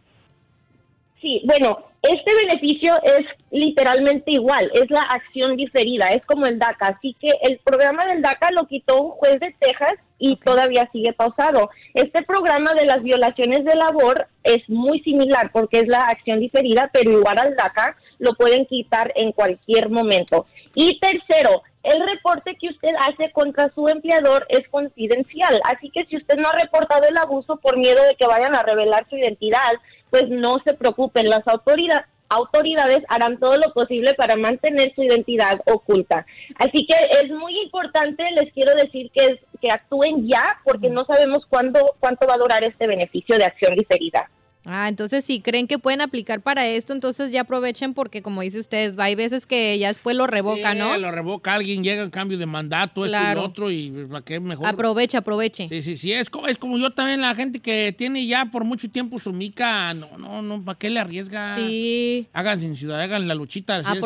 Sí, 1.20 1.42
bueno, 1.44 1.84
este 2.02 2.32
beneficio 2.46 2.94
es 3.02 3.26
literalmente 3.50 4.30
igual, 4.30 4.70
es 4.72 4.88
la 4.88 5.00
acción 5.00 5.56
diferida, 5.56 6.08
es 6.10 6.24
como 6.26 6.46
el 6.46 6.58
DACA. 6.58 6.88
Así 6.88 7.16
que 7.20 7.32
el 7.42 7.58
programa 7.58 8.04
del 8.04 8.22
DACA 8.22 8.50
lo 8.52 8.66
quitó 8.68 9.02
un 9.02 9.10
juez 9.10 9.40
de 9.40 9.54
Texas 9.58 9.94
y 10.18 10.36
todavía 10.36 10.88
sigue 10.92 11.12
pausado. 11.12 11.70
Este 11.94 12.22
programa 12.22 12.72
de 12.74 12.86
las 12.86 13.02
violaciones 13.02 13.64
de 13.64 13.74
labor 13.74 14.28
es 14.44 14.68
muy 14.68 15.00
similar 15.00 15.50
porque 15.52 15.80
es 15.80 15.88
la 15.88 16.02
acción 16.02 16.38
diferida, 16.38 16.88
pero 16.92 17.10
igual 17.10 17.38
al 17.38 17.56
DACA 17.56 17.96
lo 18.20 18.34
pueden 18.34 18.66
quitar 18.66 19.12
en 19.16 19.32
cualquier 19.32 19.90
momento. 19.90 20.46
Y 20.74 21.00
tercero, 21.00 21.62
el 21.82 22.06
reporte 22.06 22.56
que 22.60 22.68
usted 22.68 22.90
hace 23.08 23.32
contra 23.32 23.72
su 23.74 23.88
empleador 23.88 24.46
es 24.48 24.68
confidencial, 24.68 25.60
así 25.64 25.90
que 25.90 26.04
si 26.06 26.16
usted 26.16 26.36
no 26.36 26.48
ha 26.48 26.52
reportado 26.52 27.08
el 27.08 27.16
abuso 27.16 27.56
por 27.56 27.76
miedo 27.76 28.02
de 28.04 28.14
que 28.14 28.26
vayan 28.26 28.54
a 28.54 28.62
revelar 28.62 29.06
su 29.08 29.16
identidad, 29.16 29.72
pues 30.10 30.28
no 30.28 30.56
se 30.64 30.74
preocupen, 30.74 31.28
las 31.28 31.46
autoridades 31.46 32.06
autoridades 32.30 33.00
harán 33.08 33.38
todo 33.38 33.56
lo 33.56 33.72
posible 33.72 34.14
para 34.14 34.36
mantener 34.36 34.92
su 34.94 35.02
identidad 35.02 35.60
oculta. 35.66 36.26
Así 36.56 36.86
que 36.86 36.94
es 37.22 37.30
muy 37.30 37.58
importante, 37.60 38.22
les 38.32 38.52
quiero 38.52 38.74
decir 38.74 39.10
que 39.12 39.24
es, 39.24 39.38
que 39.60 39.70
actúen 39.70 40.28
ya 40.28 40.60
porque 40.64 40.90
no 40.90 41.04
sabemos 41.04 41.46
cuándo 41.48 41.96
cuánto 42.00 42.26
va 42.26 42.34
a 42.34 42.38
durar 42.38 42.62
este 42.64 42.86
beneficio 42.86 43.38
de 43.38 43.44
acción 43.44 43.74
diferida. 43.74 44.28
Ah, 44.70 44.86
entonces 44.88 45.24
si 45.24 45.40
creen 45.40 45.66
que 45.66 45.78
pueden 45.78 46.02
aplicar 46.02 46.42
para 46.42 46.66
esto, 46.68 46.92
entonces 46.92 47.32
ya 47.32 47.40
aprovechen 47.40 47.94
porque 47.94 48.20
como 48.20 48.42
dice 48.42 48.58
usted, 48.60 48.98
hay 49.00 49.14
veces 49.14 49.46
que 49.46 49.78
ya 49.78 49.88
después 49.88 50.14
lo 50.14 50.26
revoca, 50.26 50.72
Sí, 50.74 50.78
¿no? 50.78 50.96
Lo 50.98 51.10
revoca 51.10 51.54
alguien, 51.54 51.82
llega 51.82 52.02
en 52.02 52.10
cambio 52.10 52.36
de 52.36 52.44
mandato, 52.44 53.06
esto 53.06 53.16
y 53.16 53.18
Claro. 53.18 53.40
lo 53.40 53.46
otro, 53.46 53.70
y 53.70 53.90
¿para 54.10 54.22
qué 54.24 54.40
mejor? 54.40 54.66
Aproveche, 54.66 55.16
aproveche. 55.16 55.68
Sí, 55.70 55.80
sí, 55.82 55.96
sí, 55.96 56.12
es 56.12 56.28
como, 56.28 56.46
es 56.48 56.58
como 56.58 56.76
yo 56.76 56.90
también, 56.90 57.22
la 57.22 57.34
gente 57.34 57.60
que 57.60 57.94
tiene 57.96 58.26
ya 58.26 58.44
por 58.52 58.64
mucho 58.64 58.90
tiempo 58.90 59.18
su 59.18 59.32
mica, 59.32 59.94
no, 59.94 60.18
no, 60.18 60.42
no, 60.42 60.62
¿para 60.62 60.78
qué 60.78 60.90
le 60.90 61.00
arriesga? 61.00 61.56
Sí. 61.56 62.26
Hagan 62.34 62.60
sin 62.60 62.76
ciudad, 62.76 63.00
hagan 63.00 63.26
la 63.26 63.34
luchita. 63.34 63.82
ciudadano. 63.82 64.04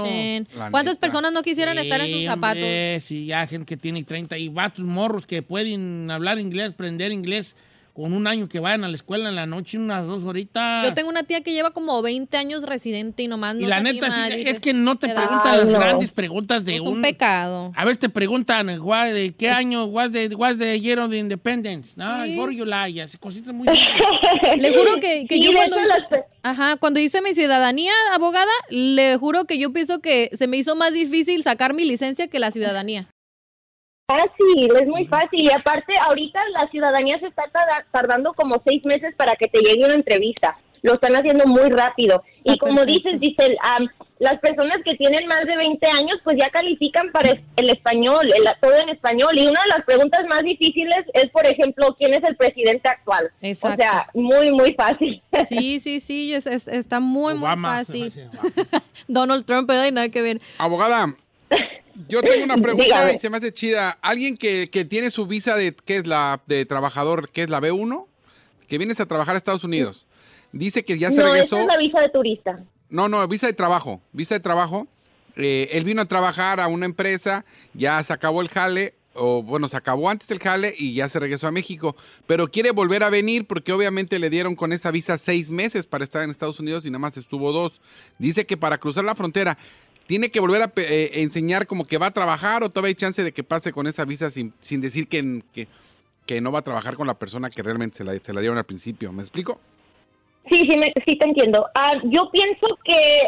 Aprovechen. 0.00 0.48
¿Cuántas 0.70 0.98
personas 0.98 1.32
no 1.32 1.42
quisieran 1.42 1.78
estar 1.78 1.98
en 2.02 2.08
sus 2.10 2.18
Sí, 2.18 2.24
zapatos? 2.26 2.62
hombre, 2.62 3.00
sí, 3.00 3.26
ya 3.26 3.46
gente 3.46 3.64
que 3.64 3.78
tiene 3.78 4.04
30 4.04 4.36
y 4.36 4.48
vatos 4.48 4.84
morros 4.84 5.24
que 5.26 5.40
pueden 5.42 6.10
hablar 6.10 6.38
inglés, 6.38 6.72
aprender 6.72 7.10
inglés 7.10 7.56
con 7.94 8.12
un 8.12 8.26
año 8.26 8.48
que 8.48 8.58
vayan 8.58 8.82
a 8.82 8.88
la 8.88 8.96
escuela 8.96 9.28
en 9.28 9.36
la 9.36 9.46
noche, 9.46 9.78
unas 9.78 10.04
dos 10.04 10.24
horitas. 10.24 10.84
Yo 10.84 10.92
tengo 10.94 11.08
una 11.08 11.22
tía 11.22 11.42
que 11.42 11.52
lleva 11.52 11.70
como 11.70 12.02
20 12.02 12.36
años 12.36 12.64
residente 12.64 13.22
y 13.22 13.28
nomás 13.28 13.54
no 13.54 13.60
y 13.62 13.66
la 13.66 13.78
neta, 13.80 14.06
anima, 14.06 14.26
sí, 14.28 14.34
dice, 14.36 14.50
es 14.50 14.58
que 14.60 14.74
no 14.74 14.98
te 14.98 15.06
"Te 15.06 15.14
da- 15.14 15.22
preguntan 15.22 15.56
las 15.58 15.70
no. 15.70 15.78
grandes 15.78 16.10
preguntas 16.10 16.64
de 16.64 16.74
Es 16.74 16.80
un... 16.80 16.88
un 16.96 17.02
pecado. 17.02 17.72
A 17.76 17.84
ver, 17.84 17.96
te 17.96 18.08
preguntan, 18.08 18.68
"Why- 18.80 19.12
¿de 19.12 19.32
qué 19.36 19.48
año? 19.48 19.84
¿Was 19.84 20.10
the, 20.10 20.34
was 20.34 20.58
the 20.58 20.80
year 20.80 20.98
of 20.98 21.10
the 21.10 21.18
independence? 21.18 21.92
No, 21.96 22.24
Sí. 22.24 22.34
for 22.36 22.52
July, 22.52 22.98
así, 23.00 23.16
cositas 23.16 23.54
muy... 23.54 23.66
Le 24.58 24.74
juro 24.76 24.98
que, 25.00 25.26
yo 25.40 25.52
cuando 25.52 25.76
hice, 25.80 26.24
ajá, 26.42 26.76
cuando 26.76 26.98
hice 27.00 27.22
mi 27.22 27.32
ciudadanía, 27.34 27.92
abogada, 28.12 28.50
le 28.70 29.16
juro 29.18 29.44
que 29.44 29.58
yo 29.58 29.72
pienso 29.72 30.00
que 30.00 30.30
se 30.32 30.48
me 30.48 30.56
hizo 30.56 30.74
más 30.74 30.92
difícil 30.92 31.42
sacar 31.44 31.74
mi 31.74 31.84
licencia 31.84 32.26
que 32.26 32.40
la 32.40 32.50
ciudadanía. 32.50 33.06
Fácil, 34.06 34.70
es 34.80 34.86
muy 34.86 35.06
fácil. 35.06 35.42
Y 35.44 35.50
aparte, 35.50 35.94
ahorita 36.06 36.38
la 36.52 36.68
ciudadanía 36.70 37.18
se 37.20 37.26
está 37.26 37.44
tarda- 37.50 37.86
tardando 37.90 38.32
como 38.34 38.60
seis 38.66 38.84
meses 38.84 39.14
para 39.16 39.34
que 39.34 39.48
te 39.48 39.60
llegue 39.60 39.84
una 39.84 39.94
entrevista. 39.94 40.58
Lo 40.82 40.92
están 40.94 41.16
haciendo 41.16 41.46
muy 41.46 41.70
rápido. 41.70 42.22
Y 42.44 42.52
Ah, 42.52 42.56
como 42.60 42.84
dices, 42.84 43.18
dice, 43.18 43.56
las 44.18 44.38
personas 44.40 44.76
que 44.84 44.94
tienen 44.96 45.26
más 45.26 45.40
de 45.46 45.56
20 45.56 45.86
años, 45.88 46.18
pues 46.22 46.36
ya 46.38 46.50
califican 46.50 47.10
para 47.12 47.30
el 47.30 47.70
español, 47.70 48.26
el, 48.26 48.44
todo 48.60 48.76
en 48.78 48.90
español. 48.90 49.30
Y 49.38 49.46
una 49.46 49.62
de 49.62 49.68
las 49.74 49.86
preguntas 49.86 50.20
más 50.28 50.42
difíciles 50.42 50.98
es, 51.14 51.30
por 51.30 51.46
ejemplo, 51.46 51.96
¿quién 51.98 52.12
es 52.12 52.22
el 52.28 52.36
presidente 52.36 52.86
actual? 52.90 53.30
Exacto. 53.40 53.82
O 53.82 53.82
sea, 53.82 54.06
muy, 54.12 54.52
muy 54.52 54.74
fácil. 54.74 55.22
Sí, 55.48 55.80
sí, 55.80 56.00
sí, 56.00 56.34
es- 56.34 56.46
es- 56.46 56.68
está 56.68 57.00
muy, 57.00 57.32
Obama. 57.32 57.76
muy 57.78 58.10
fácil. 58.10 58.12
Donald 59.08 59.46
Trump, 59.46 59.66
¿verdad? 59.66 59.86
Y 59.86 59.92
nada 59.92 60.10
que 60.10 60.20
ver. 60.20 60.38
Abogada, 60.58 61.14
yo 62.08 62.22
tengo 62.22 62.44
una 62.44 62.56
pregunta 62.62 62.84
Dígame. 62.84 63.14
y 63.14 63.18
se 63.18 63.30
me 63.30 63.36
hace 63.38 63.52
chida. 63.52 63.98
Alguien 64.02 64.36
que, 64.36 64.68
que 64.70 64.84
tiene 64.84 65.10
su 65.10 65.26
visa 65.26 65.56
de, 65.56 65.74
¿qué 65.84 65.96
es 65.96 66.06
la 66.06 66.42
de 66.46 66.64
trabajador? 66.66 67.28
¿Qué 67.30 67.42
es 67.42 67.50
la 67.50 67.60
B1? 67.60 68.06
Que 68.68 68.78
vienes 68.78 69.00
a 69.00 69.06
trabajar 69.06 69.34
a 69.34 69.38
Estados 69.38 69.64
Unidos. 69.64 70.06
Dice 70.52 70.84
que 70.84 70.98
ya 70.98 71.10
se 71.10 71.20
no, 71.22 71.32
regresó. 71.32 71.56
esa 71.56 71.62
es 71.62 71.68
la 71.68 71.78
visa 71.78 72.00
de 72.00 72.08
turista. 72.08 72.64
No, 72.88 73.08
no, 73.08 73.26
visa 73.26 73.46
de 73.46 73.52
trabajo. 73.52 74.00
Visa 74.12 74.34
de 74.34 74.40
trabajo. 74.40 74.86
Eh, 75.36 75.68
él 75.72 75.84
vino 75.84 76.00
a 76.02 76.04
trabajar 76.04 76.60
a 76.60 76.68
una 76.68 76.86
empresa, 76.86 77.44
ya 77.72 78.00
se 78.04 78.12
acabó 78.12 78.40
el 78.40 78.48
jale, 78.48 78.94
o 79.14 79.42
bueno, 79.42 79.68
se 79.68 79.76
acabó 79.76 80.10
antes 80.10 80.30
el 80.30 80.38
jale 80.38 80.74
y 80.76 80.94
ya 80.94 81.08
se 81.08 81.18
regresó 81.18 81.46
a 81.48 81.50
México. 81.52 81.96
Pero 82.26 82.50
quiere 82.50 82.70
volver 82.70 83.02
a 83.02 83.10
venir 83.10 83.46
porque 83.46 83.72
obviamente 83.72 84.18
le 84.18 84.30
dieron 84.30 84.54
con 84.54 84.72
esa 84.72 84.90
visa 84.90 85.18
seis 85.18 85.50
meses 85.50 85.86
para 85.86 86.04
estar 86.04 86.22
en 86.22 86.30
Estados 86.30 86.60
Unidos 86.60 86.86
y 86.86 86.90
nada 86.90 87.00
más 87.00 87.16
estuvo 87.16 87.52
dos. 87.52 87.80
Dice 88.18 88.46
que 88.46 88.56
para 88.56 88.78
cruzar 88.78 89.04
la 89.04 89.14
frontera 89.14 89.58
tiene 90.06 90.30
que 90.30 90.40
volver 90.40 90.62
a 90.62 90.72
eh, 90.76 91.10
enseñar 91.14 91.66
como 91.66 91.86
que 91.86 91.98
va 91.98 92.06
a 92.06 92.10
trabajar 92.10 92.62
o 92.62 92.68
todavía 92.70 92.88
hay 92.90 92.94
chance 92.94 93.22
de 93.22 93.32
que 93.32 93.42
pase 93.42 93.72
con 93.72 93.86
esa 93.86 94.04
visa 94.04 94.30
sin, 94.30 94.52
sin 94.60 94.80
decir 94.80 95.08
que, 95.08 95.42
que, 96.26 96.40
no 96.40 96.52
va 96.52 96.58
a 96.60 96.62
trabajar 96.62 96.96
con 96.96 97.06
la 97.06 97.18
persona 97.18 97.50
que 97.50 97.62
realmente 97.62 97.98
se 97.98 98.04
la, 98.04 98.18
se 98.18 98.32
la 98.32 98.40
dieron 98.40 98.58
al 98.58 98.64
principio. 98.64 99.12
¿Me 99.12 99.22
explico? 99.22 99.60
Sí, 100.50 100.60
sí, 100.68 100.76
me- 100.78 100.92
sí 101.06 101.16
te 101.16 101.26
entiendo. 101.26 101.66
Ah, 101.74 101.92
yo 102.04 102.30
pienso 102.30 102.78
que 102.84 103.22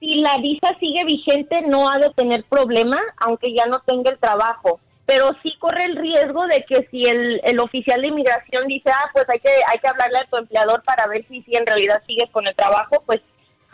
si 0.00 0.20
la 0.20 0.38
visa 0.38 0.68
sigue 0.80 1.04
vigente 1.04 1.62
no 1.62 1.90
ha 1.90 1.98
de 1.98 2.10
tener 2.10 2.44
problema, 2.44 2.98
aunque 3.18 3.54
ya 3.54 3.66
no 3.66 3.80
tenga 3.80 4.10
el 4.10 4.18
trabajo. 4.18 4.80
Pero 5.04 5.30
sí 5.42 5.52
corre 5.60 5.84
el 5.84 5.96
riesgo 5.96 6.46
de 6.48 6.64
que 6.68 6.88
si 6.90 7.04
el, 7.04 7.40
el 7.44 7.60
oficial 7.60 8.00
de 8.02 8.08
inmigración 8.08 8.66
dice, 8.66 8.90
ah, 8.90 9.08
pues 9.12 9.24
hay 9.28 9.38
que, 9.38 9.50
hay 9.68 9.78
que 9.78 9.86
hablarle 9.86 10.18
a 10.18 10.26
tu 10.28 10.36
empleador 10.36 10.82
para 10.82 11.06
ver 11.06 11.24
si, 11.28 11.42
si 11.42 11.54
en 11.54 11.64
realidad 11.64 12.02
sigues 12.06 12.28
con 12.32 12.46
el 12.48 12.56
trabajo, 12.56 13.02
pues 13.06 13.20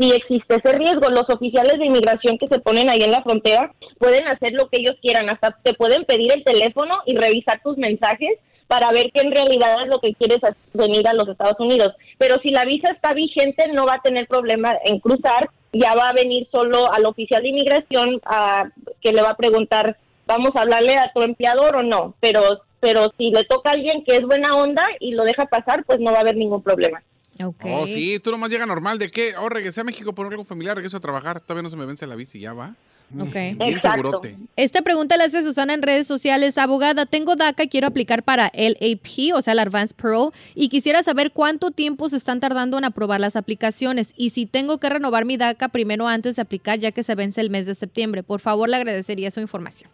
sí 0.03 0.12
existe 0.12 0.57
ese 0.57 0.72
riesgo. 0.76 1.09
Los 1.11 1.28
oficiales 1.30 1.78
de 1.78 1.86
inmigración 1.86 2.36
que 2.38 2.48
se 2.48 2.59
ponen 2.59 2.88
ahí 2.88 3.03
en 3.03 3.12
la 3.12 3.22
frontera 3.22 3.72
pueden 3.98 4.26
hacer 4.26 4.53
lo 4.53 4.68
que 4.68 4.80
ellos 4.80 4.96
quieran, 5.00 5.30
hasta 5.30 5.57
te 5.62 5.74
pueden 5.74 6.05
pedir 6.05 6.32
el 6.32 6.44
teléfono 6.44 6.92
y 7.07 7.16
revisar 7.16 7.61
tus 7.62 7.78
mensajes 7.78 8.38
para 8.66 8.90
ver 8.90 9.12
que 9.12 9.20
en 9.20 9.32
realidad 9.32 9.82
es 9.82 9.88
lo 9.88 10.00
que 10.00 10.14
quieres 10.14 10.38
venir 10.72 11.07
a 11.07 11.14
los 11.14 11.28
Estados 11.28 11.61
Unidos. 11.61 11.94
Pero 12.18 12.36
si 12.42 12.48
la 12.50 12.64
visa 12.64 12.90
está 12.92 13.12
vigente, 13.12 13.68
no 13.68 13.86
va 13.86 13.96
a 13.96 14.03
tener 14.03 14.26
problema 14.26 14.74
en 14.84 14.98
cruzar, 14.98 15.50
ya 15.72 15.94
va 15.94 16.09
a 16.09 16.14
venir 16.14 16.48
solo 16.50 16.90
al 16.92 17.05
oficial 17.05 17.42
de 17.42 17.48
inmigración 17.50 18.20
a, 18.24 18.70
que 19.00 19.12
le 19.12 19.22
va 19.22 19.30
a 19.30 19.36
preguntar, 19.36 19.98
vamos 20.26 20.53
a 20.55 20.62
hablarle 20.62 20.94
a 20.94 21.12
tu 21.12 21.22
empleador 21.22 21.76
o 21.76 21.82
no, 21.82 22.14
pero 22.20 22.62
pero 22.80 23.12
si 23.16 23.30
le 23.30 23.44
toca 23.44 23.70
a 23.70 23.74
alguien 23.74 24.03
que 24.05 24.16
es 24.16 24.22
buena 24.22 24.57
onda 24.57 24.84
y 24.98 25.12
lo 25.12 25.22
deja 25.22 25.46
pasar, 25.46 25.84
pues 25.84 26.00
no 26.00 26.11
va 26.11 26.18
a 26.18 26.20
haber 26.22 26.36
ningún 26.36 26.64
problema. 26.64 27.00
Oh, 27.41 27.87
sí, 27.87 28.18
tú 28.18 28.30
nomás 28.30 28.51
llega 28.51 28.66
normal. 28.66 28.99
¿De 28.99 29.11
qué? 29.11 29.35
Oh, 29.39 29.49
regresé 29.49 29.80
a 29.80 29.85
México 29.85 30.14
por 30.14 30.26
algo 30.26 30.45
familiar, 30.45 30.76
regreso 30.76 30.97
a 30.97 31.01
trabajar. 31.01 31.41
Todavía 31.41 31.62
no 31.62 31.70
se 31.70 31.76
me 31.76 31.87
vence 31.87 32.07
la 32.07 32.14
bici, 32.14 32.39
ya 32.39 32.53
va. 32.53 32.74
Ok. 33.18 33.35
Bien 33.59 33.80
segurote. 33.80 34.39
Esta 34.57 34.83
pregunta 34.83 35.16
la 35.16 35.24
hace 35.24 35.43
Susana 35.43 35.74
en 35.74 35.83
redes 35.83 36.07
sociales. 36.07 36.57
Abogada, 36.57 37.05
tengo 37.07 37.37
DACA 37.37 37.64
y 37.64 37.68
quiero 37.68 37.87
aplicar 37.87 38.22
para 38.22 38.47
el 38.49 38.76
AP, 38.80 39.35
o 39.35 39.43
sea, 39.43 39.53
el 39.53 39.59
Advanced 39.59 39.97
Parole, 39.97 40.30
y 40.55 40.68
quisiera 40.68 41.03
saber 41.03 41.33
cuánto 41.33 41.70
tiempo 41.70 42.09
se 42.09 42.16
están 42.16 42.41
tardando 42.41 42.78
en 42.78 42.85
aprobar 42.85 43.20
las 43.20 43.37
aplicaciones 43.37 44.14
y 44.16 44.30
si 44.30 44.47
tengo 44.47 44.78
que 44.78 44.89
renovar 44.89 45.24
mi 45.24 45.37
DACA 45.37 45.68
primero 45.68 46.09
antes 46.09 46.37
de 46.37 46.43
aplicar, 46.43 46.78
ya 46.78 46.93
que 46.93 47.03
se 47.03 47.14
vence 47.14 47.41
el 47.41 47.51
mes 47.51 47.66
de 47.66 47.74
septiembre. 47.74 48.22
Por 48.22 48.41
favor, 48.41 48.68
le 48.68 48.76
agradecería 48.76 49.30
su 49.30 49.41
información. 49.41 49.91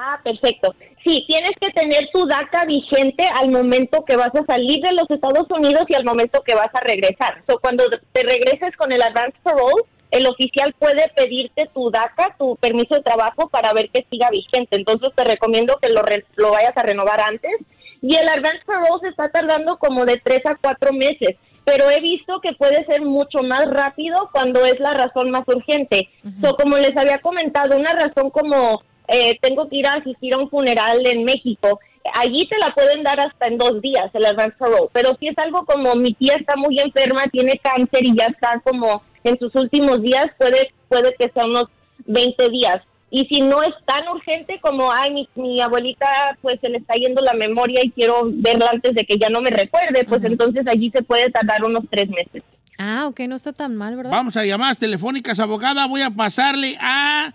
Ah, 0.00 0.20
perfecto. 0.22 0.76
Sí, 1.04 1.24
tienes 1.26 1.50
que 1.60 1.70
tener 1.72 2.08
tu 2.12 2.24
DACA 2.24 2.64
vigente 2.66 3.24
al 3.34 3.50
momento 3.50 4.04
que 4.04 4.16
vas 4.16 4.30
a 4.32 4.44
salir 4.46 4.80
de 4.80 4.92
los 4.94 5.10
Estados 5.10 5.46
Unidos 5.50 5.84
y 5.88 5.94
al 5.94 6.04
momento 6.04 6.42
que 6.42 6.54
vas 6.54 6.70
a 6.72 6.80
regresar. 6.80 7.42
So, 7.48 7.58
cuando 7.58 7.82
te 8.12 8.22
regreses 8.22 8.76
con 8.76 8.92
el 8.92 9.02
Advance 9.02 9.36
Parole, 9.42 9.82
el 10.12 10.26
oficial 10.28 10.72
puede 10.78 11.08
pedirte 11.16 11.68
tu 11.74 11.90
DACA, 11.90 12.36
tu 12.38 12.54
permiso 12.56 12.94
de 12.94 13.02
trabajo, 13.02 13.48
para 13.48 13.72
ver 13.72 13.90
que 13.90 14.06
siga 14.08 14.30
vigente. 14.30 14.76
Entonces 14.76 15.10
te 15.16 15.24
recomiendo 15.24 15.78
que 15.82 15.90
lo, 15.90 16.02
re- 16.02 16.24
lo 16.36 16.52
vayas 16.52 16.76
a 16.76 16.82
renovar 16.84 17.20
antes. 17.20 17.52
Y 18.00 18.14
el 18.14 18.28
Advance 18.28 18.62
Parole 18.64 19.00
se 19.02 19.08
está 19.08 19.28
tardando 19.30 19.78
como 19.78 20.04
de 20.06 20.18
tres 20.22 20.46
a 20.46 20.54
cuatro 20.54 20.92
meses. 20.92 21.36
Pero 21.64 21.90
he 21.90 22.00
visto 22.00 22.40
que 22.40 22.52
puede 22.52 22.86
ser 22.86 23.02
mucho 23.02 23.40
más 23.42 23.66
rápido 23.68 24.30
cuando 24.32 24.64
es 24.64 24.78
la 24.78 24.92
razón 24.92 25.30
más 25.30 25.42
urgente. 25.46 26.08
So, 26.42 26.54
como 26.56 26.76
les 26.78 26.96
había 26.96 27.18
comentado, 27.18 27.76
una 27.76 27.92
razón 27.92 28.30
como 28.30 28.80
eh, 29.08 29.38
tengo 29.40 29.68
que 29.68 29.76
ir 29.76 29.86
a 29.86 29.94
asistir 29.94 30.34
a 30.34 30.38
un 30.38 30.50
funeral 30.50 31.06
en 31.06 31.24
México, 31.24 31.80
allí 32.14 32.46
te 32.46 32.58
la 32.58 32.74
pueden 32.74 33.02
dar 33.02 33.20
hasta 33.20 33.46
en 33.46 33.58
dos 33.58 33.80
días, 33.80 34.10
el 34.14 34.26
advance 34.26 34.56
parole. 34.58 34.88
Pero 34.92 35.16
si 35.18 35.28
es 35.28 35.38
algo 35.38 35.64
como 35.64 35.94
mi 35.94 36.14
tía 36.14 36.36
está 36.36 36.56
muy 36.56 36.78
enferma, 36.78 37.24
tiene 37.26 37.58
cáncer 37.58 38.04
y 38.04 38.16
ya 38.16 38.26
está 38.26 38.60
como 38.60 39.02
en 39.24 39.38
sus 39.38 39.54
últimos 39.54 40.02
días, 40.02 40.26
puede, 40.38 40.72
puede 40.88 41.14
que 41.18 41.30
sea 41.30 41.44
unos 41.44 41.66
20 42.06 42.48
días. 42.50 42.78
Y 43.10 43.24
si 43.26 43.40
no 43.40 43.62
es 43.62 43.74
tan 43.86 44.06
urgente 44.08 44.60
como, 44.60 44.92
ay, 44.92 45.12
mi, 45.12 45.28
mi 45.34 45.60
abuelita 45.62 46.06
pues 46.42 46.60
se 46.60 46.68
le 46.68 46.78
está 46.78 46.94
yendo 46.94 47.22
la 47.22 47.32
memoria 47.32 47.80
y 47.82 47.90
quiero 47.90 48.24
verla 48.26 48.70
antes 48.70 48.94
de 48.94 49.04
que 49.04 49.16
ya 49.16 49.30
no 49.30 49.40
me 49.40 49.50
recuerde, 49.50 50.04
pues 50.04 50.22
entonces 50.24 50.66
allí 50.66 50.90
se 50.90 51.02
puede 51.02 51.30
tardar 51.30 51.64
unos 51.64 51.84
tres 51.90 52.08
meses. 52.10 52.42
Ah, 52.76 53.06
ok, 53.08 53.20
no 53.20 53.36
está 53.36 53.52
tan 53.52 53.74
mal, 53.74 53.96
¿verdad? 53.96 54.12
Vamos 54.12 54.36
a 54.36 54.44
llamadas 54.44 54.78
telefónicas, 54.78 55.40
abogada. 55.40 55.86
Voy 55.86 56.02
a 56.02 56.10
pasarle 56.10 56.76
a 56.80 57.32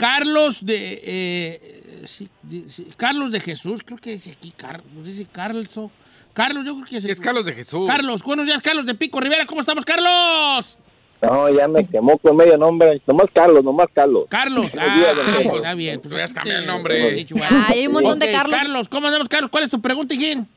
Carlos 0.00 0.64
de, 0.64 1.00
eh, 1.04 2.02
sí, 2.06 2.26
de- 2.42 2.70
sí, 2.70 2.86
Carlos 2.96 3.30
de 3.30 3.38
Jesús, 3.40 3.82
creo 3.84 3.98
que 3.98 4.12
dice 4.12 4.32
aquí 4.32 4.50
Carlos, 4.56 4.86
dice 5.04 5.26
Carlos. 5.30 5.76
o- 5.76 5.90
Carlos, 6.32 6.64
yo 6.64 6.74
creo 6.74 6.86
que 6.86 6.96
es, 6.96 7.04
Es 7.04 7.20
Carlos 7.20 7.44
de 7.44 7.52
Jesús. 7.52 7.86
Carlos, 7.86 8.22
buenos 8.22 8.46
días, 8.46 8.62
Carlos 8.62 8.86
de 8.86 8.94
Pico 8.94 9.20
Rivera, 9.20 9.44
¿cómo 9.44 9.60
estamos, 9.60 9.84
Carlos? 9.84 10.78
No, 11.20 11.50
ya 11.54 11.68
me 11.68 11.86
quemó 11.86 12.16
con 12.16 12.34
medio 12.34 12.56
nombre. 12.56 13.02
Nomás 13.06 13.26
Carlos, 13.34 13.62
nomás 13.62 13.88
Carlos. 13.92 14.24
Carlos, 14.30 14.72
Buenos 14.72 14.94
días, 14.96 15.16
don 15.16 15.26
ah, 15.28 15.36
Cheto. 15.36 15.56
está 15.56 15.74
bien. 15.74 16.00
Pues, 16.00 16.10
Tú 16.12 16.16
ya 16.16 16.24
has 16.24 16.32
cambiado 16.32 16.60
el 16.60 16.66
nombre. 16.66 17.26
hay 17.68 17.86
un 17.86 17.92
montón 17.92 18.18
de 18.18 18.32
Carlos. 18.32 18.56
Carlos, 18.56 18.88
¿cómo 18.88 19.06
andamos, 19.08 19.28
Carlos? 19.28 19.50
¿Cuál 19.50 19.64
es 19.64 19.70
tu 19.70 19.82
pregunta, 19.82 20.14
quién? 20.16 20.48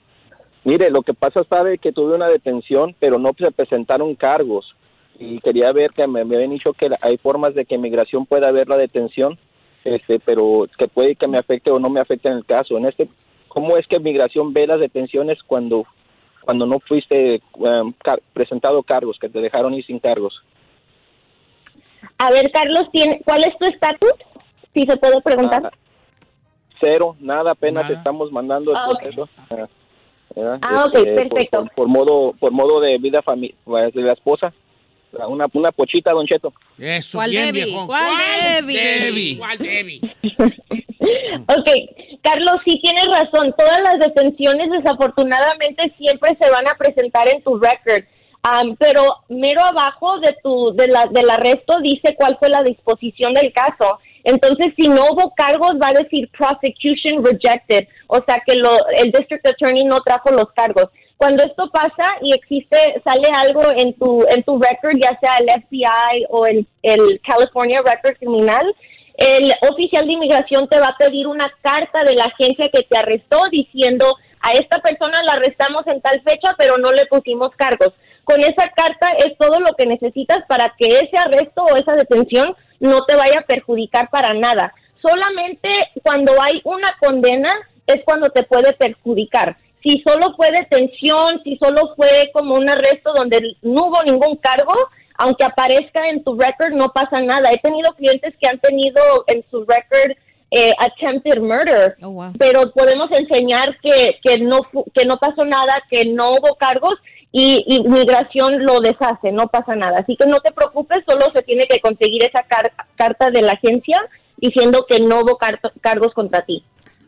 Mire, 0.63 0.89
lo 0.89 1.01
que 1.01 1.13
pasa, 1.13 1.41
sabe 1.49 1.77
que 1.79 1.91
tuve 1.91 2.15
una 2.15 2.27
detención, 2.29 2.95
pero 2.97 3.19
no 3.19 3.31
se 3.37 3.51
presentaron 3.51 4.15
cargos. 4.15 4.73
Y 5.19 5.39
quería 5.39 5.71
ver 5.71 5.91
que 5.91 6.07
me, 6.07 6.25
me 6.25 6.35
habían 6.35 6.51
dicho 6.51 6.73
que 6.73 6.89
hay 7.01 7.17
formas 7.17 7.53
de 7.55 7.65
que 7.65 7.77
migración 7.77 8.25
pueda 8.25 8.51
ver 8.51 8.67
la 8.67 8.77
detención, 8.77 9.37
este, 9.83 10.19
pero 10.19 10.67
que 10.77 10.87
puede 10.87 11.15
que 11.15 11.27
me 11.27 11.37
afecte 11.37 11.71
o 11.71 11.79
no 11.79 11.89
me 11.89 11.99
afecte 11.99 12.29
en 12.29 12.37
el 12.37 12.45
caso. 12.45 12.77
En 12.77 12.85
este, 12.85 13.07
¿Cómo 13.47 13.77
es 13.77 13.85
que 13.87 13.99
migración 13.99 14.51
ve 14.53 14.65
las 14.65 14.79
detenciones 14.79 15.37
cuando, 15.45 15.85
cuando 16.41 16.65
no 16.65 16.79
fuiste 16.79 17.41
um, 17.57 17.93
car- 18.03 18.21
presentado 18.33 18.81
cargos, 18.81 19.17
que 19.19 19.29
te 19.29 19.39
dejaron 19.39 19.73
ir 19.75 19.85
sin 19.85 19.99
cargos? 19.99 20.41
A 22.17 22.31
ver, 22.31 22.51
Carlos, 22.51 22.85
¿tiene, 22.91 23.21
¿cuál 23.23 23.41
es 23.43 23.55
tu 23.59 23.65
estatus? 23.65 24.13
Si 24.73 24.83
se 24.85 24.97
puede 24.97 25.21
preguntar. 25.21 25.61
Ah, 25.65 25.71
cero, 26.81 27.15
nada, 27.19 27.51
apenas 27.51 27.83
Nada. 27.83 27.95
estamos 27.97 28.31
mandando 28.31 28.71
el 28.71 28.77
Ah, 28.77 28.89
proceso. 28.89 29.29
Ah. 29.51 29.67
Ah, 30.63 30.85
ok, 30.87 30.95
Este, 30.95 31.13
por- 31.13 31.29
perfecto. 31.29 31.57
Por, 31.59 31.71
por 31.75 31.87
modo, 31.87 32.33
por 32.39 32.51
modo 32.51 32.79
de 32.79 32.97
vida 32.97 33.21
familiar 33.21 33.91
de 33.93 34.01
la 34.01 34.13
esposa, 34.13 34.51
una, 35.27 35.45
una 35.53 35.71
pochita, 35.71 36.11
Don 36.11 36.25
Cheto. 36.25 36.53
Eso, 36.77 37.17
¿Cuál 37.17 37.31
bien, 37.31 37.45
Debbie? 37.47 37.65
viejón. 37.65 37.87
¿Cuál 37.87 38.17
Debbie? 38.57 38.79
Debbie? 38.79 39.37
¿Cuál 39.37 39.57
Debbie? 39.57 40.01
Ok, 41.47 41.69
Carlos, 42.21 42.55
sí 42.65 42.79
tienes 42.81 43.05
razón. 43.07 43.53
Todas 43.57 43.79
las 43.81 43.99
detenciones 43.99 44.69
desafortunadamente 44.71 45.93
siempre 45.97 46.37
se 46.39 46.49
van 46.49 46.67
a 46.67 46.75
presentar 46.75 47.27
en 47.27 47.41
tu 47.43 47.59
record. 47.59 48.05
Am, 48.43 48.75
pero 48.77 49.03
mero 49.29 49.61
abajo 49.63 50.19
de 50.19 50.35
tu 50.41 50.73
de 50.75 50.87
la, 50.87 51.05
del 51.07 51.29
arresto 51.29 51.79
dice 51.81 52.15
cuál 52.15 52.37
fue 52.39 52.49
la 52.49 52.63
disposición 52.63 53.33
del 53.33 53.51
caso. 53.51 53.99
Entonces, 54.23 54.73
si 54.77 54.87
no 54.87 55.11
hubo 55.11 55.33
cargos, 55.35 55.73
va 55.81 55.89
a 55.89 56.01
decir 56.01 56.29
prosecution 56.37 57.23
rejected, 57.23 57.87
o 58.07 58.23
sea 58.25 58.41
que 58.45 58.55
lo, 58.55 58.69
el 58.97 59.11
district 59.11 59.45
attorney 59.47 59.83
no 59.83 60.01
trajo 60.01 60.31
los 60.31 60.51
cargos. 60.55 60.87
Cuando 61.17 61.43
esto 61.43 61.69
pasa 61.71 62.05
y 62.21 62.33
existe, 62.33 62.77
sale 63.03 63.29
algo 63.35 63.63
en 63.77 63.93
tu 63.93 64.25
en 64.27 64.43
tu 64.43 64.59
record, 64.61 64.97
ya 65.01 65.17
sea 65.19 65.35
el 65.37 65.47
FBI 65.63 66.25
o 66.29 66.45
el, 66.45 66.67
el 66.81 67.21
California 67.25 67.81
Record 67.85 68.17
Criminal, 68.17 68.75
el 69.15 69.53
oficial 69.69 70.07
de 70.07 70.13
inmigración 70.13 70.67
te 70.67 70.79
va 70.79 70.87
a 70.87 70.97
pedir 70.97 71.27
una 71.27 71.51
carta 71.61 71.99
de 72.05 72.15
la 72.15 72.25
agencia 72.25 72.67
que 72.73 72.83
te 72.83 72.97
arrestó 72.97 73.43
diciendo 73.51 74.15
a 74.41 74.51
esta 74.51 74.79
persona 74.79 75.21
la 75.23 75.33
arrestamos 75.33 75.85
en 75.87 76.01
tal 76.01 76.21
fecha, 76.23 76.55
pero 76.57 76.77
no 76.77 76.91
le 76.91 77.05
pusimos 77.05 77.49
cargos. 77.55 77.93
Con 78.23 78.39
esa 78.41 78.69
carta 78.75 79.07
es 79.17 79.37
todo 79.37 79.59
lo 79.59 79.73
que 79.77 79.85
necesitas 79.85 80.39
para 80.47 80.73
que 80.77 80.87
ese 80.87 81.17
arresto 81.17 81.63
o 81.63 81.75
esa 81.75 81.93
detención 81.93 82.55
no 82.83 83.05
te 83.05 83.15
vaya 83.15 83.39
a 83.39 83.45
perjudicar 83.45 84.09
para 84.09 84.33
nada. 84.33 84.73
Solamente 85.01 85.69
cuando 86.03 86.33
hay 86.41 86.61
una 86.65 86.89
condena 86.99 87.51
es 87.87 88.03
cuando 88.03 88.29
te 88.29 88.43
puede 88.43 88.73
perjudicar. 88.73 89.55
Si 89.81 90.03
solo 90.05 90.35
fue 90.35 90.49
detención, 90.51 91.41
si 91.43 91.57
solo 91.57 91.93
fue 91.95 92.29
como 92.33 92.55
un 92.55 92.69
arresto 92.69 93.13
donde 93.13 93.55
no 93.61 93.87
hubo 93.87 94.03
ningún 94.03 94.35
cargo, 94.35 94.73
aunque 95.17 95.45
aparezca 95.45 96.09
en 96.09 96.23
tu 96.23 96.37
record, 96.37 96.73
no 96.73 96.89
pasa 96.89 97.21
nada. 97.21 97.51
He 97.51 97.57
tenido 97.59 97.93
clientes 97.93 98.33
que 98.39 98.49
han 98.49 98.59
tenido 98.59 99.01
en 99.27 99.45
su 99.49 99.65
record 99.65 100.17
eh, 100.51 100.73
attempted 100.77 101.39
murder, 101.39 101.95
pero 102.37 102.71
podemos 102.73 103.09
enseñar 103.11 103.77
que, 103.79 104.19
que, 104.21 104.39
no, 104.39 104.59
que 104.93 105.05
no 105.05 105.17
pasó 105.17 105.45
nada, 105.45 105.81
que 105.89 106.05
no 106.05 106.31
hubo 106.31 106.55
cargos 106.55 106.95
y, 107.33 107.65
y 107.67 107.81
migración 107.89 108.63
lo 108.63 108.79
deshace, 108.79 109.33
no 109.33 109.47
pasa 109.49 109.75
nada. 109.75 109.97
Así 109.99 110.15
que 110.15 110.25
no 110.25 110.39
te 110.39 110.53
preocupes, 110.53 110.99
solo 111.05 111.25
se 111.35 111.41
tiene 111.41 111.65
que 111.67 111.79
conseguir 111.81 112.23
esa 112.23 112.43
car- 112.43 112.71
carta 112.95 113.29
de 113.31 113.41
la 113.41 113.53
agencia 113.53 113.99
diciendo 114.37 114.85
que 114.87 114.99
no 115.01 115.19
hubo 115.21 115.37
car- 115.37 115.59
cargos 115.81 116.13
contra 116.13 116.45
ti. 116.45 116.63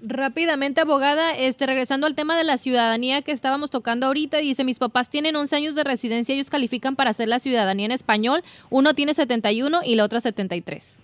Rápidamente, 0.07 0.81
abogada, 0.81 1.31
este, 1.31 1.65
regresando 1.65 2.05
al 2.05 2.13
tema 2.15 2.37
de 2.37 2.43
la 2.43 2.57
ciudadanía 2.57 3.21
que 3.21 3.31
estábamos 3.31 3.71
tocando 3.71 4.05
ahorita, 4.07 4.37
dice, 4.37 4.63
mis 4.63 4.77
papás 4.77 5.09
tienen 5.09 5.35
11 5.35 5.55
años 5.55 5.75
de 5.75 5.83
residencia, 5.83 6.35
ellos 6.35 6.49
califican 6.49 6.95
para 6.95 7.09
hacer 7.11 7.27
la 7.27 7.39
ciudadanía 7.39 7.85
en 7.85 7.91
español, 7.91 8.43
uno 8.69 8.93
tiene 8.93 9.13
71 9.13 9.81
y 9.83 9.95
la 9.95 10.03
otra 10.03 10.21
73. 10.21 11.01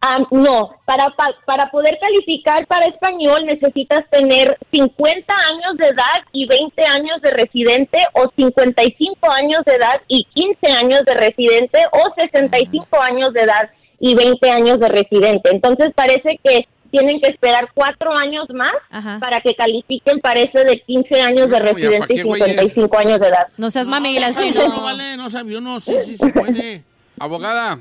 Ah, 0.00 0.18
no, 0.32 0.70
para, 0.84 1.10
pa- 1.10 1.34
para 1.46 1.70
poder 1.70 1.96
calificar 2.00 2.66
para 2.66 2.86
español 2.86 3.46
necesitas 3.46 4.02
tener 4.10 4.58
50 4.72 5.32
años 5.32 5.76
de 5.78 5.86
edad 5.88 6.24
y 6.32 6.46
20 6.46 6.84
años 6.86 7.20
de 7.22 7.30
residente 7.30 7.98
o 8.14 8.30
55 8.36 9.30
años 9.30 9.60
de 9.64 9.74
edad 9.74 10.00
y 10.08 10.24
15 10.34 10.72
años 10.72 11.02
de 11.06 11.14
residente 11.14 11.78
o 11.92 12.02
65 12.20 13.00
años 13.00 13.32
de 13.32 13.42
edad 13.42 13.70
y 14.00 14.14
20 14.16 14.50
años 14.50 14.80
de 14.80 14.88
residente. 14.88 15.50
Entonces 15.52 15.90
parece 15.94 16.40
que 16.42 16.66
tienen 16.90 17.20
que 17.20 17.28
esperar 17.30 17.68
cuatro 17.72 18.10
años 18.12 18.46
más 18.52 18.72
para 19.20 19.40
que 19.40 19.54
califiquen 19.54 20.20
para 20.20 20.40
ese 20.40 20.64
de 20.64 20.80
15 20.80 21.22
años 21.22 21.48
de 21.48 21.58
No, 21.60 21.64
ya, 21.64 21.64
¿pa' 21.64 21.72
residente 21.78 22.12
y 22.12 22.16
qué, 22.16 22.22
güeyes? 22.24 22.48
55 22.50 22.98
años 22.98 23.20
de 23.20 23.28
edad. 23.28 23.46
No 23.56 23.70
seas 23.70 23.86
sí, 23.86 24.52
sí, 24.52 24.58
no, 24.58 24.68
no. 24.68 24.82
vale, 24.82 25.16
no 25.16 25.30
sabía, 25.30 25.60
no, 25.60 25.80
sí, 25.80 25.94
sí, 26.04 26.16
se 26.18 26.28
puede. 26.30 26.82
Abogada. 27.18 27.78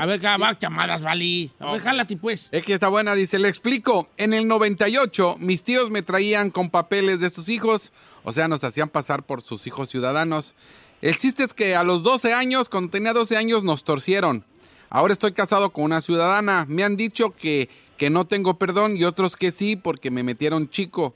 A 0.00 0.06
ver, 0.06 0.24
va, 0.24 0.58
llamadas, 0.58 1.02
Vali. 1.02 1.52
A 1.58 1.72
ver, 1.72 1.80
jálate, 1.80 2.16
pues. 2.16 2.48
Es 2.50 2.64
que 2.64 2.74
está 2.74 2.88
buena, 2.88 3.14
dice, 3.14 3.38
le 3.38 3.48
explico. 3.48 4.08
En 4.16 4.32
el 4.32 4.48
98, 4.48 5.36
mis 5.38 5.62
tíos 5.62 5.90
me 5.90 6.02
traían 6.02 6.50
con 6.50 6.70
papeles 6.70 7.20
de 7.20 7.30
sus 7.30 7.48
hijos, 7.48 7.92
o 8.24 8.32
sea, 8.32 8.48
nos 8.48 8.64
hacían 8.64 8.88
pasar 8.88 9.22
por 9.22 9.42
sus 9.42 9.66
hijos 9.66 9.88
ciudadanos. 9.90 10.54
El 11.02 11.16
chiste 11.16 11.44
es 11.44 11.54
que 11.54 11.76
a 11.76 11.84
los 11.84 12.02
12 12.02 12.34
años, 12.34 12.68
cuando 12.68 12.90
tenía 12.90 13.12
12 13.12 13.36
años, 13.36 13.64
nos 13.64 13.84
torcieron. 13.84 14.44
Ahora 14.90 15.12
estoy 15.12 15.32
casado 15.32 15.70
con 15.70 15.84
una 15.84 16.00
ciudadana. 16.00 16.66
Me 16.68 16.82
han 16.82 16.96
dicho 16.96 17.30
que, 17.30 17.68
que 17.96 18.10
no 18.10 18.24
tengo 18.24 18.58
perdón 18.58 18.96
y 18.96 19.04
otros 19.04 19.36
que 19.36 19.52
sí 19.52 19.76
porque 19.76 20.10
me 20.10 20.22
metieron 20.22 20.68
chico. 20.68 21.14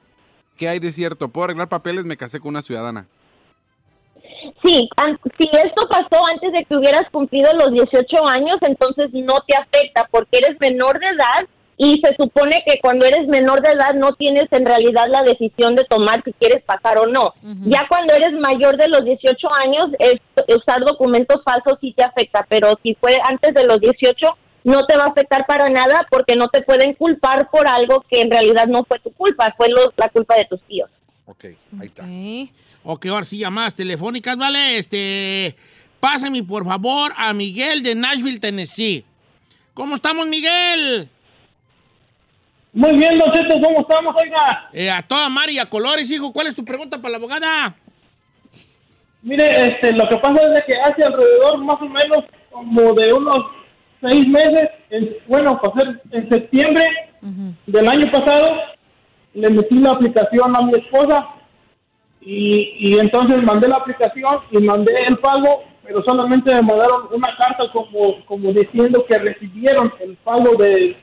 ¿Qué 0.56 0.68
hay 0.68 0.78
de 0.78 0.92
cierto? 0.92 1.28
¿Puedo 1.28 1.46
arreglar 1.46 1.68
papeles? 1.68 2.04
Me 2.04 2.16
casé 2.16 2.38
con 2.38 2.50
una 2.50 2.62
ciudadana. 2.62 3.08
Sí, 4.64 4.88
an- 4.96 5.18
si 5.38 5.48
esto 5.52 5.86
pasó 5.88 6.24
antes 6.32 6.52
de 6.52 6.64
que 6.64 6.76
hubieras 6.76 7.04
cumplido 7.12 7.50
los 7.54 7.70
18 7.72 8.26
años, 8.26 8.56
entonces 8.62 9.10
no 9.12 9.40
te 9.46 9.56
afecta 9.56 10.08
porque 10.10 10.38
eres 10.38 10.58
menor 10.58 10.98
de 10.98 11.06
edad 11.06 11.46
y 11.76 12.00
se 12.04 12.14
supone 12.16 12.62
que 12.66 12.78
cuando 12.80 13.04
eres 13.04 13.26
menor 13.26 13.60
de 13.60 13.72
edad 13.72 13.94
no 13.94 14.12
tienes 14.14 14.44
en 14.52 14.64
realidad 14.64 15.06
la 15.08 15.22
decisión 15.22 15.74
de 15.74 15.84
tomar 15.84 16.22
si 16.24 16.32
quieres 16.34 16.62
pasar 16.64 16.98
o 16.98 17.06
no. 17.06 17.34
Ya 17.68 17.84
cuando 17.88 18.14
eres 18.14 18.32
mayor 18.32 18.76
de 18.76 18.88
los 18.88 19.04
18 19.04 19.48
años, 19.60 19.86
es- 19.98 20.20
usar 20.56 20.80
documentos 20.84 21.42
falsos 21.44 21.74
sí 21.80 21.92
te 21.96 22.04
afecta, 22.04 22.46
pero 22.48 22.78
si 22.82 22.94
fue 22.94 23.18
antes 23.28 23.52
de 23.54 23.64
los 23.66 23.80
18 23.80 24.28
no 24.62 24.86
te 24.86 24.96
va 24.96 25.04
a 25.04 25.08
afectar 25.08 25.44
para 25.46 25.68
nada 25.68 26.06
porque 26.10 26.36
no 26.36 26.48
te 26.48 26.62
pueden 26.62 26.94
culpar 26.94 27.50
por 27.50 27.66
algo 27.68 28.02
que 28.08 28.22
en 28.22 28.30
realidad 28.30 28.66
no 28.66 28.84
fue 28.84 28.98
tu 29.00 29.12
culpa, 29.12 29.52
fue 29.58 29.68
lo- 29.68 29.92
la 29.96 30.08
culpa 30.08 30.36
de 30.36 30.44
tus 30.46 30.62
tíos. 30.62 30.88
Ok, 31.26 31.44
ahí 31.80 31.86
está. 31.88 32.04
Ok, 32.84 33.06
ahora 33.06 33.24
sí, 33.24 33.38
llamadas 33.38 33.74
telefónicas, 33.74 34.36
¿vale? 34.36 34.78
Este, 34.78 35.56
pásame 36.00 36.42
por 36.42 36.64
favor 36.66 37.12
a 37.16 37.32
Miguel 37.32 37.82
de 37.82 37.94
Nashville, 37.94 38.38
Tennessee. 38.38 39.04
¿Cómo 39.72 39.96
estamos, 39.96 40.26
Miguel? 40.28 41.08
Muy 42.74 42.96
bien, 42.96 43.18
Don 43.18 43.30
Cheto, 43.32 43.54
¿cómo 43.60 43.80
estamos, 43.80 44.14
oiga? 44.20 44.68
Eh, 44.72 44.90
a 44.90 45.00
toda 45.02 45.28
mar 45.28 45.48
y 45.48 45.58
a 45.58 45.66
colores, 45.66 46.10
hijo. 46.10 46.32
¿Cuál 46.32 46.48
es 46.48 46.54
tu 46.54 46.64
pregunta 46.64 46.98
para 46.98 47.12
la 47.12 47.16
abogada? 47.18 47.74
Mire, 49.22 49.66
este, 49.66 49.92
lo 49.92 50.06
que 50.08 50.16
pasa 50.18 50.40
es 50.52 50.62
que 50.66 50.78
hace 50.80 51.02
alrededor 51.04 51.58
más 51.64 51.76
o 51.80 51.86
menos 51.88 52.18
como 52.50 52.92
de 52.92 53.12
unos 53.12 53.38
seis 54.02 54.26
meses, 54.28 54.68
en- 54.90 55.16
bueno, 55.26 55.58
para 55.60 55.74
ser 55.80 56.02
en 56.12 56.28
septiembre 56.28 56.84
del 57.66 57.88
año 57.88 58.10
pasado, 58.12 58.50
le 59.32 59.50
metí 59.50 59.76
la 59.76 59.92
aplicación 59.92 60.54
a 60.54 60.60
mi 60.60 60.72
esposa 60.72 61.26
y, 62.24 62.76
y 62.78 62.98
entonces 62.98 63.42
mandé 63.42 63.68
la 63.68 63.76
aplicación 63.76 64.40
y 64.50 64.58
mandé 64.58 64.94
el 65.06 65.18
pago, 65.18 65.64
pero 65.82 66.02
solamente 66.04 66.54
me 66.54 66.62
mandaron 66.62 67.08
una 67.12 67.36
carta 67.36 67.64
como, 67.72 68.24
como 68.24 68.52
diciendo 68.52 69.04
que 69.06 69.18
recibieron 69.18 69.92
el 70.00 70.16
pago 70.16 70.54
de, 70.56 70.96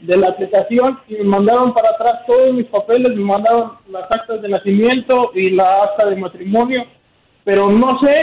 de 0.00 0.16
la 0.16 0.28
aplicación 0.28 0.98
y 1.08 1.16
me 1.16 1.24
mandaron 1.24 1.74
para 1.74 1.90
atrás 1.90 2.24
todos 2.26 2.52
mis 2.52 2.66
papeles, 2.66 3.10
me 3.16 3.24
mandaron 3.24 3.72
las 3.90 4.04
actas 4.10 4.40
de 4.40 4.48
nacimiento 4.48 5.32
y 5.34 5.50
la 5.50 5.82
acta 5.82 6.08
de 6.08 6.16
matrimonio, 6.16 6.84
pero 7.44 7.68
no 7.70 7.98
sé 8.00 8.22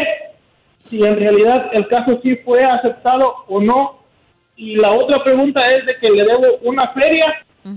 si 0.80 1.04
en 1.04 1.18
realidad 1.20 1.70
el 1.74 1.88
caso 1.88 2.20
sí 2.24 2.38
fue 2.46 2.64
aceptado 2.64 3.34
o 3.48 3.62
no. 3.62 3.98
Y 4.56 4.76
la 4.78 4.92
otra 4.92 5.24
pregunta 5.24 5.62
es 5.70 5.86
de 5.86 5.96
que 6.02 6.10
le 6.10 6.24
debo 6.24 6.58
una 6.64 6.92
feria 6.94 7.26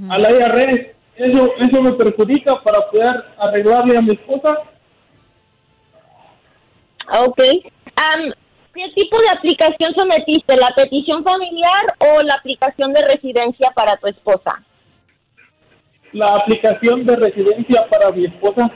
a 0.09 0.18
la 0.18 0.31
IRS. 0.31 0.87
Eso, 1.21 1.53
eso 1.59 1.83
me 1.83 1.93
perjudica 1.93 2.62
para 2.62 2.81
poder 2.91 3.25
arreglarle 3.39 3.99
a 3.99 4.01
mi 4.01 4.12
esposa. 4.12 4.59
Ok. 7.27 7.41
Am, 7.97 8.33
¿Qué 8.73 8.89
tipo 8.95 9.18
de 9.21 9.29
aplicación 9.29 9.95
sometiste? 9.97 10.57
¿La 10.57 10.71
petición 10.75 11.23
familiar 11.25 11.83
o 11.99 12.23
la 12.23 12.35
aplicación 12.35 12.93
de 12.95 13.03
residencia 13.03 13.71
para 13.75 13.97
tu 13.97 14.07
esposa? 14.07 14.64
La 16.12 16.37
aplicación 16.37 17.05
de 17.05 17.16
residencia 17.16 17.87
para 17.91 18.11
mi 18.12 18.25
esposa. 18.25 18.71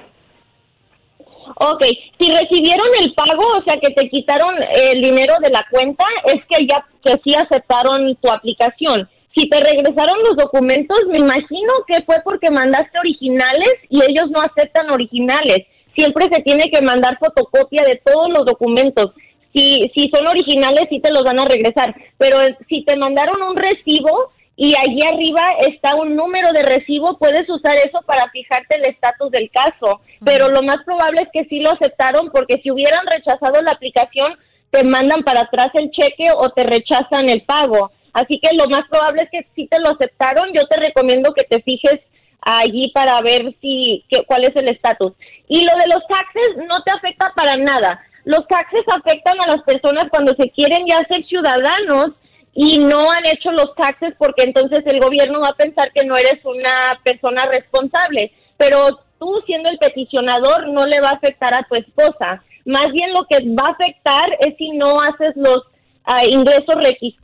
Ok, 1.57 1.85
si 2.19 2.33
recibieron 2.33 2.87
el 3.01 3.15
pago, 3.15 3.47
o 3.59 3.63
sea 3.63 3.77
que 3.77 3.91
te 3.95 4.09
quitaron 4.09 4.55
el 4.75 5.01
dinero 5.01 5.35
de 5.41 5.51
la 5.51 5.65
cuenta, 5.71 6.05
es 6.27 6.43
que 6.49 6.67
ya 6.67 6.85
que 7.03 7.21
sí 7.25 7.35
aceptaron 7.35 8.17
tu 8.17 8.31
aplicación. 8.31 9.09
Si 9.37 9.49
te 9.49 9.59
regresaron 9.59 10.17
los 10.25 10.37
documentos, 10.37 10.99
me 11.09 11.19
imagino 11.19 11.73
que 11.89 12.03
fue 12.05 12.17
porque 12.23 12.51
mandaste 12.51 12.99
originales 12.99 13.75
y 13.89 14.01
ellos 14.03 14.31
no 14.31 14.41
aceptan 14.41 14.91
originales. 14.91 15.67
Siempre 15.97 16.27
se 16.33 16.43
tiene 16.43 16.71
que 16.71 16.83
mandar 16.83 17.19
fotocopia 17.19 17.83
de 17.83 18.01
todos 18.05 18.29
los 18.29 18.45
documentos. 18.45 19.13
Si, 19.53 19.91
si 19.95 20.11
son 20.13 20.27
originales, 20.29 20.87
sí 20.89 21.01
te 21.01 21.13
los 21.13 21.25
van 21.25 21.41
a 21.41 21.47
regresar. 21.47 21.95
Pero 22.17 22.39
si 22.69 22.85
te 22.85 22.97
mandaron 22.97 23.43
un 23.43 23.57
recibo 23.57 24.31
y 24.57 24.75
allí 24.77 25.03
arriba 25.03 25.43
está 25.67 25.97
un 25.97 26.15
número 26.15 26.53
de 26.53 26.63
recibo, 26.63 27.19
puedes 27.19 27.49
usar 27.49 27.77
eso 27.77 28.03
para 28.07 28.31
fijarte 28.31 28.77
el 28.77 28.87
estatus 28.87 29.31
del 29.33 29.51
caso. 29.51 30.01
Pero 30.25 30.49
lo 30.49 30.63
más 30.63 30.79
probable 30.85 31.23
es 31.23 31.29
que 31.33 31.49
sí 31.49 31.59
lo 31.59 31.73
aceptaron 31.73 32.31
porque 32.31 32.61
si 32.63 32.71
hubieran 32.71 33.05
rechazado 33.13 33.61
la 33.63 33.73
aplicación, 33.73 34.37
te 34.71 34.85
mandan 34.85 35.23
para 35.23 35.43
atrás 35.43 35.69
el 35.75 35.91
cheque 35.91 36.31
o 36.37 36.51
te 36.51 36.65
rechazan 36.65 37.29
el 37.29 37.43
pago. 37.43 37.91
Así 38.15 38.41
que 38.41 38.57
lo 38.57 38.67
más 38.69 38.83
probable 38.89 39.23
es 39.25 39.31
que 39.31 39.47
sí 39.55 39.67
te 39.71 39.81
lo 39.81 39.91
aceptaron. 39.91 40.51
Yo 40.55 40.63
te 40.67 40.81
recomiendo 40.81 41.35
que 41.35 41.45
te 41.45 41.61
fijes 41.63 42.01
allí 42.41 42.91
para 42.95 43.21
ver 43.21 43.55
si 43.61 44.05
qué- 44.09 44.25
cuál 44.27 44.45
es 44.45 44.55
el 44.55 44.69
estatus. 44.69 45.13
Y 45.49 45.65
lo 45.65 45.73
de 45.73 45.89
los 45.93 46.07
taxes 46.07 46.57
no 46.69 46.83
te 46.83 46.97
afecta 46.97 47.33
para 47.35 47.57
nada. 47.57 48.01
Los 48.25 48.47
taxes 48.47 48.83
afectan 48.89 49.37
a 49.41 49.49
las 49.49 49.63
personas 49.65 50.07
cuando 50.11 50.35
se 50.37 50.51
quieren 50.51 50.87
ya 50.87 50.99
ser 51.09 51.25
ciudadanos 51.27 52.11
y 52.55 52.79
no 52.79 53.11
han 53.11 53.27
hecho 53.27 53.51
los 53.51 53.75
taxes 53.75 54.15
porque 54.19 54.45
entonces 54.45 54.81
el 54.87 55.01
gobierno 55.01 55.41
va 55.41 55.49
a 55.49 55.57
pensar 55.57 55.91
que 55.93 56.07
no 56.07 56.17
eres 56.17 56.43
una 56.45 57.01
persona 57.03 57.47
responsable. 57.47 58.33
Pero 58.57 59.01
tú 59.19 59.43
siendo 59.47 59.71
el 59.71 59.79
peticionador 59.79 60.69
no 60.69 60.87
le 60.87 61.01
va 61.01 61.11
a 61.11 61.15
afectar 61.15 61.53
a 61.55 61.67
tu 61.69 61.75
esposa. 61.75 62.43
Más 62.65 62.89
bien 62.93 63.13
lo 63.13 63.27
que 63.27 63.39
va 63.51 63.69
a 63.69 63.73
afectar 63.73 64.37
es 64.41 64.57
si 64.57 64.71
no 64.71 65.01
haces 65.01 65.33
los 65.35 65.65
ah, 66.05 66.25
ingresos 66.27 66.75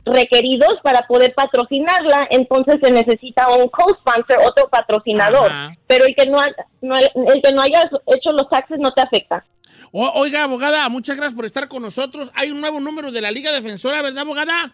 requeridos 0.05 0.69
para 0.83 1.05
poder 1.07 1.33
patrocinarla, 1.33 2.27
entonces 2.31 2.75
se 2.81 2.91
necesita 2.91 3.47
un 3.49 3.67
co-sponsor, 3.69 4.37
otro 4.45 4.67
patrocinador. 4.69 5.51
Ajá. 5.51 5.75
Pero 5.87 6.05
el 6.05 6.15
que 6.15 6.25
no, 6.27 6.39
ha- 6.39 6.55
no- 6.81 6.97
el 6.97 7.41
que 7.41 7.51
no 7.53 7.61
haya 7.61 7.89
hecho 8.07 8.31
los 8.33 8.49
taxes 8.49 8.77
no 8.79 8.91
te 8.93 9.01
afecta. 9.01 9.45
O- 9.91 10.11
oiga, 10.15 10.43
abogada, 10.43 10.87
muchas 10.89 11.17
gracias 11.17 11.35
por 11.35 11.45
estar 11.45 11.67
con 11.67 11.81
nosotros. 11.81 12.29
Hay 12.33 12.49
un 12.51 12.61
nuevo 12.61 12.79
número 12.79 13.11
de 13.11 13.21
la 13.21 13.31
Liga 13.31 13.51
Defensora, 13.51 14.01
¿verdad, 14.01 14.21
abogada? 14.21 14.71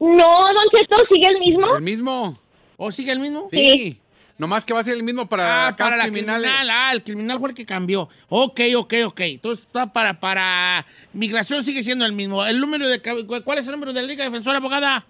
No, 0.00 0.08
don 0.46 0.68
Cheto, 0.74 0.96
sigue 1.10 1.28
el 1.28 1.38
mismo. 1.38 1.76
¿El 1.76 1.82
mismo? 1.82 2.38
¿O 2.76 2.90
sigue 2.90 3.12
el 3.12 3.18
mismo? 3.20 3.46
Sí. 3.48 4.00
Nomás 4.42 4.64
que 4.64 4.74
va 4.74 4.80
a 4.80 4.84
ser 4.84 4.94
el 4.94 5.04
mismo 5.04 5.28
para, 5.28 5.68
Ah, 5.68 5.76
para 5.76 5.96
la 5.96 6.02
criminales. 6.02 6.50
criminal. 6.50 6.68
Ah, 6.68 6.90
el 6.92 7.04
criminal 7.04 7.38
fue 7.38 7.50
el 7.50 7.54
que 7.54 7.64
cambió. 7.64 8.08
Ok, 8.28 8.60
ok, 8.76 8.94
ok. 9.06 9.20
Entonces, 9.20 9.64
está 9.64 9.86
para, 9.92 10.18
para 10.18 10.84
migración 11.12 11.64
sigue 11.64 11.84
siendo 11.84 12.04
el 12.04 12.12
mismo. 12.12 12.44
El 12.44 12.58
número 12.58 12.88
de... 12.88 13.00
¿Cuál 13.44 13.58
es 13.58 13.66
el 13.66 13.72
número 13.72 13.92
de 13.92 14.02
la 14.02 14.08
Liga 14.08 14.24
Defensora, 14.24 14.56
abogada? 14.58 15.06